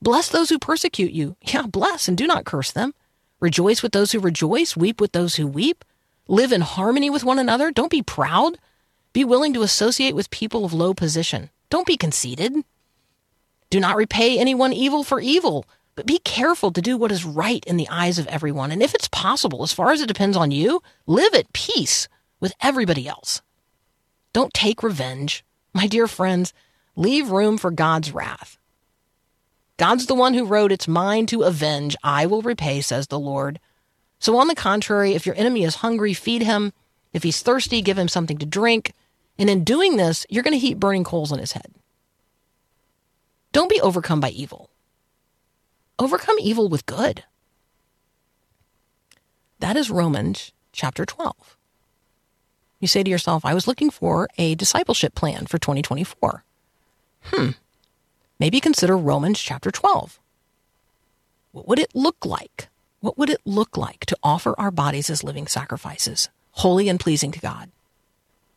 Bless 0.04 0.30
those 0.30 0.50
who 0.50 0.60
persecute 0.60 1.12
you. 1.12 1.36
Yeah, 1.52 1.64
bless 1.64 2.08
and 2.08 2.16
do 2.16 2.28
not 2.28 2.46
curse 2.46 2.72
them. 2.72 2.94
Rejoice 3.40 3.82
with 3.82 3.94
those 3.94 4.12
who 4.12 4.20
rejoice. 4.20 4.78
Weep 4.78 5.02
with 5.02 5.14
those 5.14 5.38
who 5.38 5.48
weep. 5.48 5.84
Live 6.28 6.52
in 6.52 6.62
harmony 6.62 7.10
with 7.10 7.24
one 7.24 7.40
another. 7.40 7.72
Don't 7.72 7.90
be 7.90 8.04
proud. 8.04 8.60
Be 9.14 9.26
willing 9.26 9.52
to 9.56 9.64
associate 9.64 10.14
with 10.14 10.30
people 10.30 10.64
of 10.64 10.74
low 10.74 10.94
position. 10.94 11.50
Don't 11.72 11.88
be 11.88 11.98
conceited. 11.98 12.54
Do 13.72 13.80
not 13.80 13.96
repay 13.96 14.38
anyone 14.38 14.74
evil 14.74 15.04
for 15.04 15.20
evil, 15.20 15.66
but 15.96 16.06
be 16.06 16.20
careful 16.20 16.72
to 16.72 16.84
do 16.84 16.98
what 16.98 17.12
is 17.12 17.26
right 17.26 17.66
in 17.66 17.78
the 17.78 17.90
eyes 17.90 18.20
of 18.20 18.28
everyone. 18.28 18.70
And 18.70 18.84
if 18.84 18.94
it's 18.94 19.08
possible, 19.08 19.64
as 19.64 19.74
far 19.74 19.90
as 19.90 20.02
it 20.02 20.08
depends 20.08 20.38
on 20.38 20.52
you, 20.52 20.84
live 21.08 21.34
at 21.34 21.52
peace 21.52 22.08
with 22.40 22.54
everybody 22.62 23.08
else. 23.08 23.42
Don't 24.38 24.54
take 24.54 24.84
revenge. 24.84 25.44
My 25.74 25.88
dear 25.88 26.06
friends, 26.06 26.54
leave 26.96 27.32
room 27.32 27.58
for 27.58 27.72
God's 27.72 28.12
wrath. 28.12 28.60
God's 29.78 30.06
the 30.06 30.14
one 30.14 30.36
who 30.36 30.46
wrote, 30.46 30.72
It's 30.72 30.88
mine 30.88 31.26
to 31.26 31.42
avenge. 31.42 31.96
I 32.04 32.28
will 32.28 32.44
repay, 32.44 32.82
says 32.82 33.08
the 33.08 33.18
Lord. 33.18 33.60
So, 34.20 34.38
on 34.38 34.48
the 34.48 34.54
contrary, 34.54 35.16
if 35.16 35.26
your 35.26 35.34
enemy 35.34 35.64
is 35.64 35.78
hungry, 35.78 36.14
feed 36.14 36.44
him. 36.44 36.72
If 37.14 37.24
he's 37.24 37.42
thirsty, 37.42 37.82
give 37.82 37.98
him 37.98 38.08
something 38.08 38.38
to 38.38 38.46
drink. 38.46 38.94
And 39.40 39.50
in 39.50 39.64
doing 39.64 39.98
this, 39.98 40.24
you're 40.30 40.44
going 40.44 40.54
to 40.54 40.60
heap 40.60 40.78
burning 40.78 41.04
coals 41.04 41.32
on 41.32 41.40
his 41.40 41.54
head. 41.54 41.74
Don't 43.54 43.72
be 43.72 43.82
overcome 43.82 44.20
by 44.20 44.30
evil. 44.30 44.70
Overcome 45.98 46.36
evil 46.40 46.70
with 46.70 46.86
good. 46.86 47.24
That 49.62 49.76
is 49.76 49.90
Romans 49.90 50.52
chapter 50.74 51.08
12. 51.08 51.57
You 52.80 52.88
say 52.88 53.04
to 53.04 53.10
yourself, 53.10 53.44
I 53.44 53.54
was 53.54 53.68
looking 53.68 53.90
for 53.90 54.28
a 54.38 54.56
discipleship 54.56 55.16
plan 55.16 55.48
for 55.48 55.58
2024. 55.58 56.44
Hmm. 57.24 57.50
Maybe 58.40 58.60
consider 58.60 58.96
Romans 58.96 59.40
chapter 59.40 59.72
12. 59.72 60.20
What 61.52 61.68
would 61.68 61.80
it 61.80 61.96
look 61.96 62.24
like? 62.24 62.70
What 63.00 63.18
would 63.18 63.30
it 63.30 63.42
look 63.46 63.78
like 63.78 64.06
to 64.06 64.18
offer 64.22 64.54
our 64.60 64.70
bodies 64.70 65.10
as 65.10 65.24
living 65.24 65.48
sacrifices, 65.48 66.30
holy 66.52 66.88
and 66.88 67.00
pleasing 67.00 67.32
to 67.32 67.40
God? 67.40 67.72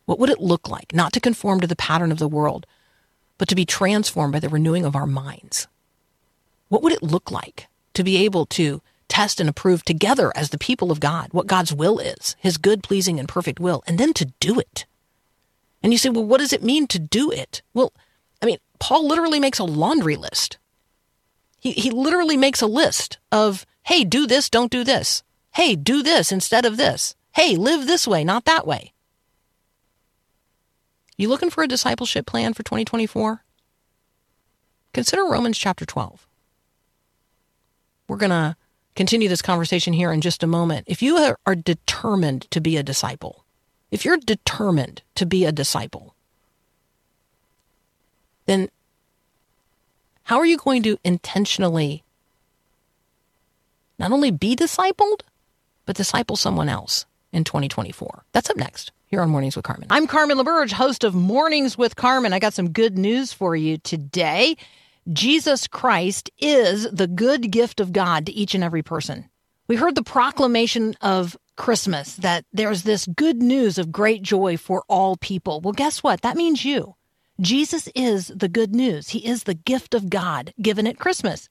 What 0.05 0.19
would 0.19 0.29
it 0.29 0.39
look 0.39 0.69
like 0.69 0.93
not 0.93 1.13
to 1.13 1.19
conform 1.19 1.59
to 1.61 1.67
the 1.67 1.75
pattern 1.75 2.11
of 2.11 2.19
the 2.19 2.27
world, 2.27 2.67
but 3.37 3.47
to 3.49 3.55
be 3.55 3.65
transformed 3.65 4.33
by 4.33 4.39
the 4.39 4.49
renewing 4.49 4.85
of 4.85 4.95
our 4.95 5.07
minds? 5.07 5.67
What 6.69 6.83
would 6.83 6.93
it 6.93 7.03
look 7.03 7.31
like 7.31 7.67
to 7.95 8.03
be 8.03 8.23
able 8.23 8.45
to 8.47 8.81
test 9.11 9.41
and 9.41 9.49
approve 9.49 9.83
together 9.83 10.31
as 10.35 10.49
the 10.49 10.57
people 10.57 10.91
of 10.91 11.01
God 11.01 11.27
what 11.31 11.45
God's 11.45 11.73
will 11.73 11.99
is, 11.99 12.35
his 12.39 12.57
good, 12.57 12.81
pleasing, 12.81 13.19
and 13.19 13.27
perfect 13.27 13.59
will, 13.59 13.83
and 13.85 13.97
then 13.97 14.13
to 14.13 14.25
do 14.39 14.59
it? 14.59 14.85
And 15.83 15.91
you 15.91 15.97
say, 15.97 16.09
well, 16.09 16.25
what 16.25 16.39
does 16.39 16.53
it 16.53 16.63
mean 16.63 16.87
to 16.87 16.97
do 16.97 17.29
it? 17.29 17.61
Well, 17.73 17.91
I 18.41 18.45
mean, 18.45 18.57
Paul 18.79 19.07
literally 19.07 19.39
makes 19.39 19.59
a 19.59 19.65
laundry 19.65 20.15
list. 20.15 20.57
He, 21.59 21.73
he 21.73 21.91
literally 21.91 22.37
makes 22.37 22.61
a 22.61 22.67
list 22.67 23.19
of, 23.31 23.65
hey, 23.83 24.03
do 24.03 24.25
this, 24.25 24.49
don't 24.49 24.71
do 24.71 24.83
this. 24.83 25.23
Hey, 25.51 25.75
do 25.75 26.01
this 26.01 26.31
instead 26.31 26.65
of 26.65 26.77
this. 26.77 27.15
Hey, 27.33 27.55
live 27.55 27.87
this 27.87 28.07
way, 28.07 28.23
not 28.23 28.45
that 28.45 28.65
way. 28.65 28.93
You 31.17 31.27
looking 31.27 31.49
for 31.49 31.63
a 31.63 31.67
discipleship 31.67 32.25
plan 32.25 32.53
for 32.53 32.63
2024? 32.63 33.43
Consider 34.93 35.23
Romans 35.25 35.57
chapter 35.57 35.85
12. 35.85 36.27
We're 38.07 38.17
going 38.17 38.31
to 38.31 38.55
continue 38.95 39.29
this 39.29 39.41
conversation 39.41 39.93
here 39.93 40.11
in 40.11 40.21
just 40.21 40.43
a 40.43 40.47
moment. 40.47 40.85
If 40.87 41.01
you 41.01 41.17
are, 41.45 41.55
determined 41.55 42.49
to 42.51 42.61
be 42.61 42.77
a 42.77 42.83
disciple, 42.83 43.45
if 43.89 44.05
you're 44.05 44.17
determined 44.17 45.01
to 45.15 45.25
be 45.25 45.45
a 45.45 45.51
disciple, 45.51 46.15
then 48.45 48.69
how 50.23 50.37
are 50.37 50.45
you 50.45 50.57
going 50.57 50.83
to 50.83 50.97
intentionally 51.03 52.03
not 53.99 54.11
only 54.11 54.31
be 54.31 54.55
discipled, 54.55 55.21
but 55.85 55.95
disciple 55.95 56.35
someone 56.35 56.69
else 56.69 57.05
in 57.31 57.43
2024? 57.43 58.23
That's 58.31 58.49
up 58.49 58.57
next 58.57 58.91
here 59.07 59.21
on 59.21 59.29
Mornings 59.29 59.57
with 59.57 59.65
Carmen. 59.65 59.87
I'm 59.89 60.07
Carmen 60.07 60.37
LaBerge, 60.37 60.71
host 60.71 61.03
of 61.03 61.13
Mornings 61.13 61.77
with 61.77 61.97
Carmen. 61.97 62.31
I 62.31 62.39
got 62.39 62.53
some 62.53 62.69
good 62.69 62.97
news 62.97 63.33
for 63.33 63.55
you 63.55 63.77
today. 63.77 64.55
Jesus 65.11 65.67
Christ 65.67 66.29
is 66.39 66.89
the 66.91 67.07
good 67.07 67.51
gift 67.51 67.79
of 67.79 67.91
God 67.91 68.25
to 68.25 68.31
each 68.31 68.53
and 68.53 68.63
every 68.63 68.83
person. 68.83 69.29
We 69.67 69.75
heard 69.75 69.95
the 69.95 70.03
proclamation 70.03 70.95
of 71.01 71.37
Christmas 71.55 72.15
that 72.15 72.45
there's 72.53 72.83
this 72.83 73.07
good 73.07 73.41
news 73.41 73.77
of 73.77 73.91
great 73.91 74.21
joy 74.21 74.57
for 74.57 74.83
all 74.87 75.17
people. 75.17 75.61
Well, 75.61 75.73
guess 75.73 76.03
what? 76.03 76.21
That 76.21 76.37
means 76.37 76.65
you. 76.65 76.95
Jesus 77.39 77.89
is 77.95 78.27
the 78.27 78.49
good 78.49 78.75
news. 78.75 79.09
He 79.09 79.25
is 79.25 79.43
the 79.43 79.55
gift 79.55 79.93
of 79.93 80.09
God 80.09 80.53
given 80.61 80.85
at 80.85 80.99
Christmas. 80.99 81.49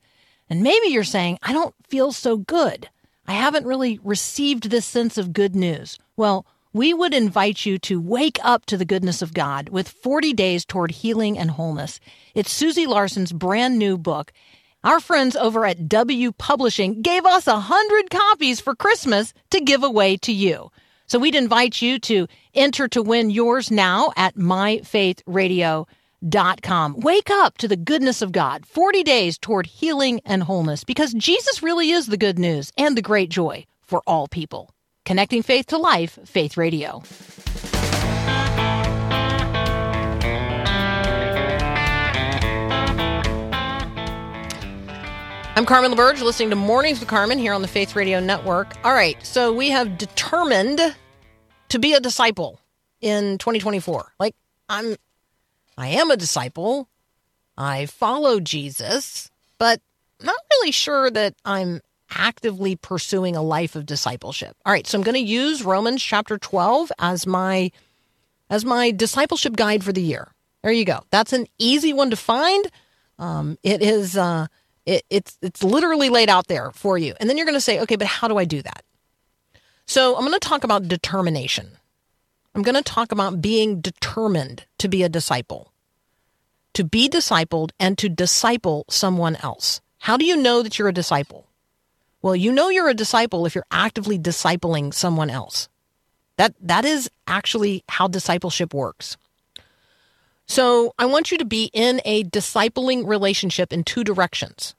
And 0.49 0.63
maybe 0.63 0.89
you're 0.89 1.05
saying, 1.05 1.39
I 1.43 1.53
don't 1.53 1.75
feel 1.89 2.13
so 2.13 2.37
good. 2.37 2.89
I 3.27 3.33
haven't 3.33 3.67
really 3.67 3.99
received 4.03 4.71
this 4.71 4.87
sense 4.87 5.19
of 5.19 5.33
good 5.33 5.57
news. 5.57 5.99
Well, 6.17 6.47
we 6.73 6.95
would 6.95 7.13
invite 7.13 7.67
you 7.67 7.79
to 7.79 8.01
wake 8.01 8.39
up 8.45 8.65
to 8.67 8.77
the 8.77 8.85
goodness 8.85 9.23
of 9.23 9.35
God 9.35 9.71
with 9.71 9.89
40 9.89 10.33
days 10.35 10.65
toward 10.65 10.93
healing 10.93 11.37
and 11.37 11.51
wholeness. 11.51 11.99
It's 12.35 12.53
Susie 12.53 12.87
Larson's 12.87 13.33
brand 13.33 13.77
new 13.79 13.99
book. 13.99 14.33
Our 14.85 15.01
friends 15.01 15.35
over 15.35 15.67
at 15.67 15.89
W 15.89 16.31
Publishing 16.33 17.03
gave 17.03 17.27
us 17.27 17.49
a 17.49 17.59
hundred 17.59 18.11
copies 18.11 18.61
for 18.61 18.77
Christmas 18.77 19.35
to 19.51 19.61
give 19.61 19.83
away 19.83 20.17
to 20.19 20.33
you. 20.33 20.71
So 21.07 21.19
we'd 21.19 21.35
invite 21.35 21.83
you 21.83 21.99
to 21.99 22.29
enter 22.55 22.87
to 22.89 23.03
win 23.03 23.31
yours 23.31 23.73
now 23.73 24.13
at 24.17 24.37
myfaithradio.com. 24.37 27.01
Wake 27.01 27.31
up 27.31 27.59
to 27.59 27.67
the 27.67 27.77
goodness 27.77 28.23
of 28.23 28.31
God. 28.31 28.65
40 28.65 29.03
days 29.03 29.39
toward 29.39 29.67
healing 29.67 30.21
and 30.25 30.45
wholeness 30.45 30.85
because 30.85 31.15
Jesus 31.15 31.65
really 31.65 31.91
is 31.91 32.07
the 32.07 32.17
good 32.17 32.39
news 32.39 32.71
and 32.79 32.97
the 32.97 33.03
great 33.03 33.29
joy 33.29 33.67
for 33.83 34.03
all 34.07 34.29
people. 34.29 34.71
Connecting 35.05 35.43
faith 35.43 35.67
to 35.67 35.79
life, 35.79 36.19
Faith 36.25 36.57
Radio. 36.57 37.03
I'm 45.57 45.67
Carmen 45.67 45.93
LaBerge, 45.93 46.23
listening 46.23 46.51
to 46.51 46.57
Mornings 46.57 47.01
with 47.01 47.09
Carmen 47.09 47.39
here 47.39 47.53
on 47.53 47.61
the 47.61 47.69
Faith 47.69 47.95
Radio 47.95 48.21
Network. 48.21 48.73
All 48.85 48.95
right, 48.95 49.17
so 49.27 49.53
we 49.53 49.69
have 49.71 49.99
determined 49.99 50.81
to 51.69 51.79
be 51.79 51.93
a 51.93 52.01
disciple 52.01 52.61
in 53.01 53.37
2024. 53.39 54.13
Like 54.19 54.35
I'm 54.69 54.97
I 55.77 55.89
am 55.89 56.11
a 56.11 56.17
disciple. 56.17 56.89
I 57.59 57.87
follow 57.87 58.41
Jesus, 58.41 59.31
but 59.59 59.81
not 60.23 60.37
really 60.53 60.73
sure 60.73 61.11
that 61.11 61.35
I'm 61.45 61.81
actively 62.11 62.77
pursuing 62.77 63.37
a 63.37 63.43
life 63.43 63.77
of 63.77 63.87
discipleship. 63.87 64.57
All 64.65 64.73
right, 64.73 64.87
so 64.87 64.99
I'm 64.99 65.05
going 65.05 65.15
to 65.15 65.21
use 65.21 65.65
Romans 65.65 66.03
chapter 66.03 66.39
12 66.39 66.93
as 66.99 67.27
my 67.27 67.71
as 68.49 68.65
my 68.65 68.91
discipleship 68.91 69.55
guide 69.55 69.85
for 69.85 69.93
the 69.93 70.03
year. 70.03 70.33
There 70.63 70.73
you 70.73 70.85
go. 70.85 71.01
That's 71.11 71.33
an 71.33 71.47
easy 71.59 71.93
one 71.93 72.11
to 72.11 72.17
find. 72.17 72.67
Um, 73.19 73.59
it 73.63 73.83
is 73.83 74.17
uh, 74.17 74.47
It, 74.87 75.05
it's 75.11 75.39
it's 75.41 75.63
literally 75.63 76.09
laid 76.09 76.29
out 76.29 76.49
there 76.49 76.71
for 76.73 76.99
you. 76.99 77.15
And 77.21 77.29
then 77.29 77.37
you're 77.37 77.47
going 77.47 77.57
to 77.57 77.61
say, 77.61 77.81
okay, 77.81 77.97
but 77.97 78.07
how 78.07 78.29
do 78.29 78.39
I 78.39 78.45
do 78.45 78.61
that? 78.63 78.85
So 79.87 80.17
I'm 80.17 80.23
going 80.23 80.39
to 80.39 80.49
talk 80.49 80.65
about 80.65 80.89
determination. 80.89 81.79
I'm 82.55 82.63
going 82.63 82.77
to 82.77 82.83
talk 82.83 83.13
about 83.13 83.41
being 83.41 83.81
determined 83.81 84.65
to 84.79 84.89
be 84.89 85.03
a 85.03 85.09
disciple, 85.09 85.73
to 86.75 86.83
be 86.85 87.09
discipled 87.09 87.71
and 87.79 87.97
to 87.99 88.09
disciple 88.09 88.85
someone 88.89 89.37
else. 89.37 89.81
How 89.99 90.17
do 90.17 90.25
you 90.25 90.37
know 90.37 90.63
that 90.63 90.79
you're 90.79 90.89
a 90.89 90.93
disciple? 90.93 91.47
Well, 92.23 92.37
you 92.37 92.53
know 92.53 92.69
you're 92.69 92.89
a 92.89 92.95
disciple 92.95 93.47
if 93.47 93.55
you're 93.55 93.65
actively 93.71 94.19
discipling 94.19 94.93
someone 94.93 95.31
else. 95.31 95.69
That 96.37 96.55
that 96.61 96.85
is 96.85 97.11
actually 97.27 97.85
how 97.89 98.09
discipleship 98.09 98.75
works. 98.75 99.17
So, 100.47 100.95
I 100.99 101.07
want 101.07 101.31
you 101.31 101.39
to 101.39 101.45
be 101.45 101.71
in 101.73 102.01
a 102.05 102.25
discipling 102.25 103.07
relationship 103.07 103.73
in 103.73 103.85
two 103.85 104.03
directions. 104.03 104.75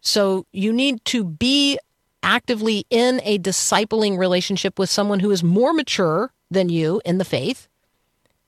So, 0.00 0.46
you 0.50 0.72
need 0.72 1.04
to 1.06 1.24
be 1.24 1.78
actively 2.22 2.86
in 2.90 3.20
a 3.24 3.38
discipling 3.38 4.16
relationship 4.16 4.78
with 4.78 4.88
someone 4.88 5.20
who 5.20 5.30
is 5.30 5.44
more 5.44 5.74
mature 5.74 6.32
than 6.50 6.70
you 6.70 7.02
in 7.04 7.18
the 7.18 7.24
faith, 7.24 7.68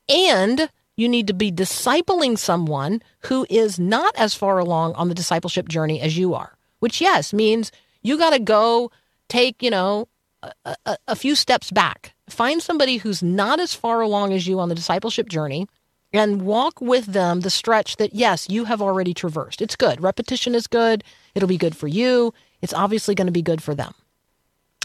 and 0.09 0.71
you 0.97 1.09
need 1.09 1.27
to 1.27 1.35
be 1.35 1.53
discipling 1.53 2.39
someone 2.39 3.03
who 3.25 3.47
is 3.51 3.79
not 3.79 4.15
as 4.17 4.35
far 4.35 4.59
along 4.59 4.95
on 4.95 5.09
the 5.09 5.15
discipleship 5.15 5.69
journey 5.69 6.01
as 6.01 6.17
you 6.17 6.33
are, 6.33 6.57
which, 6.79 7.01
yes, 7.01 7.33
means 7.33 7.71
you 8.03 8.19
got 8.19 8.31
to 8.31 8.39
go 8.39 8.91
take, 9.29 9.63
you 9.63 9.71
know, 9.71 10.09
a, 10.43 10.77
a, 10.87 10.97
a 11.09 11.17
few 11.17 11.35
steps 11.35 11.71
back. 11.71 12.15
Find 12.29 12.63
somebody 12.63 12.99
who's 12.99 13.23
not 13.23 13.61
as 13.61 13.75
far 13.75 14.01
along 14.01 14.33
as 14.33 14.47
you 14.47 14.59
on 14.61 14.69
the 14.69 14.75
discipleship 14.75 15.29
journey 15.29 15.69
and 16.13 16.43
walk 16.43 16.81
with 16.81 17.07
them 17.07 17.41
the 17.41 17.51
stretch 17.51 17.97
that, 17.97 18.15
yes, 18.15 18.49
you 18.49 18.65
have 18.65 18.83
already 18.83 19.15
traversed. 19.15 19.63
It's 19.63 19.77
good. 19.77 20.03
Repetition 20.03 20.55
is 20.55 20.67
good. 20.67 21.05
It'll 21.35 21.49
be 21.49 21.57
good 21.57 21.77
for 21.77 21.89
you. 21.89 22.35
It's 22.61 22.75
obviously 22.75 23.15
going 23.15 23.27
to 23.27 23.33
be 23.33 23.43
good 23.43 23.63
for 23.63 23.75
them. 23.75 23.95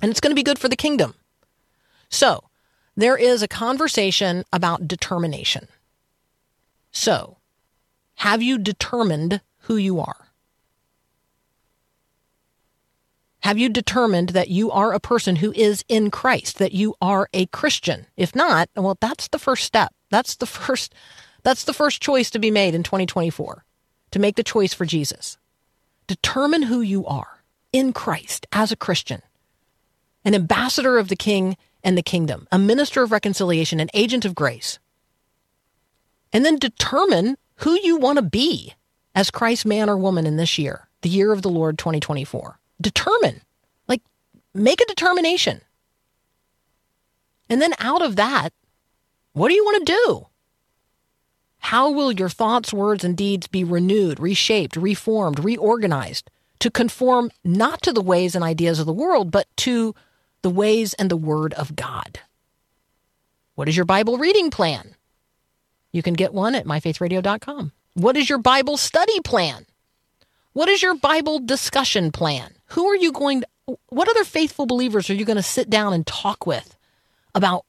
And 0.02 0.10
it's 0.12 0.20
going 0.20 0.32
to 0.32 0.36
be 0.36 0.44
good 0.44 0.60
for 0.60 0.70
the 0.70 0.76
kingdom. 0.76 1.16
So, 2.10 2.44
there 2.96 3.18
is 3.18 3.44
a 3.44 3.48
conversation 3.48 4.44
about 4.52 4.88
determination. 4.88 5.68
So, 6.92 7.38
have 8.16 8.42
you 8.42 8.58
determined 8.58 9.42
who 9.62 9.76
you 9.76 10.00
are? 10.00 10.27
Have 13.48 13.58
you 13.58 13.70
determined 13.70 14.32
that 14.32 14.50
you 14.50 14.72
are 14.72 14.92
a 14.92 15.00
person 15.00 15.38
who 15.38 15.54
is 15.54 15.86
in 15.88 16.12
Christ, 16.12 16.58
that 16.58 16.74
you 16.74 16.96
are 17.02 17.30
a 17.32 17.46
Christian? 17.46 18.06
If 18.18 18.36
not, 18.36 18.70
well, 18.76 18.98
that's 19.00 19.30
the 19.30 19.40
first 19.40 19.64
step. 19.64 19.94
That's 20.10 20.36
the 20.36 20.46
first 20.46 20.94
that's 21.44 21.64
the 21.64 21.72
first 21.72 22.02
choice 22.02 22.30
to 22.32 22.40
be 22.40 22.52
made 22.52 22.76
in 22.76 22.84
2024. 22.84 23.64
To 24.12 24.20
make 24.20 24.36
the 24.36 24.44
choice 24.44 24.74
for 24.74 24.84
Jesus. 24.84 25.38
Determine 26.08 26.64
who 26.64 26.82
you 26.82 27.06
are 27.06 27.42
in 27.72 27.94
Christ 27.94 28.48
as 28.52 28.74
a 28.74 28.76
Christian. 28.76 29.22
An 30.26 30.36
ambassador 30.36 30.98
of 30.98 31.08
the 31.08 31.16
King 31.16 31.56
and 31.86 31.98
the 31.98 32.04
kingdom, 32.04 32.50
a 32.52 32.60
minister 32.60 33.02
of 33.02 33.14
reconciliation, 33.14 33.80
an 33.80 33.90
agent 33.94 34.26
of 34.26 34.36
grace. 34.36 34.78
And 36.34 36.44
then 36.44 36.58
determine 36.58 37.38
who 37.60 37.80
you 37.82 37.96
want 37.96 38.18
to 38.18 38.24
be 38.24 38.74
as 39.16 39.32
Christ's 39.32 39.66
man 39.66 39.90
or 39.90 39.96
woman 39.96 40.28
in 40.28 40.36
this 40.36 40.58
year, 40.58 40.90
the 41.02 41.08
year 41.08 41.32
of 41.32 41.44
the 41.44 41.50
Lord 41.50 41.78
2024 41.78 42.60
determine, 42.80 43.42
like 43.88 44.02
make 44.54 44.82
a 44.82 44.86
determination. 44.86 45.62
And 47.50 47.62
then 47.62 47.74
out 47.80 48.02
of 48.02 48.16
that, 48.18 48.50
what 49.34 49.50
do 49.50 49.56
you 49.56 49.64
want 49.64 49.86
to 49.86 49.94
do? 50.06 50.28
How 51.60 51.90
will 51.92 52.12
your 52.12 52.30
thoughts, 52.30 52.74
words, 52.74 53.04
and 53.04 53.16
deeds 53.18 53.48
be 53.48 53.64
renewed, 53.64 54.20
reshaped, 54.20 54.76
reformed, 54.76 55.44
reorganized 55.44 56.30
to 56.60 56.72
conform 56.72 57.32
not 57.44 57.82
to 57.84 57.94
the 57.94 58.02
ways 58.02 58.36
and 58.36 58.44
ideas 58.44 58.80
of 58.80 58.86
the 58.86 58.94
world, 58.94 59.32
but 59.32 59.48
to 59.58 59.94
the 60.42 60.50
ways 60.50 60.94
and 60.96 61.10
the 61.10 61.18
word 61.18 61.54
of 61.54 61.76
God? 61.76 62.20
What 63.56 63.68
is 63.68 63.76
your 63.76 63.86
Bible 63.86 64.18
reading 64.18 64.50
plan? 64.50 64.96
You 65.92 66.04
can 66.04 66.14
get 66.14 66.34
one 66.34 66.54
at 66.56 66.66
myfaithradio.com. 66.66 67.72
What 67.96 68.16
is 68.16 68.30
your 68.30 68.38
Bible 68.38 68.78
study 68.78 69.20
plan? 69.22 69.66
What 70.54 70.70
is 70.70 70.82
your 70.82 70.96
Bible 70.96 71.40
discussion 71.40 72.12
plan? 72.12 72.54
Who 72.68 72.88
are 72.88 72.96
you 72.96 73.12
going 73.12 73.42
to, 73.42 73.78
what 73.88 74.10
other 74.10 74.24
faithful 74.24 74.66
believers 74.66 75.10
are 75.10 75.14
you 75.14 75.26
going 75.26 75.38
to 75.38 75.44
sit 75.44 75.70
down 75.70 75.94
and 75.94 76.06
talk 76.06 76.46
with 76.46 76.78
about 77.36 77.66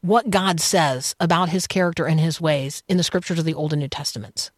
what 0.00 0.30
God 0.30 0.60
says 0.60 1.14
about 1.20 1.50
his 1.50 1.66
character 1.66 2.06
and 2.06 2.18
his 2.18 2.40
ways 2.40 2.82
in 2.88 2.96
the 2.96 3.02
scriptures 3.02 3.38
of 3.38 3.44
the 3.44 3.54
Old 3.54 3.72
and 3.72 3.80
New 3.80 3.88
Testaments? 3.88 4.50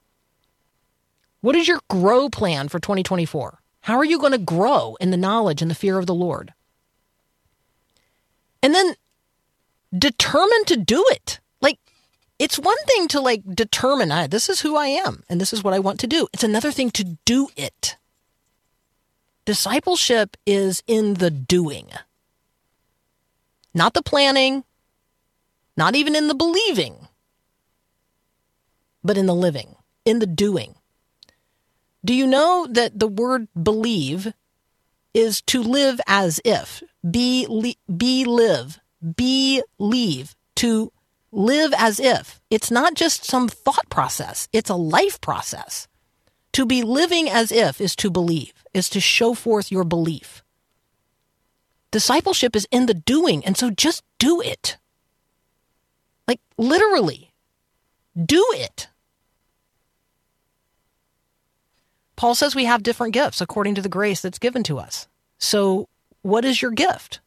What 1.40 1.56
is 1.56 1.66
your 1.68 1.80
grow 1.88 2.28
plan 2.28 2.68
for 2.68 2.78
2024? 2.78 3.58
How 3.82 3.96
are 3.96 4.04
you 4.04 4.18
going 4.18 4.32
to 4.32 4.38
grow 4.38 4.96
in 5.00 5.10
the 5.10 5.16
knowledge 5.16 5.60
and 5.60 5.70
the 5.70 5.74
fear 5.74 5.98
of 5.98 6.06
the 6.06 6.14
Lord? 6.14 6.54
And 8.62 8.74
then 8.74 8.94
determine 9.96 10.64
to 10.66 10.76
do 10.76 11.04
it. 11.10 11.40
Like, 11.60 11.78
it's 12.38 12.58
one 12.58 12.76
thing 12.86 13.08
to 13.08 13.20
like 13.20 13.42
determine, 13.54 14.12
I, 14.12 14.28
this 14.28 14.48
is 14.48 14.60
who 14.60 14.76
I 14.76 14.86
am 14.86 15.24
and 15.28 15.40
this 15.40 15.52
is 15.52 15.64
what 15.64 15.74
I 15.74 15.80
want 15.80 15.98
to 16.00 16.06
do. 16.06 16.28
It's 16.32 16.44
another 16.44 16.70
thing 16.70 16.90
to 16.92 17.18
do 17.24 17.48
it. 17.56 17.96
Discipleship 19.44 20.36
is 20.46 20.82
in 20.86 21.14
the 21.14 21.30
doing, 21.30 21.88
not 23.74 23.94
the 23.94 24.02
planning, 24.02 24.64
not 25.76 25.96
even 25.96 26.14
in 26.14 26.28
the 26.28 26.34
believing, 26.34 27.08
but 29.02 29.18
in 29.18 29.26
the 29.26 29.34
living, 29.34 29.76
in 30.04 30.20
the 30.20 30.26
doing. 30.26 30.76
Do 32.04 32.14
you 32.14 32.26
know 32.26 32.66
that 32.70 32.98
the 32.98 33.08
word 33.08 33.48
believe 33.60 34.32
is 35.14 35.42
to 35.42 35.62
live 35.62 36.00
as 36.06 36.40
if, 36.44 36.82
be, 37.08 37.76
be 37.94 38.24
live, 38.24 38.78
be 39.16 39.62
leave, 39.78 40.34
to 40.56 40.92
live 41.32 41.72
as 41.76 41.98
if. 41.98 42.40
It's 42.50 42.70
not 42.70 42.94
just 42.94 43.24
some 43.24 43.48
thought 43.48 43.88
process, 43.88 44.48
it's 44.52 44.70
a 44.70 44.76
life 44.76 45.20
process. 45.20 45.88
To 46.54 46.66
be 46.66 46.82
living 46.82 47.30
as 47.30 47.50
if 47.50 47.80
is 47.80 47.96
to 47.96 48.10
believe, 48.10 48.52
is 48.74 48.88
to 48.90 49.00
show 49.00 49.34
forth 49.34 49.72
your 49.72 49.84
belief. 49.84 50.42
Discipleship 51.90 52.54
is 52.56 52.66
in 52.70 52.86
the 52.86 52.94
doing, 52.94 53.44
and 53.44 53.56
so 53.56 53.70
just 53.70 54.02
do 54.18 54.40
it. 54.40 54.76
Like 56.26 56.40
literally, 56.56 57.32
do 58.16 58.44
it. 58.54 58.88
Paul 62.16 62.34
says 62.34 62.54
we 62.54 62.66
have 62.66 62.82
different 62.82 63.14
gifts 63.14 63.40
according 63.40 63.74
to 63.74 63.82
the 63.82 63.88
grace 63.88 64.20
that's 64.20 64.38
given 64.38 64.62
to 64.64 64.78
us. 64.78 65.08
So, 65.38 65.88
what 66.22 66.44
is 66.44 66.62
your 66.62 66.70
gift? 66.70 67.20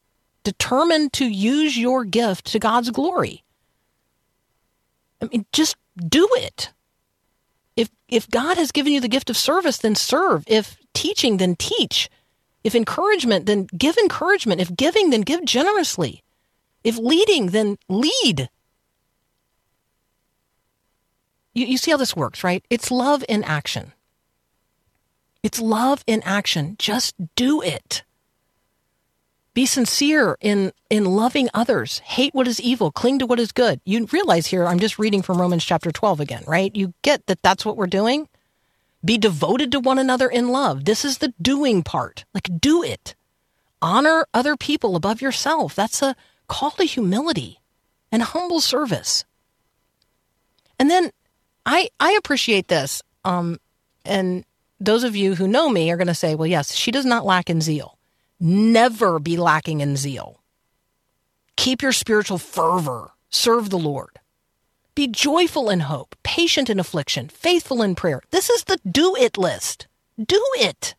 Determine 0.44 1.10
to 1.12 1.26
use 1.26 1.78
your 1.78 2.06
gift 2.06 2.46
to 2.48 2.60
God's 2.60 2.92
glory. 2.92 3.44
I 5.22 5.26
mean, 5.26 5.46
just 5.52 5.76
do 5.98 6.28
it. 6.36 6.72
If 8.08 8.30
God 8.30 8.58
has 8.58 8.72
given 8.72 8.94
you 8.94 9.02
the 9.02 9.08
gift 9.08 9.30
of 9.30 9.38
service, 9.38 9.78
then 9.78 9.96
serve. 9.96 10.44
If 10.48 10.78
teaching, 10.94 11.38
then 11.38 11.56
teach. 11.56 12.10
If 12.64 12.76
encouragement, 12.76 13.46
then 13.46 13.68
give 13.78 13.98
encouragement. 13.98 14.62
If 14.62 14.76
giving, 14.76 15.10
then 15.10 15.22
give 15.22 15.44
generously. 15.46 16.24
If 16.84 16.98
leading, 16.98 17.48
then 17.48 17.78
lead. 17.90 18.50
You, 21.54 21.66
you 21.66 21.78
see 21.78 21.92
how 21.92 21.98
this 21.98 22.16
works, 22.16 22.44
right? 22.44 22.64
It's 22.70 22.92
love 22.92 23.24
in 23.28 23.44
action. 23.44 23.94
It's 25.42 25.60
love 25.60 26.04
in 26.06 26.22
action. 26.24 26.76
Just 26.78 27.16
do 27.36 27.62
it. 27.62 28.04
Be 29.56 29.66
sincere 29.66 30.38
in, 30.42 30.74
in 30.90 31.06
loving 31.06 31.48
others. 31.54 32.00
Hate 32.00 32.36
what 32.36 32.46
is 32.46 32.60
evil. 32.60 32.92
Cling 32.92 33.20
to 33.20 33.26
what 33.26 33.40
is 33.40 33.54
good. 33.54 33.80
You 33.86 34.06
realize 34.12 34.48
here, 34.48 34.68
I'm 34.68 34.80
just 34.80 35.00
reading 35.00 35.22
from 35.22 35.40
Romans 35.40 35.64
chapter 35.64 35.94
12 35.94 36.20
again, 36.20 36.44
right? 36.46 36.76
You 36.76 36.94
get 37.04 37.26
that 37.28 37.42
that's 37.42 37.66
what 37.66 37.78
we're 37.78 37.88
doing? 37.88 38.28
Be 39.04 39.18
devoted 39.18 39.72
to 39.72 39.80
one 39.80 39.98
another 39.98 40.28
in 40.28 40.50
love. 40.50 40.84
This 40.84 41.06
is 41.06 41.20
the 41.20 41.34
doing 41.42 41.84
part. 41.84 42.26
Like, 42.34 42.50
do 42.60 42.84
it. 42.84 43.16
Honor 43.82 44.28
other 44.34 44.58
people 44.58 44.98
above 44.98 45.22
yourself. 45.22 45.74
That's 45.74 46.02
a 46.02 46.18
call 46.50 46.72
to 46.72 46.84
humility 46.84 47.62
and 48.12 48.24
humble 48.24 48.60
service. 48.60 49.24
And 50.78 50.90
then 50.90 51.12
I, 51.66 51.90
I 51.98 52.12
appreciate 52.14 52.68
this. 52.68 53.02
Um, 53.24 53.62
and 54.04 54.44
those 54.82 55.06
of 55.06 55.16
you 55.16 55.36
who 55.36 55.48
know 55.48 55.70
me 55.70 55.90
are 55.92 55.98
going 55.98 56.08
to 56.08 56.14
say, 56.14 56.36
well, 56.36 56.46
yes, 56.46 56.74
she 56.74 56.92
does 56.92 57.06
not 57.06 57.26
lack 57.26 57.50
in 57.50 57.62
zeal. 57.62 57.95
Never 58.40 59.20
be 59.20 59.38
lacking 59.38 59.82
in 59.82 59.96
zeal. 59.96 60.42
Keep 61.56 61.82
your 61.82 61.92
spiritual 61.92 62.38
fervor. 62.38 63.12
Serve 63.30 63.70
the 63.70 63.78
Lord. 63.78 64.20
Be 64.94 65.08
joyful 65.08 65.70
in 65.70 65.82
hope, 65.82 66.16
patient 66.24 66.70
in 66.70 66.80
affliction, 66.80 67.28
faithful 67.28 67.82
in 67.82 67.96
prayer. 67.96 68.22
This 68.32 68.50
is 68.50 68.64
the 68.64 68.78
do 68.90 69.16
it 69.18 69.38
list. 69.38 69.88
Do 70.18 70.42
it. 70.58 70.96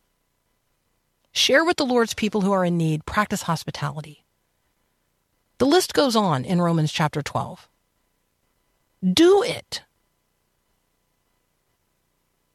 Share 1.31 1.65
with 1.65 1.77
the 1.77 1.85
Lord's 1.85 2.13
people 2.13 2.41
who 2.41 2.51
are 2.51 2.65
in 2.65 2.77
need. 2.77 3.05
Practice 3.05 3.43
hospitality. 3.43 4.23
The 5.57 5.65
list 5.65 5.93
goes 5.93 6.15
on 6.15 6.45
in 6.45 6.61
Romans 6.61 6.91
chapter 6.91 7.21
12. 7.21 7.67
Do 9.13 9.43
it. 9.43 9.83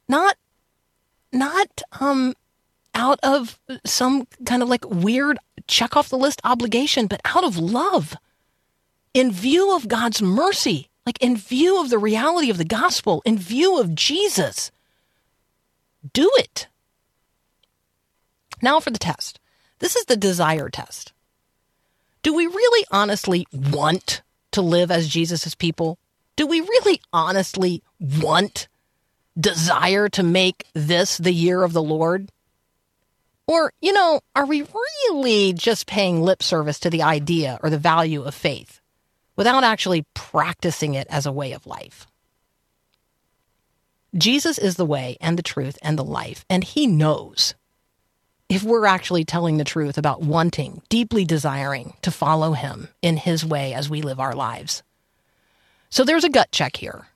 Not 0.08 0.36
not 1.32 1.82
um, 2.00 2.34
out 2.94 3.18
of 3.22 3.58
some 3.84 4.26
kind 4.44 4.62
of 4.62 4.68
like 4.68 4.88
weird 4.88 5.38
check 5.66 5.96
off 5.96 6.08
the 6.08 6.18
list 6.18 6.40
obligation, 6.44 7.06
but 7.06 7.20
out 7.24 7.44
of 7.44 7.58
love. 7.58 8.16
In 9.14 9.30
view 9.30 9.74
of 9.74 9.88
God's 9.88 10.22
mercy, 10.22 10.88
like 11.04 11.22
in 11.22 11.36
view 11.36 11.80
of 11.80 11.90
the 11.90 11.98
reality 11.98 12.50
of 12.50 12.58
the 12.58 12.64
gospel, 12.64 13.22
in 13.24 13.38
view 13.38 13.78
of 13.78 13.94
Jesus, 13.94 14.70
do 16.12 16.30
it. 16.36 16.68
Now 18.60 18.80
for 18.80 18.90
the 18.90 18.98
test. 18.98 19.38
This 19.80 19.96
is 19.96 20.04
the 20.04 20.16
desire 20.16 20.68
test. 20.68 21.12
Do 22.22 22.32
we 22.32 22.46
really 22.46 22.86
honestly 22.90 23.46
want 23.52 24.22
to 24.52 24.62
live 24.62 24.90
as 24.90 25.08
Jesus' 25.08 25.54
people? 25.54 25.98
Do 26.36 26.46
we 26.46 26.60
really 26.60 27.00
honestly 27.12 27.82
want, 28.00 28.68
desire 29.38 30.08
to 30.10 30.22
make 30.22 30.66
this 30.72 31.18
the 31.18 31.32
year 31.32 31.62
of 31.64 31.72
the 31.72 31.82
Lord? 31.82 32.30
Or, 33.46 33.72
you 33.80 33.92
know, 33.92 34.20
are 34.34 34.46
we 34.46 34.62
really 34.62 35.52
just 35.52 35.86
paying 35.86 36.22
lip 36.22 36.42
service 36.42 36.78
to 36.80 36.90
the 36.90 37.02
idea 37.02 37.58
or 37.62 37.70
the 37.70 37.78
value 37.78 38.22
of 38.22 38.34
faith 38.34 38.80
without 39.36 39.64
actually 39.64 40.06
practicing 40.14 40.94
it 40.94 41.06
as 41.10 41.26
a 41.26 41.32
way 41.32 41.52
of 41.52 41.66
life? 41.66 42.06
Jesus 44.16 44.58
is 44.58 44.76
the 44.76 44.86
way 44.86 45.16
and 45.20 45.38
the 45.38 45.42
truth 45.42 45.78
and 45.82 45.98
the 45.98 46.04
life, 46.04 46.44
and 46.50 46.62
he 46.62 46.86
knows 46.86 47.54
if 48.48 48.62
we're 48.62 48.84
actually 48.84 49.24
telling 49.24 49.56
the 49.56 49.64
truth 49.64 49.96
about 49.96 50.20
wanting, 50.20 50.82
deeply 50.90 51.24
desiring 51.24 51.94
to 52.02 52.10
follow 52.10 52.52
him 52.52 52.88
in 53.00 53.16
his 53.16 53.44
way 53.44 53.72
as 53.72 53.88
we 53.88 54.02
live 54.02 54.20
our 54.20 54.34
lives. 54.34 54.82
So 55.88 56.04
there's 56.04 56.24
a 56.24 56.28
gut 56.28 56.52
check 56.52 56.76
here. 56.76 57.06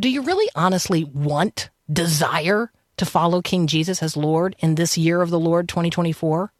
Do 0.00 0.08
you 0.08 0.22
really 0.22 0.48
honestly 0.56 1.04
want, 1.04 1.70
desire 1.92 2.72
to 3.02 3.10
follow 3.10 3.42
King 3.42 3.66
Jesus 3.66 4.00
as 4.00 4.16
Lord 4.16 4.54
in 4.60 4.76
this 4.76 4.96
year 4.96 5.22
of 5.22 5.30
the 5.30 5.40
Lord 5.40 5.68
2024? 5.68 6.52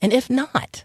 And 0.00 0.10
if 0.10 0.30
not, 0.30 0.84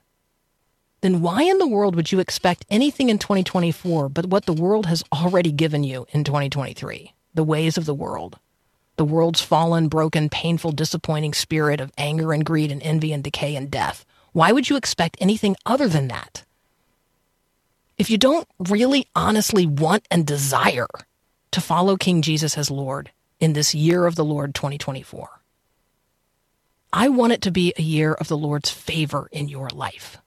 then 0.99 1.21
why 1.21 1.43
in 1.43 1.59
the 1.59 1.67
world 1.67 1.95
would 1.95 2.11
you 2.11 2.19
expect 2.19 2.65
anything 2.69 3.07
in 3.07 3.19
2024 3.19 4.09
but 4.09 4.25
what 4.25 4.45
the 4.45 4.51
world 4.51 4.87
has 4.87 5.01
already 5.13 5.53
given 5.53 5.85
you 5.85 6.07
in 6.09 6.25
2023? 6.25 7.13
The 7.33 7.43
ways 7.43 7.77
of 7.77 7.85
the 7.85 7.93
world 7.93 8.37
the 8.97 9.05
world's 9.05 9.39
fallen, 9.39 9.87
broken, 9.87 10.29
painful, 10.29 10.73
disappointing 10.73 11.33
spirit 11.33 11.79
of 11.79 11.93
anger 11.97 12.33
and 12.33 12.45
greed 12.45 12.69
and 12.69 12.83
envy 12.83 13.13
and 13.13 13.23
decay 13.23 13.55
and 13.55 13.71
death. 13.71 14.05
Why 14.33 14.51
would 14.51 14.69
you 14.69 14.75
expect 14.75 15.17
anything 15.21 15.55
other 15.65 15.87
than 15.87 16.09
that? 16.09 16.43
If 17.97 18.09
you 18.09 18.17
don't 18.17 18.47
really 18.59 19.07
honestly 19.15 19.65
want 19.65 20.05
and 20.11 20.27
desire 20.27 20.89
to 21.51 21.61
follow 21.61 21.95
King 21.95 22.21
Jesus 22.21 22.57
as 22.57 22.69
Lord 22.69 23.09
in 23.43 23.51
this 23.51 23.75
year 23.75 24.05
of 24.05 24.15
the 24.15 24.23
Lord 24.23 24.55
2024, 24.55 25.41
I 26.93 27.09
want 27.09 27.33
it 27.33 27.41
to 27.41 27.51
be 27.51 27.73
a 27.75 27.81
year 27.81 28.13
of 28.13 28.29
the 28.29 28.37
Lord's 28.37 28.69
favor 28.69 29.27
in 29.33 29.49
your 29.49 29.67
life. 29.67 30.17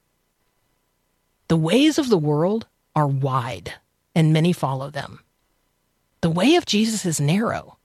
The 1.48 1.56
ways 1.56 1.96
of 1.96 2.10
the 2.10 2.18
world 2.18 2.66
are 2.94 3.06
wide, 3.06 3.72
and 4.14 4.34
many 4.34 4.52
follow 4.52 4.90
them. 4.90 5.20
The 6.20 6.28
way 6.28 6.56
of 6.56 6.66
Jesus 6.66 7.06
is 7.06 7.18
narrow, 7.18 7.78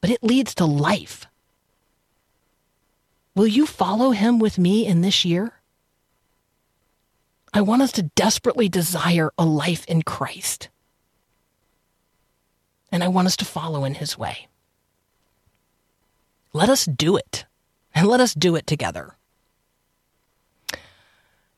but 0.00 0.10
it 0.10 0.22
leads 0.22 0.54
to 0.54 0.64
life. 0.64 1.26
Will 3.34 3.48
you 3.48 3.66
follow 3.66 4.12
him 4.12 4.38
with 4.38 4.56
me 4.56 4.86
in 4.86 5.00
this 5.00 5.24
year? 5.24 5.54
I 7.52 7.60
want 7.60 7.82
us 7.82 7.90
to 7.92 8.04
desperately 8.14 8.68
desire 8.68 9.32
a 9.36 9.44
life 9.44 9.84
in 9.86 10.02
Christ. 10.02 10.68
And 12.92 13.02
I 13.02 13.08
want 13.08 13.26
us 13.26 13.36
to 13.38 13.44
follow 13.44 13.84
in 13.84 13.94
his 13.94 14.16
way. 14.16 14.46
Let 16.56 16.70
us 16.70 16.86
do 16.86 17.18
it, 17.18 17.44
and 17.94 18.08
let 18.08 18.18
us 18.18 18.32
do 18.32 18.56
it 18.56 18.66
together. 18.66 19.14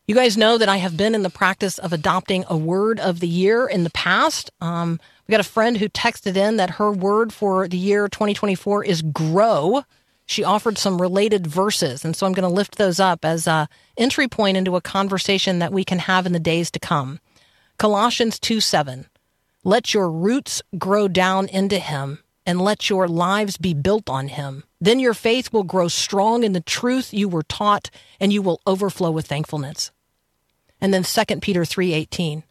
You 0.08 0.14
guys 0.16 0.36
know 0.36 0.58
that 0.58 0.68
I 0.68 0.78
have 0.78 0.96
been 0.96 1.14
in 1.14 1.22
the 1.22 1.30
practice 1.30 1.78
of 1.78 1.92
adopting 1.92 2.44
a 2.48 2.56
word 2.56 2.98
of 2.98 3.20
the 3.20 3.28
year 3.28 3.68
in 3.68 3.84
the 3.84 3.90
past. 3.90 4.50
Um, 4.60 4.98
we 5.24 5.30
got 5.30 5.38
a 5.38 5.44
friend 5.44 5.76
who 5.76 5.88
texted 5.88 6.34
in 6.34 6.56
that 6.56 6.70
her 6.70 6.90
word 6.90 7.32
for 7.32 7.68
the 7.68 7.76
year 7.76 8.08
2024 8.08 8.86
is 8.86 9.02
grow. 9.02 9.84
She 10.26 10.42
offered 10.42 10.78
some 10.78 11.00
related 11.00 11.46
verses, 11.46 12.04
and 12.04 12.16
so 12.16 12.26
I'm 12.26 12.32
going 12.32 12.48
to 12.48 12.52
lift 12.52 12.76
those 12.76 12.98
up 12.98 13.24
as 13.24 13.46
a 13.46 13.68
entry 13.96 14.26
point 14.26 14.56
into 14.56 14.74
a 14.74 14.80
conversation 14.80 15.60
that 15.60 15.72
we 15.72 15.84
can 15.84 16.00
have 16.00 16.26
in 16.26 16.32
the 16.32 16.40
days 16.40 16.72
to 16.72 16.80
come. 16.80 17.20
Colossians 17.78 18.40
2 18.40 18.60
7. 18.60 19.06
Let 19.62 19.94
your 19.94 20.10
roots 20.10 20.60
grow 20.76 21.06
down 21.06 21.46
into 21.46 21.78
him, 21.78 22.18
and 22.48 22.62
let 22.62 22.88
your 22.88 23.06
lives 23.06 23.58
be 23.58 23.74
built 23.74 24.08
on 24.08 24.28
him. 24.28 24.64
Then 24.80 24.98
your 24.98 25.12
faith 25.12 25.52
will 25.52 25.64
grow 25.64 25.86
strong 25.86 26.44
in 26.44 26.54
the 26.54 26.62
truth 26.62 27.12
you 27.12 27.28
were 27.28 27.42
taught, 27.42 27.90
and 28.18 28.32
you 28.32 28.40
will 28.40 28.62
overflow 28.66 29.10
with 29.10 29.26
thankfulness. 29.26 29.90
And 30.80 30.94
then 30.94 31.04
2 31.04 31.42
Peter 31.42 31.66
3:18. 31.66 32.44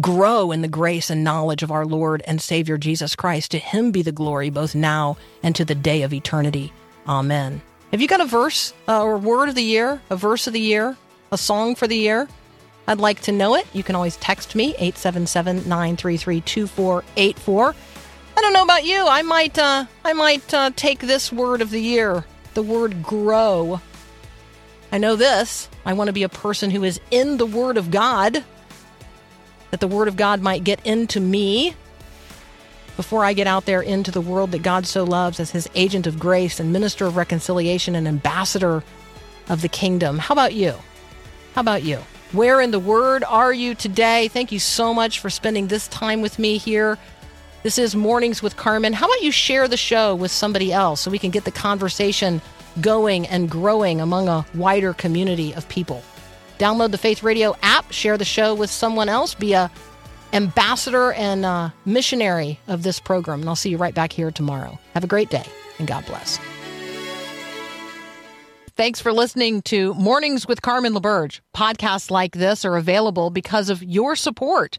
Grow 0.00 0.52
in 0.52 0.62
the 0.62 0.68
grace 0.68 1.10
and 1.10 1.24
knowledge 1.24 1.64
of 1.64 1.72
our 1.72 1.84
Lord 1.84 2.22
and 2.28 2.40
Savior 2.40 2.78
Jesus 2.78 3.16
Christ. 3.16 3.50
To 3.50 3.58
him 3.58 3.90
be 3.90 4.02
the 4.02 4.12
glory 4.12 4.50
both 4.50 4.76
now 4.76 5.16
and 5.42 5.52
to 5.56 5.64
the 5.64 5.74
day 5.74 6.02
of 6.02 6.12
eternity. 6.12 6.72
Amen. 7.08 7.60
Have 7.90 8.00
you 8.00 8.06
got 8.06 8.20
a 8.20 8.26
verse 8.26 8.72
uh, 8.86 9.02
or 9.02 9.18
word 9.18 9.48
of 9.48 9.56
the 9.56 9.64
year, 9.64 10.00
a 10.10 10.16
verse 10.16 10.46
of 10.46 10.52
the 10.52 10.60
year, 10.60 10.96
a 11.32 11.38
song 11.38 11.74
for 11.74 11.88
the 11.88 11.96
year? 11.96 12.28
I'd 12.86 13.00
like 13.00 13.22
to 13.22 13.32
know 13.32 13.56
it. 13.56 13.66
You 13.72 13.82
can 13.82 13.96
always 13.96 14.16
text 14.18 14.54
me 14.54 14.74
877-933-2484. 14.74 17.74
I 18.40 18.42
don't 18.42 18.54
know 18.54 18.64
about 18.64 18.84
you. 18.84 19.06
I 19.06 19.20
might 19.22 19.58
uh, 19.58 19.84
I 20.04 20.14
might 20.14 20.54
uh, 20.54 20.70
take 20.74 21.00
this 21.00 21.30
word 21.30 21.60
of 21.60 21.70
the 21.70 21.80
year, 21.80 22.24
the 22.54 22.62
word 22.62 23.02
grow 23.02 23.80
I 24.92 24.98
know 24.98 25.16
this. 25.16 25.68
I 25.84 25.92
want 25.92 26.08
to 26.08 26.12
be 26.12 26.24
a 26.24 26.28
person 26.28 26.70
who 26.70 26.82
is 26.82 27.00
in 27.10 27.36
the 27.36 27.46
Word 27.46 27.76
of 27.76 27.90
God, 27.90 28.44
that 29.70 29.80
the 29.80 29.88
Word 29.88 30.08
of 30.08 30.16
God 30.16 30.42
might 30.42 30.64
get 30.64 30.84
into 30.84 31.20
me 31.20 31.76
before 32.96 33.24
I 33.24 33.32
get 33.32 33.46
out 33.46 33.66
there 33.66 33.80
into 33.80 34.10
the 34.10 34.20
world 34.20 34.50
that 34.50 34.62
God 34.62 34.86
so 34.86 35.04
loves 35.04 35.38
as 35.38 35.52
His 35.52 35.68
agent 35.76 36.06
of 36.06 36.18
grace 36.18 36.58
and 36.58 36.72
minister 36.72 37.06
of 37.06 37.16
reconciliation 37.16 37.94
and 37.94 38.08
ambassador 38.08 38.82
of 39.48 39.62
the 39.62 39.68
kingdom. 39.68 40.18
How 40.18 40.32
about 40.32 40.54
you? 40.54 40.74
How 41.54 41.60
about 41.60 41.84
you? 41.84 41.98
Where 42.32 42.60
in 42.60 42.72
the 42.72 42.80
Word 42.80 43.22
are 43.24 43.52
you 43.52 43.76
today? 43.76 44.26
Thank 44.26 44.50
you 44.50 44.58
so 44.58 44.92
much 44.92 45.20
for 45.20 45.30
spending 45.30 45.68
this 45.68 45.86
time 45.86 46.20
with 46.20 46.38
me 46.38 46.58
here. 46.58 46.98
This 47.62 47.76
is 47.76 47.94
Mornings 47.94 48.42
with 48.42 48.56
Carmen. 48.56 48.94
How 48.94 49.04
about 49.04 49.20
you 49.22 49.30
share 49.30 49.68
the 49.68 49.76
show 49.76 50.14
with 50.14 50.30
somebody 50.30 50.72
else 50.72 51.02
so 51.02 51.10
we 51.10 51.18
can 51.18 51.30
get 51.30 51.44
the 51.44 51.50
conversation 51.50 52.40
going 52.80 53.26
and 53.26 53.50
growing 53.50 54.00
among 54.00 54.28
a 54.28 54.46
wider 54.54 54.94
community 54.94 55.54
of 55.54 55.68
people. 55.68 56.02
Download 56.58 56.90
the 56.90 56.98
Faith 56.98 57.22
Radio 57.22 57.54
app, 57.62 57.92
share 57.92 58.16
the 58.16 58.24
show 58.24 58.54
with 58.54 58.70
someone 58.70 59.10
else, 59.10 59.34
be 59.34 59.52
a 59.52 59.70
ambassador 60.32 61.12
and 61.12 61.44
a 61.44 61.74
missionary 61.84 62.58
of 62.68 62.82
this 62.82 62.98
program. 62.98 63.40
And 63.40 63.48
I'll 63.48 63.56
see 63.56 63.70
you 63.70 63.76
right 63.76 63.94
back 63.94 64.12
here 64.12 64.30
tomorrow. 64.30 64.78
Have 64.94 65.04
a 65.04 65.08
great 65.08 65.28
day 65.28 65.44
and 65.78 65.88
God 65.88 66.06
bless. 66.06 66.38
Thanks 68.76 69.00
for 69.00 69.12
listening 69.12 69.60
to 69.62 69.92
Mornings 69.94 70.48
with 70.48 70.62
Carmen 70.62 70.94
LaBerge. 70.94 71.40
Podcasts 71.54 72.10
like 72.10 72.32
this 72.32 72.64
are 72.64 72.76
available 72.76 73.28
because 73.28 73.68
of 73.68 73.82
your 73.82 74.16
support. 74.16 74.78